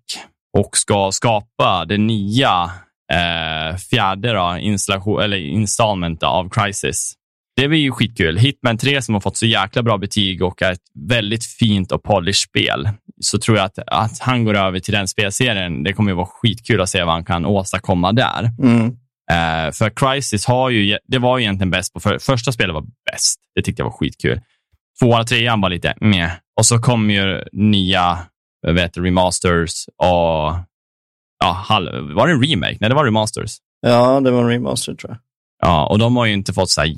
och 0.58 0.76
ska 0.76 1.12
skapa 1.12 1.84
det 1.84 1.98
nya 1.98 2.70
eh, 3.12 3.76
fjärde 3.76 4.32
då, 4.32 4.56
installation, 4.60 5.22
eller 5.22 5.36
installment 5.36 6.22
av 6.22 6.48
Crisis. 6.48 7.14
Det 7.60 7.68
blir 7.68 7.78
ju 7.78 7.92
skitkul. 7.92 8.38
Hitman 8.38 8.78
3 8.78 9.02
som 9.02 9.14
har 9.14 9.20
fått 9.20 9.36
så 9.36 9.46
jäkla 9.46 9.82
bra 9.82 9.98
betyg 9.98 10.42
och 10.42 10.62
är 10.62 10.72
ett 10.72 10.80
väldigt 11.08 11.44
fint 11.44 11.92
och 11.92 12.02
polished 12.02 12.34
spel. 12.34 12.88
Så 13.20 13.38
tror 13.38 13.56
jag 13.56 13.66
att, 13.66 13.78
att 13.86 14.18
han 14.18 14.44
går 14.44 14.54
över 14.54 14.78
till 14.78 14.94
den 14.94 15.08
spelserien, 15.08 15.82
det 15.82 15.92
kommer 15.92 16.10
ju 16.10 16.16
vara 16.16 16.26
skitkul 16.26 16.80
att 16.80 16.88
se 16.88 17.04
vad 17.04 17.14
han 17.14 17.24
kan 17.24 17.46
åstadkomma 17.46 18.12
där. 18.12 18.50
Mm. 18.62 18.86
Eh, 19.30 19.72
för 19.72 19.90
Crisis 19.90 20.46
har 20.46 20.70
ju, 20.70 20.98
det 21.08 21.18
var 21.18 21.38
ju 21.38 21.44
egentligen 21.44 21.70
bäst 21.70 21.94
på, 21.94 22.00
för, 22.00 22.18
första 22.18 22.52
spelet 22.52 22.74
var 22.74 22.84
bäst. 23.12 23.40
Det 23.54 23.62
tyckte 23.62 23.80
jag 23.80 23.86
var 23.86 23.96
skitkul. 23.96 24.40
Tvåan 25.00 25.20
och 25.20 25.26
trean 25.26 25.60
var 25.60 25.70
lite 25.70 25.94
meh. 26.00 26.32
Och 26.58 26.66
så 26.66 26.78
kom 26.78 27.10
ju 27.10 27.44
nya, 27.52 28.18
vet 28.66 28.96
remasters 28.96 29.84
och, 29.96 30.54
ja, 31.44 31.66
var 32.14 32.26
det 32.26 32.32
en 32.32 32.42
remake? 32.42 32.76
Nej, 32.80 32.90
det 32.90 32.94
var 32.94 33.04
remasters. 33.04 33.56
Ja, 33.80 34.20
det 34.20 34.30
var 34.30 34.42
en 34.42 34.48
remaster 34.48 34.94
tror 34.94 35.10
jag. 35.10 35.18
Ja, 35.62 35.86
och 35.86 35.98
de 35.98 36.16
har 36.16 36.26
ju 36.26 36.32
inte 36.32 36.52
fått 36.52 36.70
så 36.70 36.80
här 36.80 36.88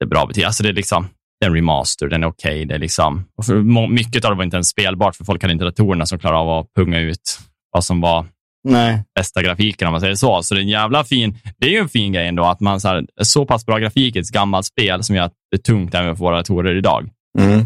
jättebra 0.00 0.26
betyg. 0.26 0.44
Alltså 0.44 0.62
det 0.62 0.68
är 0.68 0.72
liksom, 0.72 1.08
det 1.40 1.46
är 1.46 1.50
en 1.50 1.56
remaster, 1.56 2.08
den 2.08 2.22
är 2.22 2.26
okej. 2.26 2.64
det 2.64 2.74
är 2.74 2.78
liksom, 2.78 3.24
och 3.38 3.44
för 3.44 3.56
må- 3.56 3.86
mycket 3.86 4.24
av 4.24 4.30
det 4.30 4.36
var 4.36 4.44
inte 4.44 4.56
ens 4.56 4.68
spelbart, 4.68 5.16
för 5.16 5.24
folk 5.24 5.42
hade 5.42 5.52
inte 5.52 5.64
datorerna 5.64 6.06
som 6.06 6.18
klarade 6.18 6.38
av 6.38 6.50
att 6.50 6.74
punga 6.76 7.00
ut 7.00 7.40
vad 7.72 7.84
som 7.84 8.00
var 8.00 8.26
Nej. 8.68 9.02
bästa 9.14 9.42
grafiken 9.42 9.88
om 9.88 9.92
man 9.92 10.00
säger 10.00 10.14
så. 10.14 10.42
Så 10.42 10.54
det 10.54 10.60
är 10.60 10.62
en 10.62 10.68
jävla 10.68 11.04
fin, 11.04 11.38
det 11.58 11.66
är 11.66 11.70
ju 11.70 11.78
en 11.78 11.88
fin 11.88 12.12
grej 12.12 12.28
ändå 12.28 12.44
att 12.44 12.60
man 12.60 12.80
så, 12.80 12.88
här, 12.88 13.06
så 13.22 13.46
pass 13.46 13.66
bra 13.66 13.78
grafik 13.78 14.16
i 14.16 14.18
ett 14.18 14.28
gammalt 14.28 14.66
spel 14.66 15.02
som 15.02 15.16
gör 15.16 15.24
att 15.24 15.34
det 15.50 15.56
är 15.56 15.62
tungt 15.62 15.94
även 15.94 16.16
för 16.16 16.24
våra 16.24 16.36
datorer 16.36 16.74
idag. 16.74 17.10
Mm. 17.38 17.58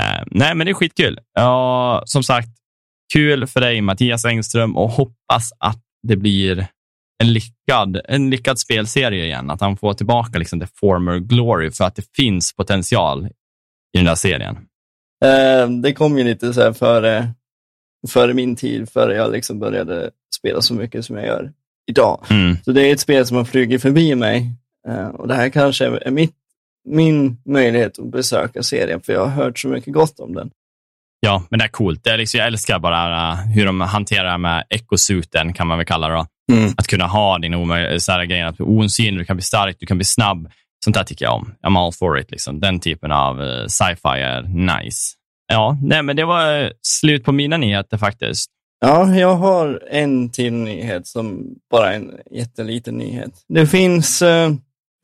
Eh, 0.00 0.22
nej, 0.26 0.54
men 0.54 0.66
det 0.66 0.70
är 0.70 0.74
skitkul. 0.74 1.18
Ja, 1.34 2.02
som 2.06 2.22
sagt, 2.22 2.48
kul 3.12 3.46
för 3.46 3.60
dig 3.60 3.80
Mattias 3.80 4.24
Engström 4.24 4.76
och 4.76 4.90
hoppas 4.90 5.52
att 5.58 5.80
det 6.08 6.16
blir 6.16 6.66
en 7.22 7.32
lyckad, 7.32 8.00
en 8.04 8.30
lyckad 8.30 8.58
spelserie 8.58 9.24
igen. 9.24 9.50
Att 9.50 9.60
han 9.60 9.76
får 9.76 9.94
tillbaka 9.94 10.38
liksom 10.38 10.60
the 10.60 10.66
former 10.74 11.18
glory 11.18 11.70
för 11.70 11.84
att 11.84 11.96
det 11.96 12.16
finns 12.16 12.52
potential 12.52 13.26
i 13.92 13.98
den 13.98 14.04
där 14.04 14.14
serien. 14.14 14.56
Eh, 15.24 15.70
det 15.70 15.92
kom 15.92 16.18
ju 16.18 16.24
lite 16.24 16.54
så 16.54 16.74
före, 16.74 17.28
före 18.08 18.34
min 18.34 18.56
tid, 18.56 18.88
före 18.88 19.14
jag 19.14 19.32
liksom 19.32 19.58
började 19.58 20.10
spela 20.38 20.60
så 20.60 20.74
mycket 20.74 21.04
som 21.04 21.16
jag 21.16 21.26
gör 21.26 21.52
idag. 21.86 22.26
Mm. 22.30 22.56
Så 22.64 22.72
det 22.72 22.88
är 22.88 22.92
ett 22.92 23.00
spel 23.00 23.26
som 23.26 23.36
har 23.36 23.44
flugit 23.44 23.82
förbi 23.82 24.14
mig. 24.14 24.50
Eh, 24.88 25.08
och 25.08 25.28
det 25.28 25.34
här 25.34 25.48
kanske 25.48 25.86
är 25.86 26.10
mitt, 26.10 26.34
min 26.88 27.36
möjlighet 27.44 27.98
att 27.98 28.12
besöka 28.12 28.62
serien, 28.62 29.00
för 29.00 29.12
jag 29.12 29.26
har 29.26 29.44
hört 29.44 29.58
så 29.58 29.68
mycket 29.68 29.94
gott 29.94 30.20
om 30.20 30.34
den. 30.34 30.50
Ja, 31.20 31.42
men 31.50 31.58
det 31.58 31.64
är 31.64 31.68
coolt. 31.68 32.04
Det 32.04 32.10
är 32.10 32.18
liksom, 32.18 32.38
jag 32.38 32.46
älskar 32.46 32.78
bara 32.78 33.32
uh, 33.32 33.38
hur 33.38 33.66
de 33.66 33.80
hanterar 33.80 34.38
med 34.38 34.64
ecosuten, 34.70 35.52
kan 35.52 35.66
man 35.66 35.78
väl 35.78 35.86
kalla 35.86 36.08
det. 36.08 36.14
Då. 36.14 36.26
Mm. 36.52 36.74
Att 36.76 36.86
kunna 36.86 37.06
ha 37.06 37.38
din 37.38 37.54
omöj- 37.54 37.98
så 37.98 38.12
här 38.12 38.24
grejer, 38.24 38.46
att 38.46 38.58
du 38.58 38.64
är 38.64 38.68
osynlig, 38.68 39.20
du 39.20 39.24
kan 39.24 39.36
bli 39.36 39.42
stark, 39.42 39.76
du 39.78 39.86
kan 39.86 39.98
bli 39.98 40.04
snabb. 40.04 40.50
Sånt 40.84 40.96
där 40.96 41.04
tycker 41.04 41.24
jag 41.24 41.34
om. 41.34 41.54
I'm 41.66 41.78
all 41.78 41.92
for 41.92 42.18
it. 42.18 42.30
Liksom. 42.30 42.60
Den 42.60 42.80
typen 42.80 43.12
av 43.12 43.42
eh, 43.42 43.66
sci-fi 43.66 44.20
är 44.20 44.42
nice. 44.42 45.14
Ja, 45.52 45.78
nej, 45.82 46.02
men 46.02 46.16
det 46.16 46.24
var 46.24 46.62
eh, 46.62 46.70
slut 46.82 47.24
på 47.24 47.32
mina 47.32 47.56
nyheter 47.56 47.98
faktiskt. 47.98 48.50
Ja, 48.80 49.14
jag 49.14 49.34
har 49.34 49.82
en 49.90 50.30
till 50.30 50.52
nyhet 50.52 51.06
som 51.06 51.54
bara 51.70 51.92
är 51.92 51.96
en 51.96 52.10
jätteliten 52.30 52.94
nyhet. 52.94 53.32
Det 53.48 53.66
finns 53.66 54.22
uh, 54.22 54.54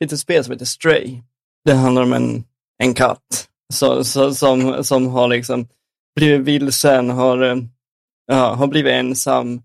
ett 0.03 0.19
spel 0.19 0.43
som 0.43 0.51
heter 0.51 0.65
Stray. 0.65 1.21
Det 1.65 1.73
handlar 1.73 2.01
om 2.03 2.13
en, 2.13 2.43
en 2.83 2.93
katt 2.93 3.47
så, 3.73 4.03
så, 4.03 4.33
som, 4.33 4.83
som 4.83 5.07
har 5.07 5.27
liksom 5.27 5.67
blivit 6.15 6.41
vilsen, 6.41 7.09
har, 7.09 7.67
ja, 8.31 8.53
har 8.53 8.67
blivit 8.67 8.93
ensam, 8.93 9.61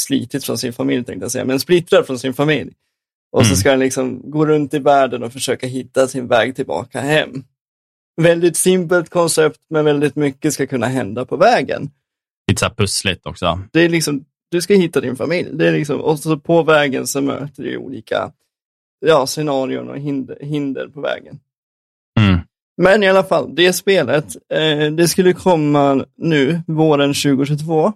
slitit 0.00 0.44
från 0.44 0.58
sin 0.58 0.72
familj 0.72 1.04
tänkte 1.04 1.24
jag 1.24 1.30
säga, 1.32 1.44
men 1.44 1.60
splittrad 1.60 2.06
från 2.06 2.18
sin 2.18 2.34
familj. 2.34 2.72
Och 3.32 3.42
så 3.46 3.50
Mm. 3.50 3.56
ska 3.56 3.70
den 3.70 3.80
liksom 3.80 4.30
gå 4.30 4.46
runt 4.46 4.74
i 4.74 4.78
världen 4.78 5.22
och 5.22 5.32
försöka 5.32 5.66
hitta 5.66 6.08
sin 6.08 6.26
väg 6.28 6.56
tillbaka 6.56 7.00
hem. 7.00 7.44
Väldigt 8.20 8.56
simpelt 8.56 9.10
koncept, 9.10 9.60
men 9.70 9.84
väldigt 9.84 10.16
mycket 10.16 10.52
ska 10.52 10.66
kunna 10.66 10.86
hända 10.86 11.24
på 11.24 11.36
vägen 11.36 11.90
Lite 12.50 12.60
så 12.60 12.70
pussligt 12.70 13.26
också. 13.26 13.60
det 13.72 13.80
är 13.80 13.88
liksom, 13.88 14.24
du 14.50 14.60
ska 14.60 14.74
hitta 14.74 15.00
din 15.00 15.16
familj. 15.16 15.48
Det 15.52 15.68
är 15.68 15.72
liksom, 15.72 16.00
och 16.00 16.18
så 16.18 16.38
på 16.38 16.62
vägen 16.62 17.06
så 17.06 17.20
möter 17.20 17.62
du 17.62 17.76
olika 17.76 18.32
ja, 19.06 19.26
scenarion 19.26 19.88
och 19.88 19.98
hinder, 19.98 20.38
hinder 20.40 20.88
på 20.88 21.00
vägen. 21.00 21.40
Mm. 22.20 22.40
Men 22.82 23.02
i 23.02 23.08
alla 23.08 23.24
fall, 23.24 23.54
det 23.54 23.72
spelet, 23.72 24.36
eh, 24.54 24.92
det 24.92 25.08
skulle 25.08 25.32
komma 25.32 26.04
nu, 26.16 26.60
våren 26.66 27.14
2022. 27.14 27.92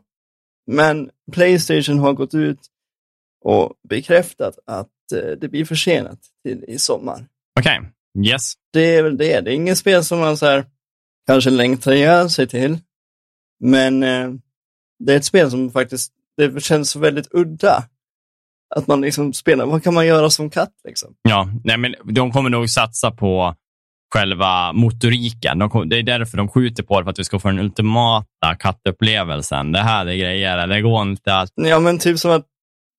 Men 0.66 1.10
Playstation 1.32 1.98
har 1.98 2.12
gått 2.12 2.34
ut 2.34 2.58
och 3.44 3.72
bekräftat 3.88 4.58
att 4.66 5.12
eh, 5.14 5.30
det 5.40 5.48
blir 5.48 5.64
försenat 5.64 6.18
till 6.44 6.64
i 6.68 6.78
sommar. 6.78 7.26
Okej, 7.60 7.80
yes. 8.26 8.52
Det 8.72 8.96
är 8.96 9.02
väl 9.02 9.16
det. 9.16 9.40
Det 9.40 9.50
är 9.50 9.54
inget 9.54 9.78
spel 9.78 10.04
som 10.04 10.18
man 10.18 10.36
så 10.36 10.46
här, 10.46 10.64
kanske 11.26 11.50
längtar 11.50 11.92
ihjäl 11.92 12.30
sig 12.30 12.48
till. 12.48 12.78
Men 13.60 14.02
eh, 14.02 14.30
det 14.98 15.12
är 15.12 15.16
ett 15.16 15.24
spel 15.24 15.50
som 15.50 15.70
faktiskt 15.70 16.12
det 16.36 16.62
känns 16.62 16.96
väldigt 16.96 17.28
udda. 17.30 17.84
Att 18.74 18.86
man 18.86 19.00
liksom 19.00 19.32
spelar, 19.32 19.66
vad 19.66 19.82
kan 19.82 19.94
man 19.94 20.06
göra 20.06 20.30
som 20.30 20.50
katt 20.50 20.72
liksom? 20.84 21.14
Ja, 21.22 21.48
nej, 21.64 21.78
men 21.78 21.94
de 22.04 22.32
kommer 22.32 22.50
nog 22.50 22.70
satsa 22.70 23.10
på 23.10 23.56
själva 24.12 24.72
motoriken. 24.72 25.58
De 25.58 25.88
det 25.88 25.98
är 25.98 26.02
därför 26.02 26.36
de 26.36 26.48
skjuter 26.48 26.82
på 26.82 27.00
det, 27.00 27.04
för 27.04 27.10
att 27.10 27.18
vi 27.18 27.24
ska 27.24 27.38
få 27.38 27.48
den 27.48 27.58
ultimata 27.58 28.54
kattupplevelsen. 28.58 29.72
Det 29.72 29.78
här 29.78 30.06
är 30.06 30.16
grejer, 30.16 30.66
det 30.66 30.80
går 30.80 31.02
inte 31.02 31.36
att... 31.36 31.50
Ja 31.54 31.80
men 31.80 31.98
typ 31.98 32.18
som 32.18 32.30
att 32.30 32.46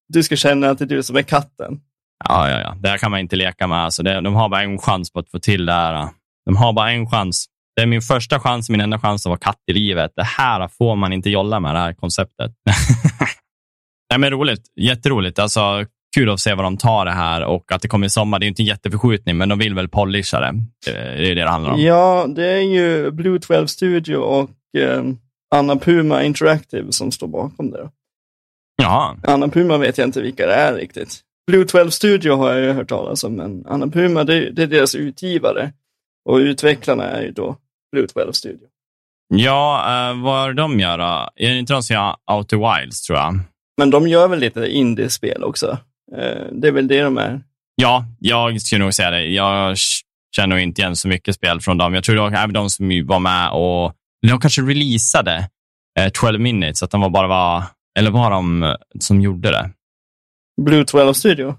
du 0.07 0.23
ska 0.23 0.35
känna 0.35 0.69
att 0.69 0.77
det 0.77 0.85
är 0.85 0.87
du 0.87 1.03
som 1.03 1.15
är 1.15 1.21
katten. 1.21 1.79
Ja, 2.27 2.49
ja, 2.49 2.59
ja. 2.59 2.75
Det 2.79 2.89
här 2.89 2.97
kan 2.97 3.11
man 3.11 3.19
inte 3.19 3.35
leka 3.35 3.67
med. 3.67 3.77
Alltså 3.77 4.03
det, 4.03 4.21
de 4.21 4.33
har 4.35 4.49
bara 4.49 4.61
en 4.61 4.77
chans 4.77 5.11
på 5.13 5.19
att 5.19 5.29
få 5.31 5.39
till 5.39 5.65
det 5.65 5.73
här. 5.73 6.09
De 6.45 6.55
har 6.55 6.73
bara 6.73 6.91
en 6.91 7.09
chans. 7.09 7.45
Det 7.75 7.81
är 7.81 7.85
min 7.85 8.01
första 8.01 8.39
chans, 8.39 8.69
min 8.69 8.81
enda 8.81 8.99
chans 8.99 9.25
att 9.25 9.29
vara 9.29 9.39
katt 9.39 9.59
i 9.71 9.73
livet. 9.73 10.11
Det 10.15 10.23
här 10.23 10.67
får 10.67 10.95
man 10.95 11.13
inte 11.13 11.29
jolla 11.29 11.59
med, 11.59 11.75
det 11.75 11.79
här 11.79 11.93
konceptet. 11.93 12.51
Nej, 14.09 14.19
men 14.19 14.29
roligt. 14.29 14.61
Jätteroligt. 14.81 15.39
Alltså, 15.39 15.85
kul 16.13 16.29
att 16.29 16.39
se 16.39 16.53
vad 16.53 16.65
de 16.65 16.77
tar 16.77 17.05
det 17.05 17.11
här 17.11 17.43
och 17.43 17.71
att 17.71 17.81
det 17.81 17.87
kommer 17.87 18.07
i 18.07 18.09
sommar. 18.09 18.39
Det 18.39 18.45
är 18.45 18.47
inte 18.47 18.61
en 18.61 18.65
jätteförskjutning, 18.65 19.37
men 19.37 19.49
de 19.49 19.59
vill 19.59 19.75
väl 19.75 19.87
polisha 19.87 20.39
det. 20.39 20.53
Det 20.85 20.91
är 20.91 21.35
det 21.35 21.41
det 21.43 21.49
handlar 21.49 21.71
om. 21.71 21.81
Ja, 21.81 22.25
det 22.35 22.45
är 22.45 22.61
ju 22.61 23.11
Blue 23.11 23.39
12 23.39 23.67
Studio 23.67 24.17
och 24.17 24.49
eh, 24.77 25.03
Anna 25.55 25.75
Puma 25.75 26.23
Interactive 26.23 26.91
som 26.91 27.11
står 27.11 27.27
bakom 27.27 27.71
det. 27.71 27.89
Jaha. 28.75 29.15
Anna 29.23 29.47
Puma 29.47 29.77
vet 29.77 29.97
jag 29.97 30.07
inte 30.07 30.21
vilka 30.21 30.47
det 30.47 30.53
är 30.53 30.73
riktigt. 30.73 31.19
Blue 31.47 31.65
12 31.65 31.89
Studio 31.89 32.35
har 32.35 32.51
jag 32.51 32.61
ju 32.61 32.71
hört 32.71 32.89
talas 32.89 33.23
om, 33.23 33.35
men 33.35 33.65
Anna 33.67 33.87
Puma 33.87 34.23
det, 34.23 34.51
det 34.51 34.63
är 34.63 34.67
deras 34.67 34.95
utgivare. 34.95 35.71
Och 36.29 36.37
utvecklarna 36.37 37.03
är 37.03 37.21
ju 37.21 37.31
då 37.31 37.57
Blue 37.91 38.07
12 38.07 38.31
Studio. 38.31 38.67
Ja, 39.27 39.85
uh, 39.87 40.23
vad 40.23 40.49
är 40.49 40.53
de 40.53 40.79
gör 40.79 40.97
då? 40.97 41.29
Är 41.35 41.49
det 41.49 41.59
inte 41.59 41.73
de 41.73 41.83
som 41.83 41.93
gör 41.93 42.15
Outer 42.31 42.79
Wilds, 42.79 43.01
tror 43.01 43.19
jag? 43.19 43.39
Men 43.77 43.89
de 43.89 44.07
gör 44.07 44.27
väl 44.27 44.39
lite 44.39 44.67
indiespel 44.67 45.43
också? 45.43 45.77
Uh, 46.17 46.47
det 46.51 46.67
är 46.67 46.71
väl 46.71 46.87
det 46.87 47.01
de 47.01 47.17
är? 47.17 47.41
Ja, 47.75 48.05
jag 48.19 48.61
skulle 48.61 48.83
nog 48.83 48.93
säga 48.93 49.11
det. 49.11 49.25
Jag 49.25 49.77
känner 50.35 50.47
nog 50.47 50.59
inte 50.59 50.81
igen 50.81 50.95
så 50.95 51.07
mycket 51.07 51.35
spel 51.35 51.61
från 51.61 51.77
dem. 51.77 51.93
Jag 51.93 52.03
tror 52.03 52.15
det 52.15 52.21
var 52.21 52.31
även 52.31 52.53
de 52.53 52.69
som 52.69 53.05
var 53.05 53.19
med 53.19 53.51
och 53.51 53.93
de 54.27 54.39
kanske 54.39 54.61
releasade 54.61 55.49
uh, 55.99 56.09
12 56.13 56.39
minutes, 56.39 56.83
att 56.83 56.91
de 56.91 57.01
var 57.01 57.09
bara 57.09 57.27
var, 57.27 57.63
eller 57.99 58.11
var 58.11 58.31
de 58.31 58.75
som 58.99 59.21
gjorde 59.21 59.51
det? 59.51 59.71
Blue 60.61 60.85
12 60.85 61.13
Studio? 61.13 61.55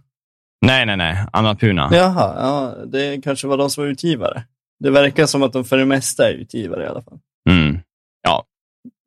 Nej, 0.67 0.87
nej, 0.87 0.97
nej. 0.97 1.27
Annapurna. 1.33 1.89
Jaha, 1.93 2.35
ja, 2.39 2.85
det 2.87 3.21
kanske 3.25 3.47
var 3.47 3.57
de 3.57 3.71
som 3.71 3.85
var 3.85 3.91
utgivare. 3.91 4.45
Det 4.81 4.91
verkar 4.91 5.27
som 5.27 5.43
att 5.43 5.53
de 5.53 5.65
för 5.65 5.79
det 5.79 5.85
mesta 5.85 6.29
är 6.29 6.33
utgivare 6.33 6.85
i 6.85 6.87
alla 6.87 7.03
fall. 7.03 7.19
Mm. 7.51 7.81
Ja. 8.23 8.45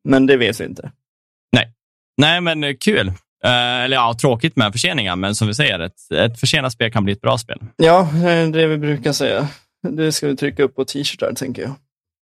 Men 0.08 0.26
det 0.26 0.36
vet 0.36 0.60
vi 0.60 0.64
inte. 0.64 0.92
Nej, 1.52 1.72
nej 2.16 2.40
men 2.40 2.64
eh, 2.64 2.76
kul. 2.80 3.12
Uh, 3.44 3.84
eller 3.84 3.96
ja, 3.96 4.14
tråkigt 4.20 4.56
med 4.56 4.72
förseningar, 4.72 5.16
men 5.16 5.34
som 5.34 5.48
vi 5.48 5.54
säger, 5.54 5.80
ett, 5.80 6.10
ett 6.14 6.40
försenat 6.40 6.72
spel 6.72 6.92
kan 6.92 7.04
bli 7.04 7.12
ett 7.12 7.20
bra 7.20 7.38
spel. 7.38 7.58
Ja, 7.76 8.10
det 8.12 8.30
är 8.30 8.46
det 8.46 8.66
vi 8.66 8.78
brukar 8.78 9.12
säga. 9.12 9.48
Det 9.88 10.12
ska 10.12 10.26
vi 10.26 10.36
trycka 10.36 10.62
upp 10.62 10.76
på 10.76 10.84
t-shirtar, 10.84 11.32
tänker 11.32 11.62
jag. 11.62 11.74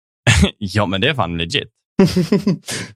ja, 0.57 0.85
men 0.85 1.01
det 1.01 1.09
är 1.09 1.13
fan 1.13 1.37
legit. 1.37 1.69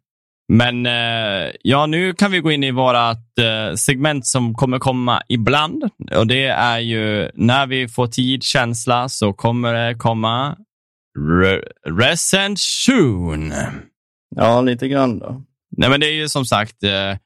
Men 0.54 0.86
eh, 0.86 1.52
ja, 1.62 1.86
nu 1.86 2.14
kan 2.14 2.32
vi 2.32 2.40
gå 2.40 2.52
in 2.52 2.64
i 2.64 2.72
vårt 2.72 2.96
eh, 3.40 3.76
segment 3.76 4.26
som 4.26 4.54
kommer 4.54 4.80
komma 4.80 5.22
ibland. 5.28 5.84
Och 6.16 6.28
det 6.28 6.46
är 6.46 6.80
ju 6.80 7.32
när 7.34 7.68
vi 7.68 7.88
får 7.88 8.08
tid, 8.08 8.44
känsla, 8.44 9.10
så 9.10 9.34
kommer 9.34 9.74
det 9.74 9.96
komma 9.96 10.58
re 11.20 11.62
recension. 11.86 13.54
Ja, 14.36 14.62
lite 14.62 14.88
grann 14.88 15.20
då. 15.20 15.44
Nej, 15.78 15.90
men 15.90 16.00
det 16.00 16.08
är 16.08 16.14
ju 16.14 16.30
som 16.30 16.46
sagt 16.46 16.84
eh, 16.84 17.18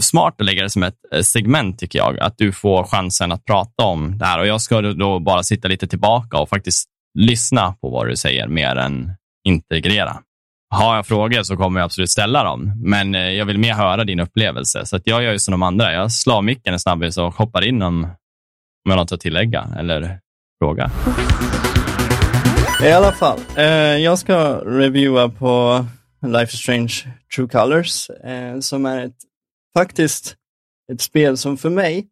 smart 0.00 0.34
att 0.38 0.46
lägga 0.46 0.62
det 0.62 0.70
som 0.70 0.82
ett 0.82 0.94
eh, 1.14 1.22
segment, 1.22 1.78
tycker 1.78 1.98
jag. 1.98 2.18
Att 2.18 2.38
du 2.38 2.52
får 2.52 2.84
chansen 2.84 3.32
att 3.32 3.44
prata 3.44 3.84
om 3.84 4.18
det 4.18 4.24
här. 4.24 4.38
Och 4.38 4.46
jag 4.46 4.60
ska 4.60 4.80
då 4.80 5.18
bara 5.18 5.42
sitta 5.42 5.68
lite 5.68 5.86
tillbaka 5.86 6.38
och 6.38 6.48
faktiskt 6.48 6.88
lyssna 7.18 7.72
på 7.80 7.90
vad 7.90 8.08
du 8.08 8.16
säger 8.16 8.48
mer 8.48 8.76
än 8.76 9.12
integrera. 9.44 10.16
Har 10.74 10.96
jag 10.96 11.06
frågor 11.06 11.42
så 11.42 11.56
kommer 11.56 11.80
jag 11.80 11.84
absolut 11.84 12.10
ställa 12.10 12.44
dem, 12.44 12.72
men 12.84 13.14
eh, 13.14 13.20
jag 13.20 13.44
vill 13.44 13.58
mer 13.58 13.74
höra 13.74 14.04
din 14.04 14.20
upplevelse. 14.20 14.86
Så 14.86 14.96
att 14.96 15.02
jag 15.04 15.22
gör 15.22 15.32
ju 15.32 15.38
som 15.38 15.52
de 15.52 15.62
andra. 15.62 15.92
Jag 15.92 16.12
slår 16.12 16.42
micken 16.42 16.72
en 16.72 16.80
snabbis 16.80 17.18
och 17.18 17.34
hoppar 17.34 17.64
in 17.64 17.82
om, 17.82 18.04
om 18.04 18.10
jag 18.84 18.92
har 18.92 18.96
något 18.96 19.12
att 19.12 19.20
tillägga 19.20 19.68
eller 19.78 20.18
fråga. 20.62 20.90
I 22.84 22.92
alla 22.92 23.12
fall, 23.12 23.38
eh, 23.56 23.64
jag 23.96 24.18
ska 24.18 24.54
reviewa 24.54 25.28
på 25.28 25.84
Life 26.26 26.54
is 26.54 26.60
Strange 26.60 26.92
True 27.36 27.48
Colors, 27.48 28.10
eh, 28.10 28.60
som 28.60 28.86
är 28.86 29.06
ett, 29.06 29.16
faktiskt 29.74 30.36
ett 30.92 31.00
spel 31.00 31.36
som 31.36 31.56
för 31.56 31.70
mig 31.70 32.08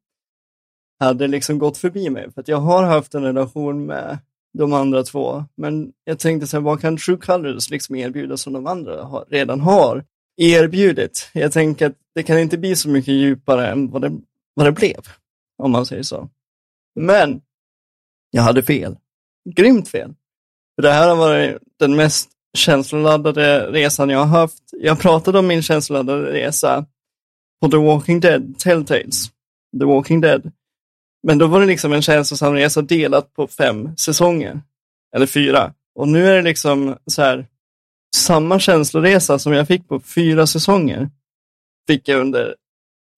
hade 1.00 1.26
liksom 1.26 1.58
gått 1.58 1.78
förbi 1.78 2.10
mig. 2.10 2.32
För 2.32 2.40
att 2.40 2.48
jag 2.48 2.60
har 2.60 2.82
haft 2.82 3.14
en 3.14 3.22
relation 3.22 3.86
med 3.86 4.18
de 4.58 4.72
andra 4.72 5.02
två. 5.02 5.44
Men 5.56 5.92
jag 6.04 6.18
tänkte 6.18 6.46
så 6.46 6.56
här, 6.56 6.62
vad 6.62 6.80
kan 6.80 6.96
True 6.96 7.16
Colors 7.16 7.70
liksom 7.70 7.96
erbjuda 7.96 8.36
som 8.36 8.52
de 8.52 8.66
andra 8.66 9.02
har, 9.02 9.24
redan 9.28 9.60
har 9.60 10.04
erbjudit? 10.36 11.30
Jag 11.32 11.52
tänker 11.52 11.86
att 11.86 11.96
det 12.14 12.22
kan 12.22 12.38
inte 12.38 12.58
bli 12.58 12.76
så 12.76 12.88
mycket 12.88 13.14
djupare 13.14 13.70
än 13.70 13.90
vad 13.90 14.02
det, 14.02 14.20
vad 14.54 14.66
det 14.66 14.72
blev, 14.72 15.00
om 15.58 15.70
man 15.70 15.86
säger 15.86 16.02
så. 16.02 16.28
Men 16.94 17.40
jag 18.30 18.42
hade 18.42 18.62
fel. 18.62 18.96
Grymt 19.54 19.88
fel. 19.88 20.14
För 20.74 20.82
det 20.82 20.92
här 20.92 21.08
har 21.08 21.16
varit 21.16 21.58
den 21.78 21.96
mest 21.96 22.30
känsloladdade 22.56 23.70
resan 23.70 24.10
jag 24.10 24.18
har 24.18 24.40
haft. 24.40 24.62
Jag 24.72 25.00
pratade 25.00 25.38
om 25.38 25.46
min 25.46 25.62
känsloladdade 25.62 26.32
resa 26.32 26.86
på 27.60 27.68
The 27.68 27.76
Walking 27.76 28.20
Dead, 28.20 28.58
Telltales. 28.58 29.30
The 29.78 29.84
Walking 29.84 30.20
Dead. 30.20 30.52
Men 31.22 31.38
då 31.38 31.46
var 31.46 31.60
det 31.60 31.66
liksom 31.66 31.92
en 31.92 32.02
känslosam 32.02 32.54
resa 32.54 32.82
delat 32.82 33.34
på 33.34 33.46
fem 33.46 33.96
säsonger. 33.96 34.60
Eller 35.16 35.26
fyra. 35.26 35.74
Och 35.94 36.08
nu 36.08 36.26
är 36.26 36.34
det 36.34 36.42
liksom 36.42 36.96
så 37.06 37.22
här, 37.22 37.46
samma 38.16 38.58
känsloresa 38.58 39.38
som 39.38 39.52
jag 39.52 39.66
fick 39.66 39.88
på 39.88 40.00
fyra 40.00 40.46
säsonger, 40.46 41.10
fick 41.86 42.08
jag 42.08 42.20
under 42.20 42.56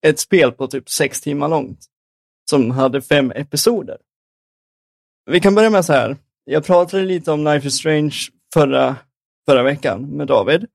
ett 0.07 0.19
spel 0.19 0.53
på 0.53 0.67
typ 0.67 0.91
sex 0.91 1.21
timmar 1.21 1.49
långt, 1.49 1.87
som 2.51 2.71
hade 2.71 3.03
fem 3.03 3.31
episoder. 3.31 3.99
Vi 5.31 5.41
kan 5.41 5.55
börja 5.55 5.71
med 5.71 5.85
så 5.85 5.93
här, 5.93 6.17
jag 6.45 6.65
pratade 6.65 7.05
lite 7.05 7.33
om 7.33 7.45
Life 7.45 7.69
is 7.69 7.75
Strange 7.75 8.17
förra, 8.55 8.97
förra 9.47 9.63
veckan 9.63 10.03
med 10.03 10.27
David. 10.27 10.67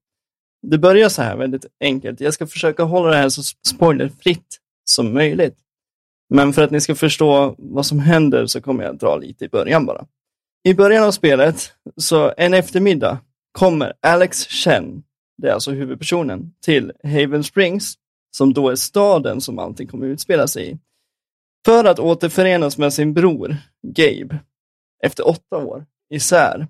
Det 0.70 0.78
börjar 0.78 1.10
så 1.10 1.22
här 1.22 1.38
väldigt 1.38 1.66
enkelt. 1.80 2.22
Jag 2.22 2.34
ska 2.34 2.48
försöka 2.48 2.84
hålla 2.84 3.10
det 3.10 3.18
här 3.18 3.30
så 3.30 3.44
spoilerfritt 3.68 4.58
som 4.90 5.14
möjligt. 5.14 5.58
Men 6.30 6.54
för 6.54 6.62
att 6.62 6.72
ni 6.72 6.82
ska 6.82 6.96
förstå 6.96 7.56
vad 7.58 7.86
som 7.86 8.00
händer 8.00 8.46
så 8.46 8.62
kommer 8.62 8.84
jag 8.84 8.98
dra 8.98 9.18
lite 9.18 9.46
i 9.46 9.50
början 9.50 9.86
bara. 9.86 10.06
I 10.64 10.74
början 10.74 11.04
av 11.04 11.12
spelet, 11.12 11.74
så 11.98 12.34
en 12.38 12.54
eftermiddag, 12.54 13.20
kommer 13.52 13.94
Alex 14.02 14.48
Chen, 14.48 15.04
det 15.38 15.48
är 15.48 15.54
alltså 15.54 15.72
huvudpersonen, 15.72 16.54
till 16.62 16.92
Haven 17.04 17.44
Springs, 17.44 17.96
som 18.38 18.54
då 18.54 18.70
är 18.70 18.76
staden 18.76 19.42
som 19.42 19.60
allting 19.60 19.88
kommer 19.88 20.06
utspela 20.06 20.48
sig 20.48 20.72
i, 20.72 20.78
för 21.66 21.86
att 21.86 22.00
återförenas 22.00 22.78
med 22.78 22.94
sin 22.94 23.14
bror, 23.14 23.58
Gabe, 23.88 24.40
efter 25.04 25.28
åtta 25.28 25.58
år 25.58 25.86
isär. 26.14 26.68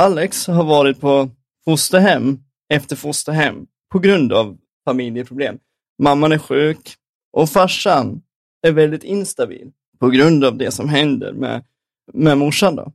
Alex 0.00 0.46
har 0.46 0.64
varit 0.64 1.00
på 1.00 1.30
fosterhem 1.64 2.45
efter 2.74 2.96
fosterhem 2.96 3.66
på 3.92 3.98
grund 3.98 4.32
av 4.32 4.58
familjeproblem. 4.84 5.58
Mamman 6.02 6.32
är 6.32 6.38
sjuk 6.38 6.94
och 7.32 7.50
farsan 7.50 8.22
är 8.66 8.72
väldigt 8.72 9.04
instabil 9.04 9.70
på 9.98 10.08
grund 10.08 10.44
av 10.44 10.56
det 10.56 10.70
som 10.70 10.88
händer 10.88 11.32
med, 11.32 11.64
med 12.12 12.38
morsan. 12.38 12.76
Då. 12.76 12.92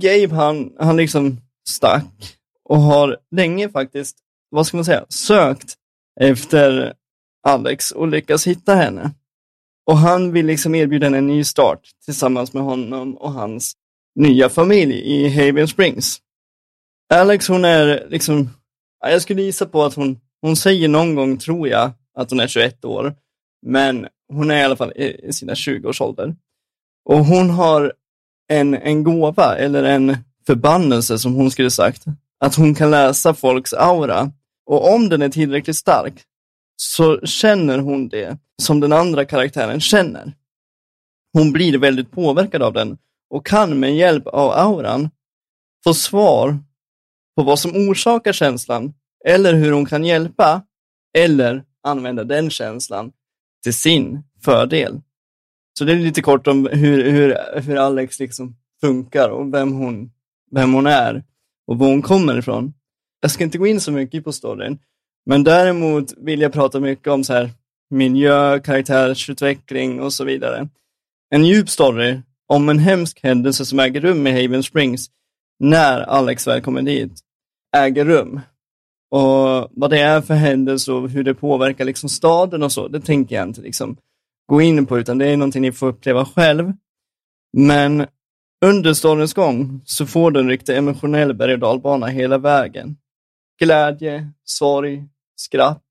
Gabe 0.00 0.34
han, 0.34 0.72
han 0.78 0.96
liksom 0.96 1.40
stack 1.68 2.38
och 2.64 2.80
har 2.80 3.16
länge 3.30 3.68
faktiskt, 3.68 4.18
vad 4.50 4.66
ska 4.66 4.76
man 4.76 4.84
säga, 4.84 5.04
sökt 5.08 5.74
efter 6.20 6.94
Alex 7.48 7.90
och 7.90 8.08
lyckats 8.08 8.46
hitta 8.46 8.74
henne. 8.74 9.10
Och 9.86 9.96
han 9.96 10.32
vill 10.32 10.46
liksom 10.46 10.74
erbjuda 10.74 11.06
henne 11.06 11.18
en 11.18 11.26
ny 11.26 11.44
start 11.44 11.80
tillsammans 12.04 12.52
med 12.52 12.62
honom 12.62 13.16
och 13.16 13.32
hans 13.32 13.72
nya 14.14 14.48
familj 14.48 14.94
i 14.94 15.28
Haven 15.28 15.68
Springs. 15.68 16.18
Alex 17.14 17.48
hon 17.48 17.64
är 17.64 18.06
liksom, 18.10 18.50
jag 19.00 19.22
skulle 19.22 19.42
gissa 19.42 19.66
på 19.66 19.84
att 19.84 19.94
hon, 19.94 20.20
hon 20.40 20.56
säger 20.56 20.88
någon 20.88 21.14
gång, 21.14 21.38
tror 21.38 21.68
jag, 21.68 21.90
att 22.14 22.30
hon 22.30 22.40
är 22.40 22.46
21 22.46 22.84
år. 22.84 23.14
Men 23.66 24.06
hon 24.32 24.50
är 24.50 24.60
i 24.60 24.62
alla 24.62 24.76
fall 24.76 24.92
i 24.92 25.32
sina 25.32 25.54
20-årsålder. 25.54 26.36
Och 27.04 27.18
hon 27.18 27.50
har 27.50 27.92
en, 28.48 28.74
en 28.74 29.04
gåva, 29.04 29.56
eller 29.56 29.84
en 29.84 30.16
förbannelse 30.46 31.18
som 31.18 31.34
hon 31.34 31.50
skulle 31.50 31.70
sagt, 31.70 32.04
att 32.40 32.54
hon 32.54 32.74
kan 32.74 32.90
läsa 32.90 33.34
folks 33.34 33.72
aura. 33.72 34.32
Och 34.66 34.94
om 34.94 35.08
den 35.08 35.22
är 35.22 35.28
tillräckligt 35.28 35.76
stark 35.76 36.24
så 36.76 37.20
känner 37.20 37.78
hon 37.78 38.08
det 38.08 38.38
som 38.62 38.80
den 38.80 38.92
andra 38.92 39.24
karaktären 39.24 39.80
känner. 39.80 40.32
Hon 41.32 41.52
blir 41.52 41.78
väldigt 41.78 42.10
påverkad 42.10 42.62
av 42.62 42.72
den 42.72 42.98
och 43.30 43.46
kan 43.46 43.80
med 43.80 43.96
hjälp 43.96 44.26
av 44.26 44.50
auran 44.50 45.10
få 45.84 45.94
svar 45.94 46.58
på 47.38 47.44
vad 47.44 47.58
som 47.58 47.88
orsakar 47.88 48.32
känslan 48.32 48.92
eller 49.24 49.54
hur 49.54 49.72
hon 49.72 49.86
kan 49.86 50.04
hjälpa 50.04 50.62
eller 51.18 51.64
använda 51.82 52.24
den 52.24 52.50
känslan 52.50 53.12
till 53.62 53.74
sin 53.74 54.22
fördel. 54.44 55.00
Så 55.78 55.84
det 55.84 55.92
är 55.92 55.96
lite 55.96 56.22
kort 56.22 56.46
om 56.46 56.68
hur, 56.72 57.10
hur, 57.10 57.36
hur 57.60 57.76
Alex 57.76 58.18
liksom 58.18 58.56
funkar 58.80 59.28
och 59.28 59.54
vem 59.54 59.72
hon, 59.72 60.10
vem 60.50 60.72
hon 60.72 60.86
är 60.86 61.24
och 61.66 61.78
var 61.78 61.86
hon 61.86 62.02
kommer 62.02 62.38
ifrån. 62.38 62.74
Jag 63.20 63.30
ska 63.30 63.44
inte 63.44 63.58
gå 63.58 63.66
in 63.66 63.80
så 63.80 63.92
mycket 63.92 64.24
på 64.24 64.32
storyn, 64.32 64.78
men 65.26 65.44
däremot 65.44 66.12
vill 66.16 66.40
jag 66.40 66.52
prata 66.52 66.80
mycket 66.80 67.08
om 67.08 67.24
så 67.24 67.32
här 67.32 67.50
miljö, 67.90 68.60
karaktärsutveckling 68.60 70.00
och 70.00 70.12
så 70.12 70.24
vidare. 70.24 70.68
en 71.30 71.44
djup 71.44 71.68
story 71.70 72.20
om 72.46 72.68
en 72.68 72.78
hemsk 72.78 73.22
händelse 73.22 73.64
som 73.64 73.78
äger 73.78 74.00
rum 74.00 74.26
i 74.26 74.42
Haven 74.42 74.62
Springs 74.62 75.10
när 75.58 76.00
Alex 76.00 76.46
väl 76.46 76.60
kommer 76.60 76.82
dit, 76.82 77.20
äger 77.76 78.04
rum. 78.04 78.40
Och 79.10 79.68
vad 79.70 79.90
det 79.90 80.00
är 80.00 80.20
för 80.20 80.34
händelse 80.34 80.92
och 80.92 81.10
hur 81.10 81.24
det 81.24 81.34
påverkar 81.34 81.84
liksom 81.84 82.08
staden 82.08 82.62
och 82.62 82.72
så, 82.72 82.88
det 82.88 83.00
tänker 83.00 83.36
jag 83.36 83.48
inte 83.48 83.60
liksom 83.60 83.96
gå 84.46 84.60
in 84.60 84.86
på, 84.86 84.98
utan 84.98 85.18
det 85.18 85.26
är 85.26 85.36
någonting 85.36 85.62
ni 85.62 85.72
får 85.72 85.86
uppleva 85.86 86.24
själv. 86.24 86.72
Men 87.56 88.06
under 88.64 88.94
stadens 88.94 89.34
gång 89.34 89.80
så 89.84 90.06
får 90.06 90.30
du 90.30 90.40
en 90.40 90.48
riktig 90.48 90.76
emotionell 90.76 91.34
berg 91.34 91.52
och 91.52 91.58
dalbana 91.58 92.06
hela 92.06 92.38
vägen. 92.38 92.96
Glädje, 93.58 94.30
sorg, 94.44 95.04
skratt, 95.36 95.82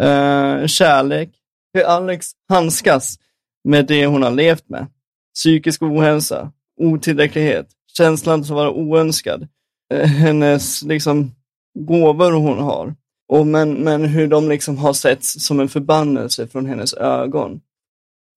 eh, 0.00 0.66
kärlek, 0.66 1.30
hur 1.74 1.82
Alex 1.82 2.26
handskas 2.48 3.18
med 3.64 3.86
det 3.86 4.06
hon 4.06 4.22
har 4.22 4.30
levt 4.30 4.68
med. 4.68 4.86
Psykisk 5.34 5.82
ohälsa, 5.82 6.52
otillräcklighet, 6.80 7.68
känslan 7.96 8.40
att 8.40 8.48
vara 8.48 8.70
oönskad, 8.70 9.42
eh, 9.42 9.48
Eh, 9.94 10.06
hennes 10.06 10.82
liksom 10.82 11.30
gåvor 11.78 12.32
hon 12.32 12.58
har. 12.58 12.94
Och 13.28 13.46
men, 13.46 13.72
men 13.72 14.04
hur 14.04 14.28
de 14.28 14.48
liksom 14.48 14.78
har 14.78 14.92
setts 14.92 15.46
som 15.46 15.60
en 15.60 15.68
förbannelse 15.68 16.48
från 16.48 16.66
hennes 16.66 16.94
ögon. 16.94 17.60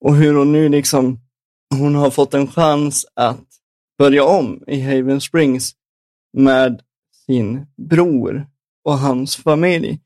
Och 0.06 0.16
hur 0.16 0.34
hon 0.34 0.52
nu 0.52 0.70
liksom, 0.70 1.20
hon 1.76 1.96
har 1.96 2.10
fått 2.10 2.34
en 2.34 2.48
chans 2.48 3.06
att 3.14 3.46
börja 3.98 4.24
om 4.24 4.64
i 4.68 4.82
Haven 4.82 5.22
Springs 5.22 5.76
med 6.38 6.82
sin 7.26 7.66
bror 7.78 8.48
och 8.84 8.98
hans 8.98 9.36
familj. 9.36 10.00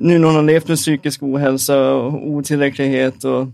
Nu 0.00 0.18
när 0.18 0.26
hon 0.26 0.36
har 0.36 0.42
levt 0.42 0.68
med 0.68 0.76
psykisk 0.76 1.22
ohälsa 1.22 1.92
och 1.94 2.28
otillräcklighet 2.28 3.24
och 3.24 3.46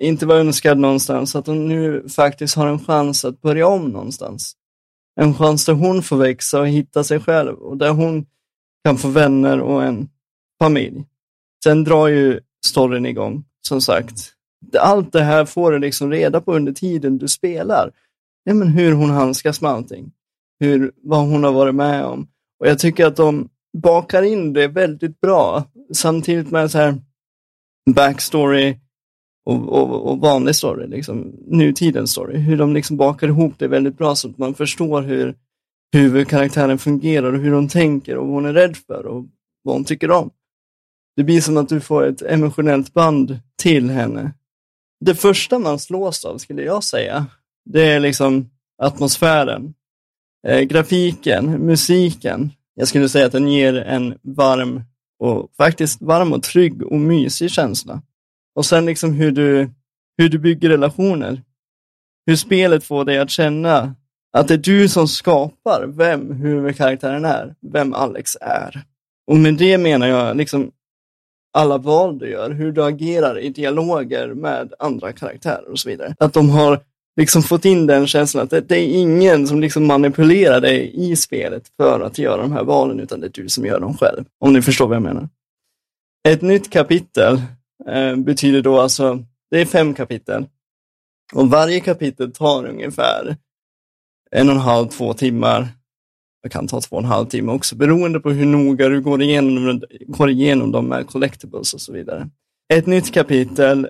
inte 0.00 0.26
var 0.26 0.36
önskad 0.36 0.78
någonstans, 0.78 1.36
att 1.36 1.46
hon 1.46 1.68
nu 1.68 2.08
faktiskt 2.08 2.56
har 2.56 2.66
en 2.66 2.84
chans 2.84 3.24
att 3.24 3.40
börja 3.40 3.66
om 3.66 3.88
någonstans. 3.88 4.56
En 5.20 5.34
chans 5.34 5.66
där 5.66 5.72
hon 5.72 6.02
får 6.02 6.16
växa 6.16 6.60
och 6.60 6.68
hitta 6.68 7.04
sig 7.04 7.20
själv 7.20 7.58
och 7.58 7.76
där 7.76 7.90
hon 7.90 8.26
kan 8.84 8.98
få 8.98 9.08
vänner 9.08 9.60
och 9.60 9.84
en 9.84 10.08
familj. 10.62 11.04
Sen 11.64 11.84
drar 11.84 12.08
ju 12.08 12.40
storyn 12.66 13.06
igång, 13.06 13.44
som 13.68 13.80
sagt. 13.80 14.32
Allt 14.78 15.12
det 15.12 15.22
här 15.22 15.44
får 15.44 15.72
du 15.72 15.78
liksom 15.78 16.10
reda 16.10 16.40
på 16.40 16.54
under 16.54 16.72
tiden 16.72 17.18
du 17.18 17.28
spelar. 17.28 17.92
Ja, 18.44 18.54
men 18.54 18.68
hur 18.68 18.92
hon 18.92 19.10
handskas 19.10 19.60
med 19.60 19.70
allting. 19.70 20.12
Hur, 20.60 20.92
vad 21.02 21.28
hon 21.28 21.44
har 21.44 21.52
varit 21.52 21.74
med 21.74 22.04
om. 22.04 22.28
Och 22.60 22.66
jag 22.66 22.78
tycker 22.78 23.06
att 23.06 23.16
de 23.16 23.48
bakar 23.72 24.22
in 24.22 24.52
det 24.52 24.68
väldigt 24.68 25.20
bra. 25.20 25.64
Samtidigt 25.92 26.50
med 26.50 26.70
så 26.70 26.78
här 26.78 26.98
backstory 27.90 28.78
och, 29.44 29.68
och, 29.68 30.10
och 30.10 30.18
vanlig 30.18 30.56
story, 30.56 30.86
liksom, 30.86 31.34
nutidens 31.46 32.10
story. 32.10 32.38
Hur 32.38 32.56
de 32.56 32.74
liksom 32.74 32.96
bakar 32.96 33.28
ihop 33.28 33.54
det 33.58 33.68
väldigt 33.68 33.98
bra 33.98 34.14
så 34.14 34.28
att 34.28 34.38
man 34.38 34.54
förstår 34.54 35.02
hur 35.02 35.36
huvudkaraktären 35.92 36.78
fungerar 36.78 37.32
och 37.32 37.40
hur 37.40 37.52
hon 37.52 37.68
tänker 37.68 38.16
och 38.16 38.26
vad 38.26 38.34
hon 38.34 38.44
är 38.44 38.52
rädd 38.52 38.76
för 38.76 39.06
och 39.06 39.26
vad 39.62 39.74
hon 39.74 39.84
tycker 39.84 40.10
om. 40.10 40.30
Det 41.16 41.24
blir 41.24 41.40
som 41.40 41.56
att 41.56 41.68
du 41.68 41.80
får 41.80 42.06
ett 42.06 42.22
emotionellt 42.22 42.94
band 42.94 43.38
till 43.62 43.90
henne. 43.90 44.32
Det 45.04 45.14
första 45.14 45.58
man 45.58 45.78
slås 45.78 46.24
av, 46.24 46.38
skulle 46.38 46.62
jag 46.62 46.84
säga, 46.84 47.26
det 47.64 47.82
är 47.82 48.00
liksom 48.00 48.50
atmosfären, 48.82 49.74
eh, 50.46 50.60
grafiken, 50.60 51.50
musiken. 51.50 52.50
Jag 52.74 52.88
skulle 52.88 53.08
säga 53.08 53.26
att 53.26 53.32
den 53.32 53.48
ger 53.48 53.74
en 53.74 54.14
varm 54.22 54.82
och 55.18 55.50
faktiskt 55.56 56.02
varm 56.02 56.32
och 56.32 56.42
trygg 56.42 56.82
och 56.82 57.00
mysig 57.00 57.50
känsla. 57.50 58.02
Och 58.60 58.66
sen 58.66 58.86
liksom 58.86 59.12
hur 59.12 59.32
du, 59.32 59.70
hur 60.18 60.28
du 60.28 60.38
bygger 60.38 60.68
relationer. 60.68 61.42
Hur 62.26 62.36
spelet 62.36 62.84
får 62.84 63.04
dig 63.04 63.18
att 63.18 63.30
känna 63.30 63.94
att 64.32 64.48
det 64.48 64.54
är 64.54 64.58
du 64.58 64.88
som 64.88 65.08
skapar 65.08 65.86
vem 65.86 66.32
huvudkaraktären 66.32 67.24
är, 67.24 67.54
vem 67.72 67.94
Alex 67.94 68.36
är. 68.40 68.82
Och 69.26 69.36
med 69.36 69.54
det 69.54 69.78
menar 69.78 70.06
jag 70.06 70.36
liksom 70.36 70.70
alla 71.52 71.78
val 71.78 72.18
du 72.18 72.30
gör, 72.30 72.50
hur 72.50 72.72
du 72.72 72.84
agerar 72.84 73.38
i 73.38 73.48
dialoger 73.48 74.34
med 74.34 74.72
andra 74.78 75.12
karaktärer 75.12 75.70
och 75.70 75.78
så 75.78 75.88
vidare. 75.88 76.14
Att 76.18 76.32
de 76.32 76.50
har 76.50 76.80
liksom 77.16 77.42
fått 77.42 77.64
in 77.64 77.86
den 77.86 78.06
känslan 78.06 78.44
att 78.44 78.50
det, 78.50 78.60
det, 78.60 78.76
är 78.76 79.00
ingen 79.00 79.46
som 79.46 79.60
liksom 79.60 79.86
manipulerar 79.86 80.60
dig 80.60 80.92
i 80.94 81.16
spelet 81.16 81.62
för 81.76 82.00
att 82.00 82.18
göra 82.18 82.42
de 82.42 82.52
här 82.52 82.64
valen, 82.64 83.00
utan 83.00 83.20
det 83.20 83.26
är 83.26 83.42
du 83.42 83.48
som 83.48 83.66
gör 83.66 83.80
dem 83.80 83.96
själv. 83.96 84.24
Om 84.40 84.52
ni 84.52 84.62
förstår 84.62 84.86
vad 84.86 84.96
jag 84.96 85.02
menar. 85.02 85.28
Ett 86.28 86.42
nytt 86.42 86.70
kapitel 86.70 87.40
eh, 87.88 88.16
betyder 88.16 88.62
då 88.62 88.80
alltså, 88.80 89.24
det 89.50 89.60
är 89.60 89.66
fem 89.66 89.94
kapitel. 89.94 90.46
Och 91.32 91.50
varje 91.50 91.80
kapitel 91.80 92.32
tar 92.32 92.66
ungefär 92.66 93.36
en 94.30 94.48
och 94.48 94.54
en 94.54 94.60
halv, 94.60 94.88
två 94.88 95.14
timmar. 95.14 95.68
Det 96.42 96.48
kan 96.48 96.66
ta 96.66 96.80
två 96.80 96.96
och 96.96 97.02
en 97.02 97.08
halv 97.08 97.26
timme 97.26 97.52
också, 97.52 97.76
beroende 97.76 98.20
på 98.20 98.30
hur 98.30 98.46
noga 98.46 98.88
du 98.88 99.00
går 99.00 99.22
igenom, 99.22 99.82
går 100.06 100.30
igenom 100.30 100.72
dem 100.72 100.88
med 100.88 101.06
collectibles 101.06 101.74
och 101.74 101.80
så 101.80 101.92
vidare. 101.92 102.30
Ett 102.72 102.86
nytt 102.86 103.14
kapitel 103.14 103.88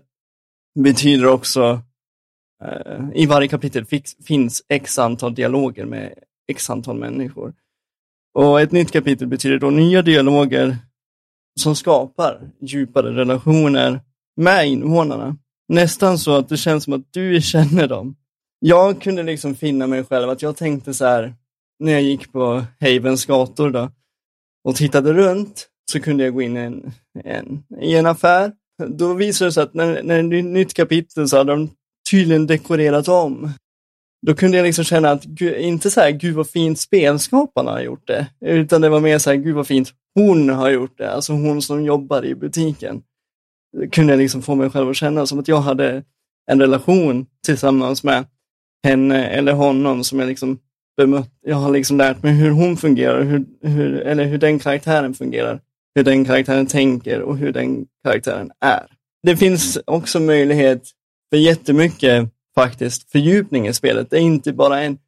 betyder 0.78 1.26
också, 1.26 1.82
eh, 2.64 3.04
i 3.14 3.26
varje 3.26 3.48
kapitel 3.48 3.84
finns 4.26 4.62
x 4.68 4.98
antal 4.98 5.34
dialoger 5.34 5.84
med 5.84 6.14
x 6.48 6.70
antal 6.70 6.98
människor. 6.98 7.54
Och 8.34 8.60
ett 8.60 8.72
nytt 8.72 8.92
kapitel 8.92 9.28
betyder 9.28 9.58
då 9.58 9.70
nya 9.70 10.02
dialoger 10.02 10.76
som 11.60 11.76
skapar 11.76 12.40
djupare 12.60 13.14
relationer 13.14 14.00
med 14.36 14.68
invånarna. 14.68 15.36
Nästan 15.68 16.18
så 16.18 16.36
att 16.36 16.48
det 16.48 16.56
känns 16.56 16.84
som 16.84 16.92
att 16.92 17.12
du 17.12 17.40
känner 17.42 17.88
dem 17.88 18.16
jag 18.60 19.02
kunde 19.02 19.22
liksom 19.22 19.54
finna 19.54 19.86
mig 19.86 20.04
själv 20.04 20.30
att 20.30 20.42
jag 20.42 20.56
tänkte 20.56 20.94
så 20.94 21.04
här, 21.04 21.34
när 21.78 21.92
jag 21.92 22.02
gick 22.02 22.32
på 22.32 22.64
Havens 22.80 23.26
gator 23.26 23.70
då, 23.70 23.90
och 24.64 24.76
tittade 24.76 25.12
runt, 25.12 25.68
så 25.92 26.00
kunde 26.00 26.24
jag 26.24 26.34
gå 26.34 26.42
in 26.42 26.56
i 26.56 26.60
en, 26.60 26.92
en, 27.24 27.62
i 27.80 27.96
en 27.96 28.06
affär. 28.06 28.52
Då 28.86 29.14
visade 29.14 29.48
det 29.48 29.52
sig 29.52 29.62
att 29.62 29.74
när, 29.74 30.02
när 30.02 30.22
det 30.22 30.36
är 30.36 30.38
ett 30.38 30.44
nytt 30.44 30.74
kapitel 30.74 31.28
så 31.28 31.36
hade 31.36 31.52
de 31.52 31.70
tydligen 32.10 32.46
dekorerat 32.46 33.08
om. 33.08 33.52
Då 34.26 34.34
kunde 34.34 34.56
jag 34.56 34.64
liksom 34.64 34.84
känna 34.84 35.10
att, 35.10 35.40
inte 35.40 35.90
så 35.90 36.00
här, 36.00 36.10
gud 36.10 36.34
vad 36.34 36.50
fint 36.50 36.80
spelskaparna 36.80 37.70
har 37.70 37.80
gjort 37.80 38.06
det, 38.06 38.26
utan 38.40 38.80
det 38.80 38.88
var 38.88 39.00
mer 39.00 39.18
så 39.18 39.30
här, 39.30 39.36
gud 39.36 39.54
vad 39.54 39.66
fint 39.66 39.92
hon 40.14 40.48
har 40.48 40.70
gjort 40.70 40.98
det, 40.98 41.12
alltså 41.12 41.32
hon 41.32 41.62
som 41.62 41.84
jobbar 41.84 42.24
i 42.24 42.34
butiken. 42.34 43.02
Kunde 43.92 44.12
jag 44.12 44.18
liksom 44.18 44.42
få 44.42 44.54
mig 44.54 44.70
själv 44.70 44.88
att 44.88 44.96
känna 44.96 45.26
som 45.26 45.38
att 45.38 45.48
jag 45.48 45.60
hade 45.60 46.02
en 46.50 46.60
relation 46.60 47.26
tillsammans 47.46 48.04
med 48.04 48.24
henne 48.84 49.26
eller 49.26 49.52
honom 49.52 50.04
som 50.04 50.18
jag 50.18 50.28
liksom 50.28 50.58
bemött. 50.96 51.30
Jag 51.42 51.56
har 51.56 51.70
liksom 51.70 51.96
lärt 51.96 52.22
mig 52.22 52.32
hur 52.32 52.50
hon 52.50 52.76
fungerar, 52.76 53.22
hur, 53.22 53.44
hur, 53.62 54.00
eller 54.00 54.24
hur 54.24 54.38
den 54.38 54.58
karaktären 54.58 55.14
fungerar, 55.14 55.60
hur 55.94 56.04
den 56.04 56.24
karaktären 56.24 56.66
tänker 56.66 57.20
och 57.20 57.36
hur 57.36 57.52
den 57.52 57.86
karaktären 58.04 58.50
är. 58.60 58.86
Det 59.22 59.36
finns 59.36 59.78
också 59.84 60.20
möjlighet 60.20 60.82
för 61.30 61.36
jättemycket 61.36 62.28
faktiskt 62.54 63.12
fördjupning 63.12 63.68
i 63.68 63.72
spelet. 63.72 64.10
Det 64.10 64.16
är 64.16 64.20
inte 64.20 64.52
bara 64.52 64.80
en 64.80 64.98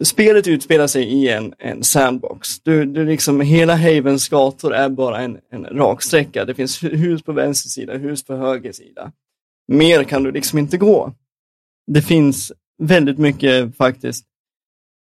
Spelet 0.00 0.46
utspelar 0.46 0.86
sig 0.86 1.04
i 1.04 1.28
en, 1.28 1.54
en 1.58 1.82
sandbox. 1.82 2.60
Du, 2.60 2.84
du 2.84 3.04
liksom, 3.04 3.40
hela 3.40 3.76
Havens 3.76 4.28
gator 4.28 4.74
är 4.74 4.88
bara 4.88 5.20
en, 5.20 5.38
en 5.50 5.64
raksträcka. 5.64 6.44
Det 6.44 6.54
finns 6.54 6.82
hus 6.82 7.22
på 7.22 7.32
vänster 7.32 7.68
sida, 7.68 7.96
hus 7.96 8.24
på 8.24 8.36
höger 8.36 8.72
sida. 8.72 9.12
Mer 9.68 10.04
kan 10.04 10.22
du 10.22 10.32
liksom 10.32 10.58
inte 10.58 10.76
gå 10.78 11.12
det 11.86 12.02
finns 12.02 12.52
väldigt 12.78 13.18
mycket 13.18 13.76
faktiskt 13.76 14.24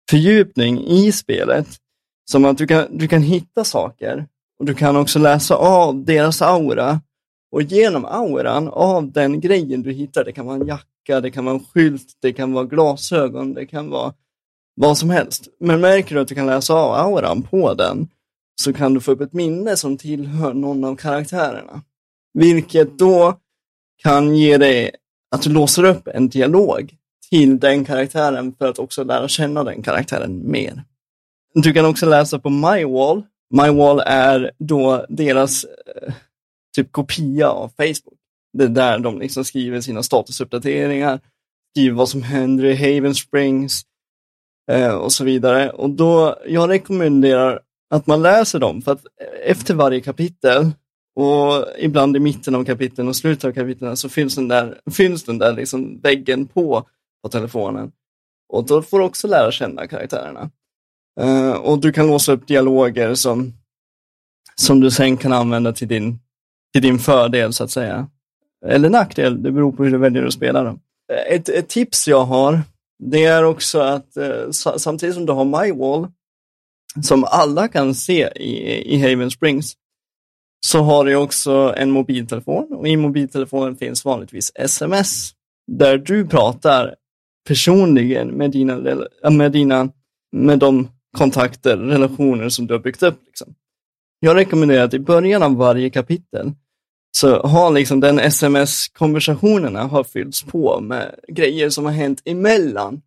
fördjupning 0.10 0.88
i 0.88 1.12
spelet. 1.12 1.68
Som 2.32 2.46
att 2.46 2.58
du 2.58 2.68
kan, 2.68 2.98
du 2.98 3.08
kan 3.08 3.22
hitta 3.22 3.64
saker 3.64 4.28
och 4.60 4.66
du 4.66 4.74
kan 4.74 4.96
också 4.96 5.20
läsa 5.20 5.56
av 5.56 6.06
deras 6.06 6.42
aura. 6.42 7.02
Och 7.52 7.62
genom 7.62 8.06
auran 8.06 8.68
av 8.68 9.12
den 9.12 9.40
grejen 9.40 9.82
du 9.82 9.92
hittar, 9.92 10.24
det 10.24 10.32
kan 10.32 10.46
vara 10.46 10.56
en 10.56 10.68
jacka, 10.68 11.22
det 11.22 11.32
kan 11.32 11.46
vara 11.46 11.56
en 11.56 11.66
skylt, 11.66 12.18
det 12.22 12.34
kan 12.34 12.54
vara 12.54 12.66
glasögon, 12.66 13.54
det 13.54 13.66
kan 13.66 13.90
vara 13.90 14.14
vad 14.76 14.98
som 14.98 15.10
helst. 15.10 15.48
Men 15.60 15.82
märker 15.82 16.16
du 16.16 16.22
att 16.22 16.28
du 16.28 16.36
kan 16.36 16.46
läsa 16.46 16.74
av 16.74 16.94
auran 16.94 17.42
på 17.42 17.74
den, 17.74 18.08
så 18.62 18.74
kan 18.74 18.94
du 18.94 19.02
få 19.02 19.12
upp 19.12 19.22
ett 19.22 19.34
minne 19.34 19.78
som 19.78 19.98
tillhör 19.98 20.54
någon 20.54 20.84
av 20.84 20.96
karaktärerna. 20.96 21.82
Vilket 22.34 23.00
då 23.00 23.40
kan 24.04 24.36
ge 24.36 24.58
dig 24.58 24.92
att 25.36 25.42
du 25.42 25.50
låser 25.50 25.84
upp 25.84 26.08
en 26.08 26.30
dialog 26.30 26.96
till 27.30 27.60
den 27.60 27.86
karaktären 27.86 28.56
för 28.58 28.70
att 28.70 28.80
också 28.80 29.04
lära 29.04 29.28
känna 29.28 29.64
den 29.64 29.84
karaktären 29.84 30.52
mer. 30.52 30.84
Du 31.54 31.74
kan 31.74 31.86
också 31.86 32.06
läsa 32.06 32.40
på 32.40 32.50
MyWall. 32.50 33.24
MyWall 33.54 34.00
är 34.06 34.52
då 34.60 35.06
deras 35.10 35.64
eh, 35.64 36.14
typ 36.76 36.92
kopia 36.92 37.50
av 37.50 37.70
Facebook. 37.70 38.20
Det 38.58 38.64
är 38.64 38.68
där 38.68 39.00
de 39.00 39.20
liksom 39.20 39.46
skriver 39.46 39.82
sina 39.82 40.04
statusuppdateringar, 40.04 41.20
skriver 41.72 41.96
vad 41.96 42.10
som 42.10 42.24
händer 42.24 42.66
i 42.66 42.76
Haven 42.76 43.16
Springs 43.16 43.86
eh, 44.72 44.96
och 44.96 45.12
så 45.12 45.24
vidare. 45.24 45.70
Och 45.70 45.90
då, 45.90 46.36
jag 46.48 46.70
rekommenderar 46.70 47.60
att 47.90 48.08
man 48.08 48.22
läser 48.22 48.60
dem, 48.60 48.82
för 48.82 48.92
att 48.92 49.06
eh, 49.06 49.52
efter 49.52 49.74
varje 49.76 50.02
kapitel 50.02 50.72
Och 51.16 51.66
ibland 51.80 52.18
i 52.18 52.20
mitten 52.20 52.56
av 52.56 52.66
kapitlen 52.66 53.08
och 53.08 53.16
slutet 53.16 53.46
av 53.46 53.52
kapitlen 53.52 53.98
så 53.98 54.10
finns 54.10 54.36
den 54.36 54.48
där, 54.48 54.82
finns 54.92 55.24
den 55.24 55.38
där 55.38 55.54
liksom 55.54 56.00
väggen 56.02 56.48
på, 56.48 56.88
på 57.24 57.30
telefonen. 57.30 57.92
Och 58.50 58.66
då 58.66 58.82
får 58.82 59.00
du 59.00 59.06
också 59.06 59.28
lära 59.28 59.52
känna 59.52 59.88
karaktärerna. 59.88 60.50
Eh, 61.20 61.52
och 61.52 61.80
du 61.80 61.94
kan 61.94 62.08
låsa 62.08 62.32
upp 62.32 62.48
dialoger 62.48 63.16
som, 63.16 63.54
som 64.56 64.80
du 64.80 64.92
sen 64.92 65.18
kan 65.18 65.34
använda 65.34 65.74
till 65.74 65.88
din, 65.88 66.20
till 66.74 66.82
din 66.82 67.00
fördel 67.00 67.54
så 67.54 67.64
att 67.64 67.72
säga. 67.72 68.08
Eller 68.66 68.90
nackdel, 68.90 69.44
det 69.44 69.52
beror 69.52 69.72
på 69.72 69.84
hur 69.84 69.92
du 69.92 69.98
väljer 69.98 70.26
att 70.26 70.34
spela 70.34 70.64
dem. 70.64 70.80
Eh, 71.14 71.36
ett, 71.36 71.50
ett 71.50 71.70
tips 71.70 72.08
jag 72.08 72.26
har, 72.26 72.62
det 73.12 73.24
är 73.24 73.44
också 73.44 73.80
att 73.80 74.18
eh, 74.18 74.50
samtidigt 74.78 75.16
som 75.16 75.26
du 75.26 75.34
har 75.34 75.46
MyWall, 75.46 76.08
som 77.02 77.24
alla 77.24 77.68
kan 77.68 77.96
se 77.96 78.30
i, 78.36 78.94
i 78.96 79.02
Haven 79.02 79.32
Springs, 79.32 79.74
så 80.66 80.80
har 80.80 81.06
du 81.06 81.16
också 81.16 81.74
en 81.78 81.92
mobiltelefon 81.92 82.74
och 82.74 82.88
i 82.88 82.98
mobiltelefonen 82.98 83.76
finns 83.76 84.06
vanligtvis 84.06 84.52
sms 84.56 85.32
där 85.72 85.98
du 85.98 86.28
pratar 86.28 86.96
personligen 87.48 88.28
med 88.28 88.52
dina, 88.52 88.98
med 89.30 89.52
dina 89.52 89.90
med 90.32 90.60
de 90.60 90.90
kontakter, 91.18 91.78
relationer 91.78 92.50
som 92.50 92.68
du 92.68 92.74
har 92.74 92.82
byggt 92.82 93.04
upp. 93.04 93.20
Liksom. 93.26 93.56
Jag 94.20 94.36
rekommenderar 94.36 94.84
att 94.84 94.94
i 94.94 95.00
början 95.00 95.44
av 95.44 95.56
varje 95.56 95.90
kapitel 95.90 96.52
så 97.18 97.42
har 97.42 97.72
liksom 97.72 98.00
den 98.00 98.20
sms-konversationerna 98.20 99.84
har 99.84 100.04
fyllts 100.04 100.44
på 100.44 100.80
med 100.82 101.16
grejer 101.28 101.70
som 101.70 101.86
har 101.86 101.92
hänt 101.92 102.22
emellan 102.26 103.02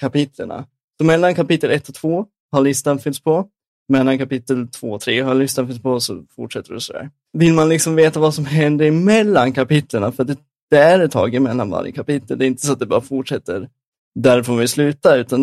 kapitlerna. 0.00 0.66
Så 0.98 1.04
mellan 1.04 1.34
kapitel 1.34 1.70
1 1.70 1.88
och 1.88 1.94
2 1.94 2.26
har 2.52 2.60
listan 2.60 2.98
fyllts 2.98 3.20
på. 3.20 3.46
Mellan 3.88 4.18
kapitel 4.18 4.68
2 4.68 4.90
och 4.90 5.00
3 5.00 5.20
har 5.20 5.34
listan 5.34 5.66
fyllts 5.66 5.82
på 5.82 6.00
så 6.00 6.24
fortsätter 6.36 6.74
det 6.74 6.80
sådär. 6.80 7.10
Vill 7.32 7.54
man 7.54 7.68
liksom 7.68 7.94
veta 7.94 8.20
vad 8.20 8.34
som 8.34 8.46
händer 8.46 8.86
emellan 8.86 9.52
kapitlerna, 9.52 10.12
för 10.12 10.24
det, 10.24 10.36
det 10.70 10.78
är 10.78 11.00
ett 11.00 11.12
tag 11.12 11.34
emellan 11.34 11.70
varje 11.70 11.92
kapitel, 11.92 12.38
det 12.38 12.44
är 12.44 12.46
inte 12.46 12.66
så 12.66 12.72
att 12.72 12.78
det 12.78 12.86
bara 12.86 13.00
fortsätter 13.00 13.68
där 14.14 14.42
får 14.42 14.56
vi 14.56 14.68
sluta, 14.68 15.16
utan 15.16 15.40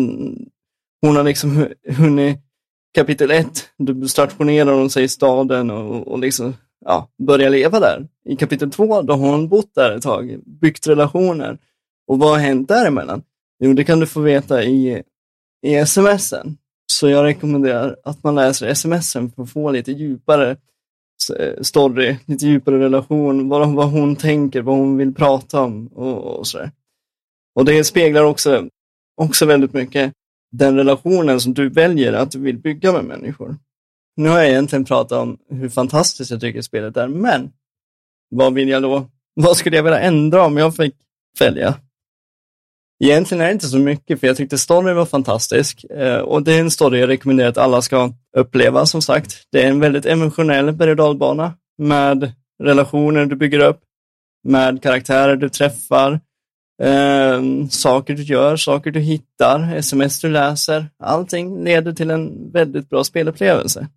hon 1.00 1.16
har 1.16 1.24
liksom 1.24 1.68
hunnit 1.88 2.38
kapitel 2.94 3.30
1, 3.30 3.46
då 3.78 4.08
stationerar 4.08 4.72
hon 4.72 4.90
sig 4.90 5.04
i 5.04 5.08
staden 5.08 5.70
och, 5.70 6.08
och 6.08 6.18
liksom, 6.18 6.54
ja, 6.84 7.08
börja 7.18 7.48
leva 7.48 7.80
där. 7.80 8.08
I 8.24 8.36
kapitel 8.36 8.70
2, 8.70 9.02
då 9.02 9.14
har 9.14 9.30
hon 9.30 9.48
bott 9.48 9.74
där 9.74 9.96
ett 9.96 10.02
tag, 10.02 10.40
byggt 10.46 10.86
relationer. 10.86 11.58
Och 12.06 12.18
vad 12.18 12.30
har 12.30 12.38
hänt 12.38 12.68
däremellan? 12.68 13.22
Jo, 13.58 13.72
det 13.72 13.84
kan 13.84 14.00
du 14.00 14.06
få 14.06 14.20
veta 14.20 14.64
i, 14.64 15.02
i 15.66 15.86
smsen. 15.86 16.56
Så 16.92 17.08
jag 17.08 17.24
rekommenderar 17.24 17.96
att 18.04 18.22
man 18.22 18.34
läser 18.34 18.74
smsen 18.74 19.30
för 19.30 19.42
att 19.42 19.50
få 19.50 19.70
lite 19.70 19.92
djupare 19.92 20.56
eh, 21.38 21.60
story, 21.60 22.16
lite 22.26 22.46
djupare 22.46 22.78
relation, 22.78 23.48
vad, 23.48 23.74
vad 23.74 23.90
hon 23.90 24.16
tänker, 24.16 24.62
vad 24.62 24.76
hon 24.76 24.96
vill 24.96 25.14
prata 25.14 25.62
om 25.62 25.86
och, 25.86 26.38
och 26.38 26.46
sådär. 26.46 26.70
Och 27.54 27.64
det 27.64 27.84
speglar 27.84 28.24
också, 28.24 28.68
också 29.16 29.46
väldigt 29.46 29.72
mycket 29.72 30.12
den 30.52 30.76
relationen 30.76 31.40
som 31.40 31.54
du 31.54 31.68
väljer 31.68 32.12
att 32.12 32.30
du 32.30 32.38
vill 32.38 32.58
bygga 32.58 32.92
med 32.92 33.04
människor. 33.04 33.56
Nu 34.16 34.28
har 34.28 34.38
jag 34.38 34.48
egentligen 34.48 34.84
pratat 34.84 35.18
om 35.18 35.38
hur 35.50 35.68
fantastiskt 35.68 36.30
jag 36.30 36.40
tycker 36.40 36.62
spelet 36.62 36.96
är, 36.96 37.08
men 37.08 37.52
vad 38.30 38.54
vill 38.54 38.68
jag 38.68 38.82
då? 38.82 39.10
Vad 39.34 39.56
skulle 39.56 39.76
jag 39.76 39.82
vilja 39.82 40.00
ändra 40.00 40.46
om 40.46 40.56
jag 40.56 40.76
fick 40.76 40.94
välja? 41.38 41.74
Egentligen 43.04 43.40
är 43.40 43.46
det 43.46 43.52
inte 43.52 43.66
så 43.68 43.78
mycket, 43.78 44.20
för 44.20 44.26
jag 44.26 44.36
tyckte 44.36 44.58
storyn 44.58 44.96
var 44.96 45.06
fantastisk 45.06 45.84
eh, 45.84 46.18
och 46.18 46.42
det 46.42 46.54
är 46.54 46.60
en 46.60 46.70
story 46.70 47.00
jag 47.00 47.08
rekommenderar 47.08 47.48
att 47.48 47.58
alla 47.58 47.82
ska 47.82 48.12
uppleva, 48.36 48.86
som 48.86 49.02
sagt. 49.02 49.42
Det 49.52 49.62
är 49.62 49.68
en 49.68 49.80
väldigt 49.80 50.06
emotionell 50.06 50.72
berg 50.72 51.00
och 51.00 51.52
med 51.78 52.32
relationer 52.62 53.26
du 53.26 53.36
bygger 53.36 53.60
upp, 53.60 53.80
med 54.44 54.82
karaktärer 54.82 55.36
du 55.36 55.48
träffar, 55.48 56.20
eh, 56.82 57.42
saker 57.70 58.14
du 58.14 58.22
gör, 58.22 58.56
saker 58.56 58.90
du 58.90 59.00
hittar, 59.00 59.76
sms 59.76 60.20
du 60.20 60.28
läser. 60.28 60.86
Allting 60.98 61.64
leder 61.64 61.92
till 61.92 62.10
en 62.10 62.52
väldigt 62.52 62.90
bra 62.90 63.04
spelupplevelse. 63.04 63.88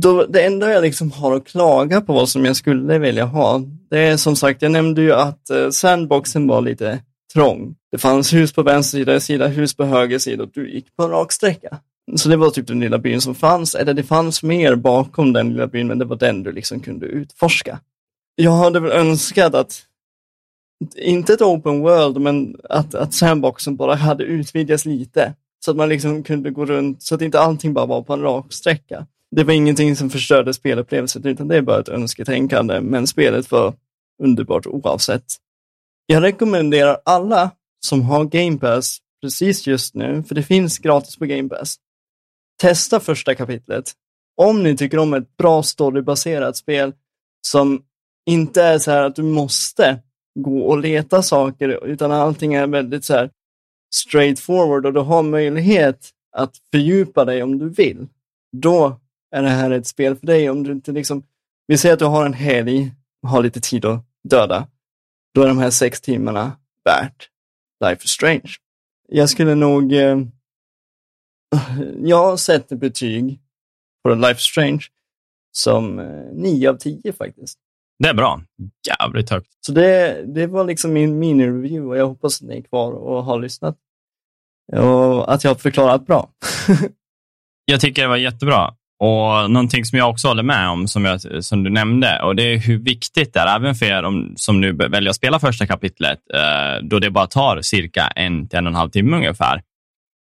Då, 0.00 0.26
det 0.26 0.46
enda 0.46 0.72
jag 0.72 0.82
liksom 0.82 1.12
har 1.12 1.36
att 1.36 1.46
klaga 1.46 2.00
på 2.00 2.12
vad 2.12 2.28
som 2.28 2.44
jag 2.44 2.56
skulle 2.56 2.98
vilja 2.98 3.24
ha, 3.24 3.62
det 3.90 3.98
är 3.98 4.16
som 4.16 4.36
sagt, 4.36 4.62
jag 4.62 4.72
nämnde 4.72 5.02
ju 5.02 5.12
att 5.12 5.50
eh, 5.50 5.70
sandboxen 5.70 6.46
var 6.46 6.60
lite 6.60 7.02
trång. 7.34 7.74
Det 7.92 7.98
fanns 7.98 8.32
hus 8.32 8.52
på 8.52 8.62
vänster 8.62 8.98
sida, 8.98 9.20
sida 9.20 9.46
hus 9.46 9.76
på 9.76 9.84
höger 9.84 10.18
sida 10.18 10.42
och 10.42 10.50
du 10.52 10.70
gick 10.70 10.96
på 10.96 11.02
en 11.02 11.10
rak 11.10 11.32
sträcka. 11.32 11.78
Så 12.16 12.28
det 12.28 12.36
var 12.36 12.50
typ 12.50 12.66
den 12.66 12.80
lilla 12.80 12.98
byn 12.98 13.20
som 13.20 13.34
fanns, 13.34 13.74
eller 13.74 13.94
det 13.94 14.02
fanns 14.02 14.42
mer 14.42 14.74
bakom 14.74 15.32
den 15.32 15.48
lilla 15.48 15.66
byn, 15.66 15.86
men 15.86 15.98
det 15.98 16.04
var 16.04 16.16
den 16.16 16.42
du 16.42 16.52
liksom 16.52 16.80
kunde 16.80 17.06
utforska. 17.06 17.80
Jag 18.34 18.52
hade 18.52 18.80
väl 18.80 18.92
önskat 18.92 19.54
att 19.54 19.82
inte 20.96 21.32
ett 21.32 21.42
open 21.42 21.80
world, 21.80 22.20
men 22.20 22.56
att, 22.64 22.94
att 22.94 23.14
sandboxen 23.14 23.76
bara 23.76 23.94
hade 23.94 24.24
utvidgats 24.24 24.84
lite. 24.84 25.34
Så 25.64 25.70
att 25.70 25.76
man 25.76 25.88
liksom 25.88 26.22
kunde 26.22 26.50
gå 26.50 26.64
runt, 26.64 27.02
så 27.02 27.14
att 27.14 27.22
inte 27.22 27.40
allting 27.40 27.74
bara 27.74 27.86
var 27.86 28.02
på 28.02 28.12
en 28.12 28.22
rak 28.22 28.52
sträcka. 28.52 29.06
Det 29.30 29.44
var 29.44 29.52
ingenting 29.52 29.96
som 29.96 30.10
förstörde 30.10 30.54
spelupplevelsen, 30.54 31.26
utan 31.26 31.48
det 31.48 31.56
är 31.56 31.62
bara 31.62 31.80
ett 31.80 31.88
önsketänkande, 31.88 32.80
men 32.80 33.06
spelet 33.06 33.50
var 33.50 33.74
underbart 34.22 34.66
oavsett. 34.66 35.24
Jag 36.06 36.22
rekommenderar 36.22 36.98
alla 37.04 37.50
som 37.86 38.02
har 38.02 38.24
Game 38.24 38.58
Pass 38.58 38.98
precis 39.22 39.66
just 39.66 39.94
nu, 39.94 40.22
för 40.22 40.34
det 40.34 40.42
finns 40.42 40.78
gratis 40.78 41.16
på 41.16 41.26
Game 41.26 41.48
Pass. 41.48 41.76
Testa 42.60 43.00
första 43.00 43.34
kapitlet. 43.34 43.92
Om 44.36 44.62
ni 44.62 44.76
tycker 44.76 44.98
om 44.98 45.14
ett 45.14 45.36
bra 45.36 45.62
storybaserat 45.62 46.56
spel 46.56 46.92
som 47.46 47.82
inte 48.26 48.62
är 48.62 48.78
så 48.78 48.90
här 48.90 49.02
att 49.02 49.16
du 49.16 49.22
måste 49.22 50.02
gå 50.38 50.60
och 50.60 50.78
leta 50.78 51.22
saker, 51.22 51.84
utan 51.86 52.12
allting 52.12 52.54
är 52.54 52.66
väldigt 52.66 53.04
så 53.04 53.14
här 53.14 53.30
straightforward 53.94 54.86
och 54.86 54.92
du 54.92 55.00
har 55.00 55.22
möjlighet 55.22 56.10
att 56.36 56.56
fördjupa 56.70 57.24
dig 57.24 57.42
om 57.42 57.58
du 57.58 57.68
vill. 57.68 58.08
Då 58.56 59.00
är 59.30 59.42
det 59.42 59.48
här 59.48 59.70
ett 59.70 59.86
spel 59.86 60.16
för 60.16 60.26
dig. 60.26 60.50
Om 60.50 60.62
du 60.62 60.72
inte 60.72 60.92
liksom, 60.92 61.22
vi 61.66 61.78
säger 61.78 61.92
att 61.92 61.98
du 61.98 62.04
har 62.04 62.26
en 62.26 62.34
helg, 62.34 62.92
och 63.22 63.28
har 63.28 63.42
lite 63.42 63.60
tid 63.60 63.84
att 63.84 64.04
döda. 64.24 64.68
Då 65.34 65.42
är 65.42 65.48
de 65.48 65.58
här 65.58 65.70
sex 65.70 66.00
timmarna 66.00 66.52
värt 66.84 67.30
Life 67.84 68.04
is 68.04 68.10
Strange. 68.10 68.50
Jag 69.08 69.30
skulle 69.30 69.54
nog, 69.54 69.92
eh, 69.92 70.18
jag 71.98 72.38
sätter 72.38 72.76
betyg 72.76 73.40
på 74.02 74.14
Life 74.14 74.38
is 74.38 74.42
Strange 74.42 74.82
som 75.52 75.98
eh, 75.98 76.32
9 76.32 76.70
av 76.70 76.76
10 76.76 77.12
faktiskt. 77.12 77.58
Det 77.98 78.08
är 78.08 78.14
bra. 78.14 78.42
Jävligt 78.88 79.30
högt. 79.30 79.48
Så 79.60 79.72
det, 79.72 80.22
det 80.34 80.46
var 80.46 80.64
liksom 80.64 80.92
min 80.92 81.22
mini-review 81.22 81.88
och 81.88 81.96
jag 81.96 82.06
hoppas 82.06 82.42
att 82.42 82.48
ni 82.48 82.58
är 82.58 82.62
kvar 82.62 82.92
och 82.92 83.24
har 83.24 83.40
lyssnat. 83.40 83.78
Och 84.72 85.32
att 85.32 85.44
jag 85.44 85.50
har 85.50 85.54
förklarat 85.54 86.06
bra. 86.06 86.30
jag 87.64 87.80
tycker 87.80 88.02
det 88.02 88.08
var 88.08 88.16
jättebra. 88.16 88.75
Och 88.98 89.50
någonting 89.50 89.84
som 89.84 89.98
jag 89.98 90.10
också 90.10 90.28
håller 90.28 90.42
med 90.42 90.68
om, 90.68 90.88
som, 90.88 91.04
jag, 91.04 91.44
som 91.44 91.64
du 91.64 91.70
nämnde, 91.70 92.22
och 92.22 92.36
det 92.36 92.42
är 92.42 92.58
hur 92.58 92.78
viktigt 92.78 93.34
det 93.34 93.40
är, 93.40 93.56
även 93.56 93.74
för 93.74 93.86
er 93.86 94.02
om, 94.02 94.32
som 94.36 94.60
nu 94.60 94.72
väljer 94.72 95.10
att 95.10 95.16
spela 95.16 95.38
första 95.38 95.66
kapitlet, 95.66 96.18
eh, 96.34 96.82
då 96.82 96.98
det 96.98 97.10
bara 97.10 97.26
tar 97.26 97.62
cirka 97.62 98.06
en 98.06 98.48
till 98.48 98.58
en 98.58 98.66
och 98.66 98.70
en 98.70 98.76
halv 98.76 98.90
timme 98.90 99.16
ungefär. 99.16 99.62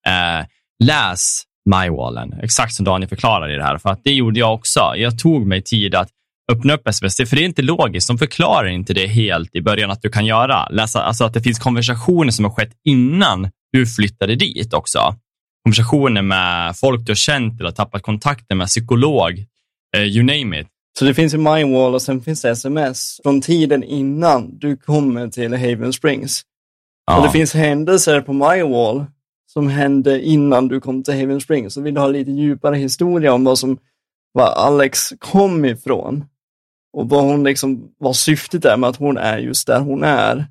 Eh, 0.07 0.45
läs 0.84 1.43
MyWallen, 1.70 2.34
exakt 2.41 2.74
som 2.74 2.86
Daniel 2.86 3.09
förklarar 3.09 3.53
i 3.53 3.55
det 3.55 3.63
här, 3.63 3.78
för 3.78 3.89
att 3.89 4.01
det 4.03 4.13
gjorde 4.13 4.39
jag 4.39 4.53
också. 4.53 4.93
Jag 4.95 5.20
tog 5.20 5.47
mig 5.47 5.61
tid 5.61 5.95
att 5.95 6.09
öppna 6.51 6.74
upp 6.74 6.88
sms, 6.88 7.18
för 7.18 7.36
det 7.36 7.41
är 7.41 7.45
inte 7.45 7.61
logiskt. 7.61 8.07
De 8.07 8.18
förklarar 8.18 8.68
inte 8.68 8.93
det 8.93 9.07
helt 9.07 9.55
i 9.55 9.61
början 9.61 9.91
att 9.91 10.01
du 10.01 10.09
kan 10.09 10.26
göra. 10.26 10.70
Läsa, 10.70 11.03
alltså 11.03 11.26
att 11.26 11.34
det 11.34 11.41
finns 11.41 11.59
konversationer 11.59 12.32
som 12.32 12.45
har 12.45 12.51
skett 12.51 12.72
innan 12.86 13.49
du 13.72 13.88
flyttade 13.88 14.36
dit 14.36 14.74
också. 14.74 15.15
Konversationer 15.68 16.22
med 16.22 16.76
folk 16.76 17.05
du 17.05 17.11
har 17.11 17.15
känt 17.15 17.59
eller 17.59 17.72
tappat 17.72 18.01
kontakten 18.01 18.57
med, 18.57 18.68
psykolog, 18.68 19.45
eh, 19.97 20.03
you 20.03 20.24
name 20.24 20.59
it. 20.59 20.68
Så 20.99 21.05
det 21.05 21.13
finns 21.13 21.34
ju 21.34 21.38
MyWall 21.38 21.93
och 21.93 22.01
sen 22.01 22.22
finns 22.22 22.41
det 22.41 22.49
sms 22.49 23.20
från 23.24 23.41
tiden 23.41 23.84
innan 23.84 24.57
du 24.57 24.78
kommer 24.78 25.28
till 25.28 25.53
Haven 25.53 25.93
Springs. 25.93 26.41
Ja. 27.07 27.18
Och 27.18 27.24
det 27.24 27.32
finns 27.32 27.53
händelser 27.53 28.22
på 28.22 28.34
MyWall 28.34 29.05
som 29.53 29.68
hände 29.68 30.22
innan 30.22 30.68
du 30.68 30.80
kom 30.80 31.03
till 31.03 31.13
Haven 31.13 31.41
Springs. 31.41 31.74
Så 31.74 31.82
vill 31.82 31.93
du 31.93 31.99
ha 31.99 32.07
lite 32.07 32.32
djupare 32.32 32.76
historia 32.76 33.34
om 33.34 33.43
vad 33.43 33.59
som 33.59 33.78
var 34.32 34.47
Alex 34.47 35.13
kom 35.20 35.65
ifrån 35.65 36.26
och 36.93 37.09
vad 37.09 37.24
hon 37.24 37.43
liksom, 37.43 37.91
vad 37.97 38.15
syftet 38.15 38.65
är 38.65 38.78
med 38.78 38.89
att 38.89 38.97
hon 38.97 39.18
är 39.18 39.38
just 39.38 39.68
där 39.68 39.80
hon 39.80 40.03
är. 40.03 40.45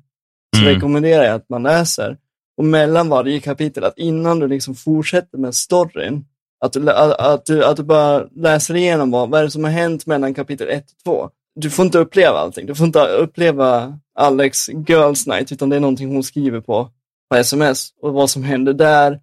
Så 0.55 0.61
mm. 0.61 0.73
rekommenderar 0.73 1.23
jag 1.23 1.35
att 1.35 1.49
man 1.49 1.63
läser. 1.63 2.17
Och 2.57 2.65
mellan 2.65 3.09
varje 3.09 3.39
kapitel, 3.39 3.83
att 3.83 3.97
innan 3.97 4.39
du 4.39 4.47
liksom 4.47 4.75
fortsätter 4.75 5.37
med 5.37 5.55
storyn, 5.55 6.25
att 6.65 6.73
du, 6.73 6.91
att, 6.91 7.19
att, 7.19 7.45
du, 7.45 7.65
att 7.65 7.77
du 7.77 7.83
bara 7.83 8.25
läser 8.35 8.75
igenom 8.75 9.11
vad, 9.11 9.29
vad 9.29 9.39
är 9.39 9.43
det 9.43 9.51
som 9.51 9.63
har 9.63 9.71
hänt 9.71 10.05
mellan 10.05 10.33
kapitel 10.33 10.69
1 10.69 10.83
och 10.91 11.03
2. 11.03 11.29
Du 11.55 11.69
får 11.69 11.85
inte 11.85 11.97
uppleva 11.97 12.37
allting. 12.37 12.65
Du 12.65 12.75
får 12.75 12.85
inte 12.85 12.99
uppleva 12.99 13.99
Alex 14.19 14.69
Girls 14.87 15.27
Night, 15.27 15.51
utan 15.51 15.69
det 15.69 15.75
är 15.75 15.79
någonting 15.79 16.13
hon 16.13 16.23
skriver 16.23 16.61
på, 16.61 16.89
på 17.31 17.37
sms 17.37 17.89
och 18.01 18.13
vad 18.13 18.29
som 18.29 18.43
händer 18.43 18.73
där 18.73 19.19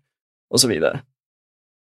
och 0.51 0.61
så 0.61 0.69
vidare. 0.69 1.01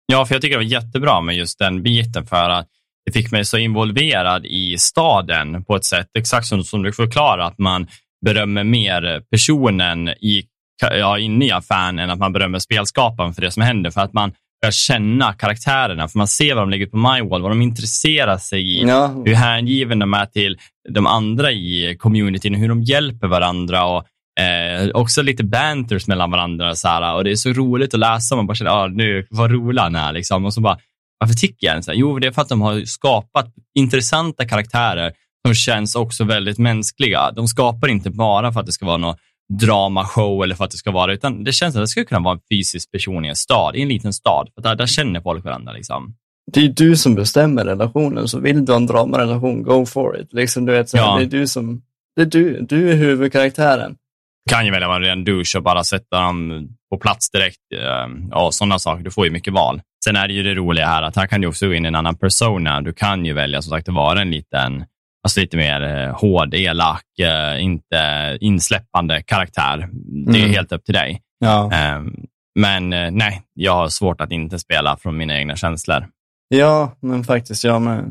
Ja, 0.06 0.26
för 0.26 0.34
jag 0.34 0.42
tycker 0.42 0.58
det 0.58 0.64
var 0.64 0.70
jättebra 0.70 1.20
med 1.20 1.36
just 1.36 1.58
den 1.58 1.82
biten 1.82 2.26
för 2.26 2.50
att 2.50 2.68
det 3.06 3.12
fick 3.12 3.32
mig 3.32 3.44
så 3.44 3.58
involverad 3.58 4.46
i 4.46 4.78
staden 4.78 5.64
på 5.64 5.76
ett 5.76 5.84
sätt, 5.84 6.08
exakt 6.18 6.46
som, 6.46 6.64
som 6.64 6.82
du 6.82 6.92
förklarar, 6.92 7.46
att 7.46 7.58
man 7.58 7.86
berömmer 8.24 8.64
mer 8.64 9.22
personen 9.30 10.08
i, 10.08 10.44
ja, 10.80 11.18
inne 11.18 11.46
i 11.46 11.50
affären 11.50 11.98
än 11.98 12.10
att 12.10 12.18
man 12.18 12.32
berömmer 12.32 12.58
spelskaparen 12.58 13.34
för 13.34 13.42
det 13.42 13.50
som 13.50 13.62
händer. 13.62 13.90
För 13.90 14.00
att 14.00 14.12
man 14.12 14.32
börjar 14.62 14.72
känna 14.72 15.32
karaktärerna, 15.32 16.08
för 16.08 16.18
man 16.18 16.28
ser 16.28 16.54
vad 16.54 16.62
de 16.62 16.70
lägger 16.70 16.86
på 16.86 16.96
MyWall, 16.96 17.42
vad 17.42 17.50
de 17.50 17.62
intresserar 17.62 18.38
sig 18.38 18.76
i, 18.78 18.82
Ja. 18.88 19.06
hur 19.24 19.34
hängiven 19.34 19.98
de 19.98 20.14
är 20.14 20.26
till 20.26 20.58
de 20.88 21.06
andra 21.06 21.52
i 21.52 21.96
communityn, 21.98 22.54
hur 22.54 22.68
de 22.68 22.82
hjälper 22.82 23.26
varandra 23.28 23.84
och 23.84 24.04
eh, 24.42 24.88
också 24.94 25.22
lite 25.22 25.44
banters 25.44 26.06
mellan 26.06 26.30
varandra. 26.30 26.74
Så 26.74 26.88
här, 26.88 27.14
och 27.14 27.24
Det 27.24 27.30
är 27.30 27.36
så 27.36 27.52
roligt 27.52 27.94
att 27.94 28.00
läsa, 28.00 28.36
man 28.36 28.46
bara 28.46 28.54
känner, 28.54 28.70
ah, 28.70 28.86
nu, 28.86 29.26
vad 29.30 29.50
rolig 29.50 29.82
han 29.82 29.94
är. 29.96 30.12
Liksom. 30.12 30.44
Och 30.44 30.54
så 30.54 30.60
bara, 30.60 30.78
varför 31.18 31.34
tycker 31.34 31.66
jag 31.66 31.72
ens 31.72 31.86
så 31.86 31.92
här? 31.92 31.98
Jo, 31.98 32.18
det 32.18 32.26
är 32.26 32.32
för 32.32 32.42
att 32.42 32.48
de 32.48 32.60
har 32.60 32.84
skapat 32.84 33.46
intressanta 33.78 34.44
karaktärer 34.48 35.12
som 35.46 35.54
känns 35.54 35.94
också 35.94 36.24
väldigt 36.24 36.58
mänskliga. 36.58 37.30
De 37.30 37.48
skapar 37.48 37.88
inte 37.88 38.10
bara 38.10 38.52
för 38.52 38.60
att 38.60 38.66
det 38.66 38.72
ska 38.72 38.86
vara 38.86 38.96
någon 38.96 39.16
dramashow 39.52 40.42
eller 40.44 40.54
för 40.54 40.64
att 40.64 40.70
det 40.70 40.76
ska 40.76 40.90
vara, 40.90 41.12
utan 41.12 41.44
det 41.44 41.52
känns 41.52 41.74
som 41.74 41.80
att 41.80 41.84
det 41.84 41.88
skulle 41.88 42.06
kunna 42.06 42.20
vara 42.20 42.34
en 42.34 42.40
fysisk 42.52 42.92
person 42.92 43.24
i 43.24 43.28
en 43.28 43.36
stad, 43.36 43.76
i 43.76 43.82
en 43.82 43.88
liten 43.88 44.12
stad. 44.12 44.48
För 44.54 44.62
där, 44.62 44.74
där 44.74 44.86
känner 44.86 45.20
folk 45.20 45.44
varandra. 45.44 45.72
Liksom. 45.72 46.14
Det 46.52 46.60
är 46.60 46.68
du 46.68 46.96
som 46.96 47.14
bestämmer 47.14 47.64
relationen, 47.64 48.28
så 48.28 48.40
vill 48.40 48.64
du 48.64 48.72
ha 48.72 48.76
en 48.76 48.86
dramarelation, 48.86 49.62
go 49.62 49.86
for 49.86 50.20
it. 50.20 50.32
Liksom, 50.32 50.66
du 50.66 50.72
vet, 50.72 50.88
så 50.88 50.96
här, 50.96 51.04
Ja. 51.04 51.16
Det 51.18 51.22
är 51.24 51.40
du 51.40 51.46
som, 51.46 51.82
det 52.16 52.22
är 52.22 52.26
du, 52.26 52.60
du 52.68 52.90
är 52.90 52.96
huvudkaraktären. 52.96 53.96
kan 54.50 54.64
ju 54.66 54.70
välja 54.72 54.88
vara 54.88 55.12
en 55.12 55.24
douche 55.24 55.54
och 55.56 55.62
bara 55.62 55.84
sätta 55.84 56.20
dem 56.20 56.68
på 56.90 56.98
plats 56.98 57.30
direkt. 57.30 57.58
eh, 57.74 58.38
Och 58.38 58.54
sådana 58.54 58.78
saker. 58.78 59.04
Du 59.04 59.10
får 59.10 59.24
ju 59.26 59.30
mycket 59.32 59.52
val. 59.52 59.80
Sen 60.04 60.16
är 60.16 60.28
det 60.28 60.34
ju 60.34 60.42
det 60.42 60.54
roliga 60.54 60.86
här 60.86 61.02
att 61.02 61.16
här 61.16 61.26
kan 61.26 61.40
du 61.40 61.46
också 61.46 61.66
gå 61.66 61.74
in 61.74 61.84
i 61.84 61.88
en 61.88 61.94
annan 61.94 62.16
persona. 62.16 62.80
Du 62.80 62.92
kan 62.92 63.24
ju 63.26 63.32
välja 63.32 63.62
som 63.62 63.70
sagt 63.70 63.88
att 63.88 63.94
vara 63.94 64.20
en 64.22 64.30
liten, 64.30 64.84
alltså 65.24 65.40
lite 65.40 65.56
mer 65.56 65.82
eh, 65.82 66.14
hård, 66.20 66.54
elak, 66.54 67.04
eh, 67.20 67.62
inte 67.64 68.38
insläppande 68.40 69.22
karaktär. 69.22 69.88
Det 70.26 70.38
är 70.38 70.42
Mm. 70.42 70.50
helt 70.50 70.72
upp 70.72 70.84
till 70.84 70.94
dig. 70.94 71.20
Ja. 71.38 71.70
Eh, 71.72 72.02
Men 72.58 72.92
eh, 72.92 73.10
nej, 73.10 73.42
jag 73.54 73.72
har 73.74 73.88
svårt 73.88 74.20
att 74.20 74.32
inte 74.32 74.58
spela 74.58 74.96
från 74.96 75.16
mina 75.16 75.38
egna 75.38 75.56
känslor. 75.56 76.06
ja, 76.48 76.96
men 77.00 77.24
faktiskt 77.24 77.64
jag 77.64 77.82
med. 77.82 78.04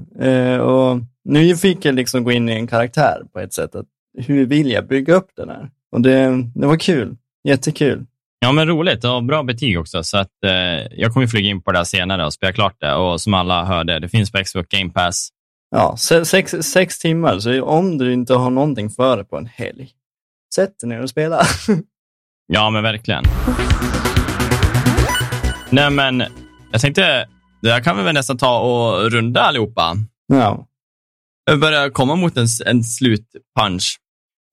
Och 0.62 1.00
nu 1.26 1.56
fick 1.56 1.86
jag 1.86 1.96
liksom 1.96 2.24
gå 2.24 2.32
in 2.32 2.50
i 2.50 2.52
en 2.54 2.68
karaktär 2.68 3.22
på 3.34 3.40
ett 3.40 3.54
sätt. 3.54 3.76
Att, 3.76 3.86
hur 4.28 4.46
vill 4.46 4.72
jag 4.72 4.88
bygga 4.88 5.14
upp 5.14 5.30
den 5.38 5.50
här? 5.50 5.70
Och 5.92 6.02
det, 6.02 6.44
det 6.56 6.68
var 6.68 6.78
kul. 6.78 7.16
Jättekul. 7.48 8.06
Ja, 8.40 8.52
men 8.52 8.68
roligt 8.68 9.04
och 9.04 9.24
bra 9.24 9.44
betyg 9.44 9.80
också. 9.80 10.04
Så 10.04 10.18
att, 10.18 10.44
eh, 10.46 10.52
jag 10.92 11.14
kommer 11.14 11.28
flyga 11.28 11.50
in 11.50 11.62
på 11.62 11.72
det 11.72 11.78
här 11.78 11.86
senare 11.86 12.26
och 12.26 12.34
spela 12.34 12.54
klart 12.54 12.76
det. 12.80 12.94
Och 12.94 13.22
som 13.22 13.34
alla 13.34 13.66
hörde, 13.66 14.00
det 14.00 14.10
finns 14.10 14.32
på 14.32 14.44
Xbox 14.44 14.68
Game 14.70 14.90
Pass. 14.90 15.30
Ja, 15.76 15.98
se- 15.98 16.26
sex, 16.26 16.52
sex 16.62 17.00
timmar, 17.00 17.40
så 17.40 17.64
om 17.64 17.98
du 17.98 18.14
inte 18.14 18.34
har 18.34 18.50
någonting 18.50 18.90
för 18.90 19.18
dig 19.18 19.26
på 19.26 19.38
en 19.38 19.46
helg, 19.46 19.90
sätt 20.56 20.80
dig 20.80 20.90
ner 20.90 21.02
och 21.02 21.10
spela. 21.10 21.42
Ja, 22.48 22.70
men 22.70 22.84
verkligen. 22.84 23.24
Nej, 25.70 25.90
men 25.92 26.24
jag 26.72 26.82
tänkte, 26.82 27.28
det 27.62 27.72
här 27.72 27.82
kan 27.84 27.98
vi 27.98 28.04
väl 28.04 28.14
nästan 28.14 28.38
ta 28.38 28.60
och 28.60 29.12
runda 29.12 29.42
allihopa. 29.42 29.96
ja. 30.28 30.68
Vi 31.52 31.58
börjar 31.58 31.90
komma 31.90 32.16
mot 32.16 32.38
en, 32.38 32.48
en 32.66 32.84
slutpunch. 32.84 33.98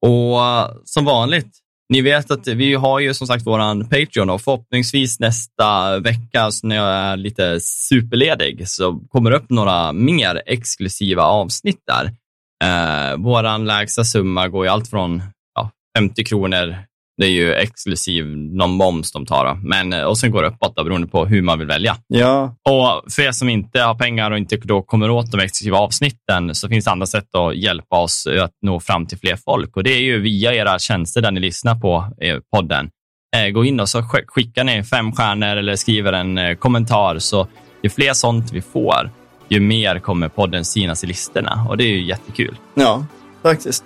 Och 0.06 0.40
eh, 0.46 0.70
som 0.84 1.04
vanligt, 1.04 1.58
ni 1.90 2.00
vet 2.00 2.30
att 2.30 2.46
vi 2.48 2.74
har 2.74 3.00
ju 3.00 3.14
som 3.14 3.26
sagt 3.26 3.46
våran 3.46 3.88
Patreon 3.88 4.30
och 4.30 4.40
förhoppningsvis 4.40 5.20
nästa 5.20 5.98
vecka 5.98 6.50
så 6.50 6.66
när 6.66 6.76
jag 6.76 6.88
är 6.88 7.16
lite 7.16 7.60
superledig 7.60 8.68
så 8.68 9.00
kommer 9.08 9.30
det 9.30 9.36
upp 9.36 9.50
några 9.50 9.92
mer 9.92 10.42
exklusiva 10.46 11.22
avsnitt 11.22 11.80
där. 11.86 12.10
Eh, 12.64 13.16
våran 13.16 13.64
lägsta 13.64 14.04
summa 14.04 14.48
går 14.48 14.64
ju 14.64 14.70
allt 14.70 14.90
från 14.90 15.22
ja, 15.54 15.70
50 15.98 16.24
kronor 16.24 16.76
det 17.20 17.26
är 17.26 17.30
ju 17.30 17.54
exklusiv 17.54 18.26
någon 18.36 18.70
moms 18.70 19.12
de 19.12 19.26
tar. 19.26 19.44
Då. 19.44 19.54
Men, 19.62 19.92
eh, 19.92 20.02
och 20.02 20.18
sen 20.18 20.30
går 20.30 20.42
det 20.42 20.48
uppåt 20.48 20.76
då, 20.76 20.84
beroende 20.84 21.08
på 21.08 21.26
hur 21.26 21.42
man 21.42 21.58
vill 21.58 21.68
välja. 21.68 21.96
Ja, 22.06 22.56
Och 22.70 23.12
för 23.12 23.22
er 23.22 23.32
som 23.32 23.48
inte 23.48 23.80
har 23.80 23.94
pengar 23.94 24.30
och 24.30 24.38
inte 24.38 24.56
då 24.56 24.82
kommer 24.82 25.10
åt 25.10 25.30
de 25.32 25.40
exklusiva 25.40 25.78
avsnitten 25.78 26.54
så 26.54 26.68
finns 26.68 26.84
det 26.84 26.90
andra 26.90 27.06
sätt 27.06 27.34
att 27.34 27.56
hjälpa 27.56 27.96
oss 27.98 28.26
att 28.40 28.52
nå 28.62 28.80
fram 28.80 29.06
till 29.06 29.18
fler 29.18 29.36
folk. 29.44 29.76
Och 29.76 29.84
det 29.84 29.90
är 29.90 30.00
ju 30.00 30.20
via 30.20 30.54
era 30.54 30.78
tjänster 30.78 31.20
där 31.22 31.30
ni 31.30 31.40
lyssnar 31.40 31.74
på 31.74 32.04
eh, 32.20 32.36
podden. 32.56 32.90
Eh, 33.36 33.48
Gå 33.50 33.64
in 33.64 33.80
och 33.80 33.88
så 33.88 33.98
sk- 34.00 34.24
skickar 34.26 34.64
ni 34.64 34.84
fem 34.84 35.12
stjärnor 35.12 35.56
eller 35.56 35.76
skriver 35.76 36.12
en 36.12 36.56
kommentar. 36.56 37.18
Så 37.18 37.46
ju 37.82 37.90
fler 37.90 38.12
sånt 38.12 38.52
vi 38.52 38.60
får, 38.62 39.10
ju 39.48 39.60
mer 39.60 39.98
kommer 39.98 40.28
podden 40.28 40.64
synas 40.64 41.04
i 41.04 41.06
listorna. 41.06 41.66
Och 41.68 41.76
det 41.76 41.84
är 41.84 41.88
ju 41.88 42.02
jättekul. 42.04 42.56
ja, 42.74 43.06
faktiskt. 43.42 43.84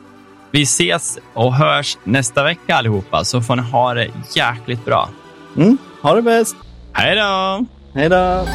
Vi 0.55 0.63
ses 0.63 1.19
och 1.35 1.55
hörs 1.55 1.99
nästa 2.05 2.45
vecka 2.45 2.75
allihopa, 2.75 3.25
så 3.25 3.41
får 3.41 3.57
ni 3.57 3.63
ha 3.63 3.95
det 3.95 4.11
jäkligt 4.37 4.85
bra. 4.85 5.09
Mm, 5.57 5.79
ha 6.03 6.15
det 6.15 6.23
bäst. 6.23 6.57
Hej 6.93 7.17
då! 7.17 7.65
Hej 7.95 8.09
då! 8.09 8.47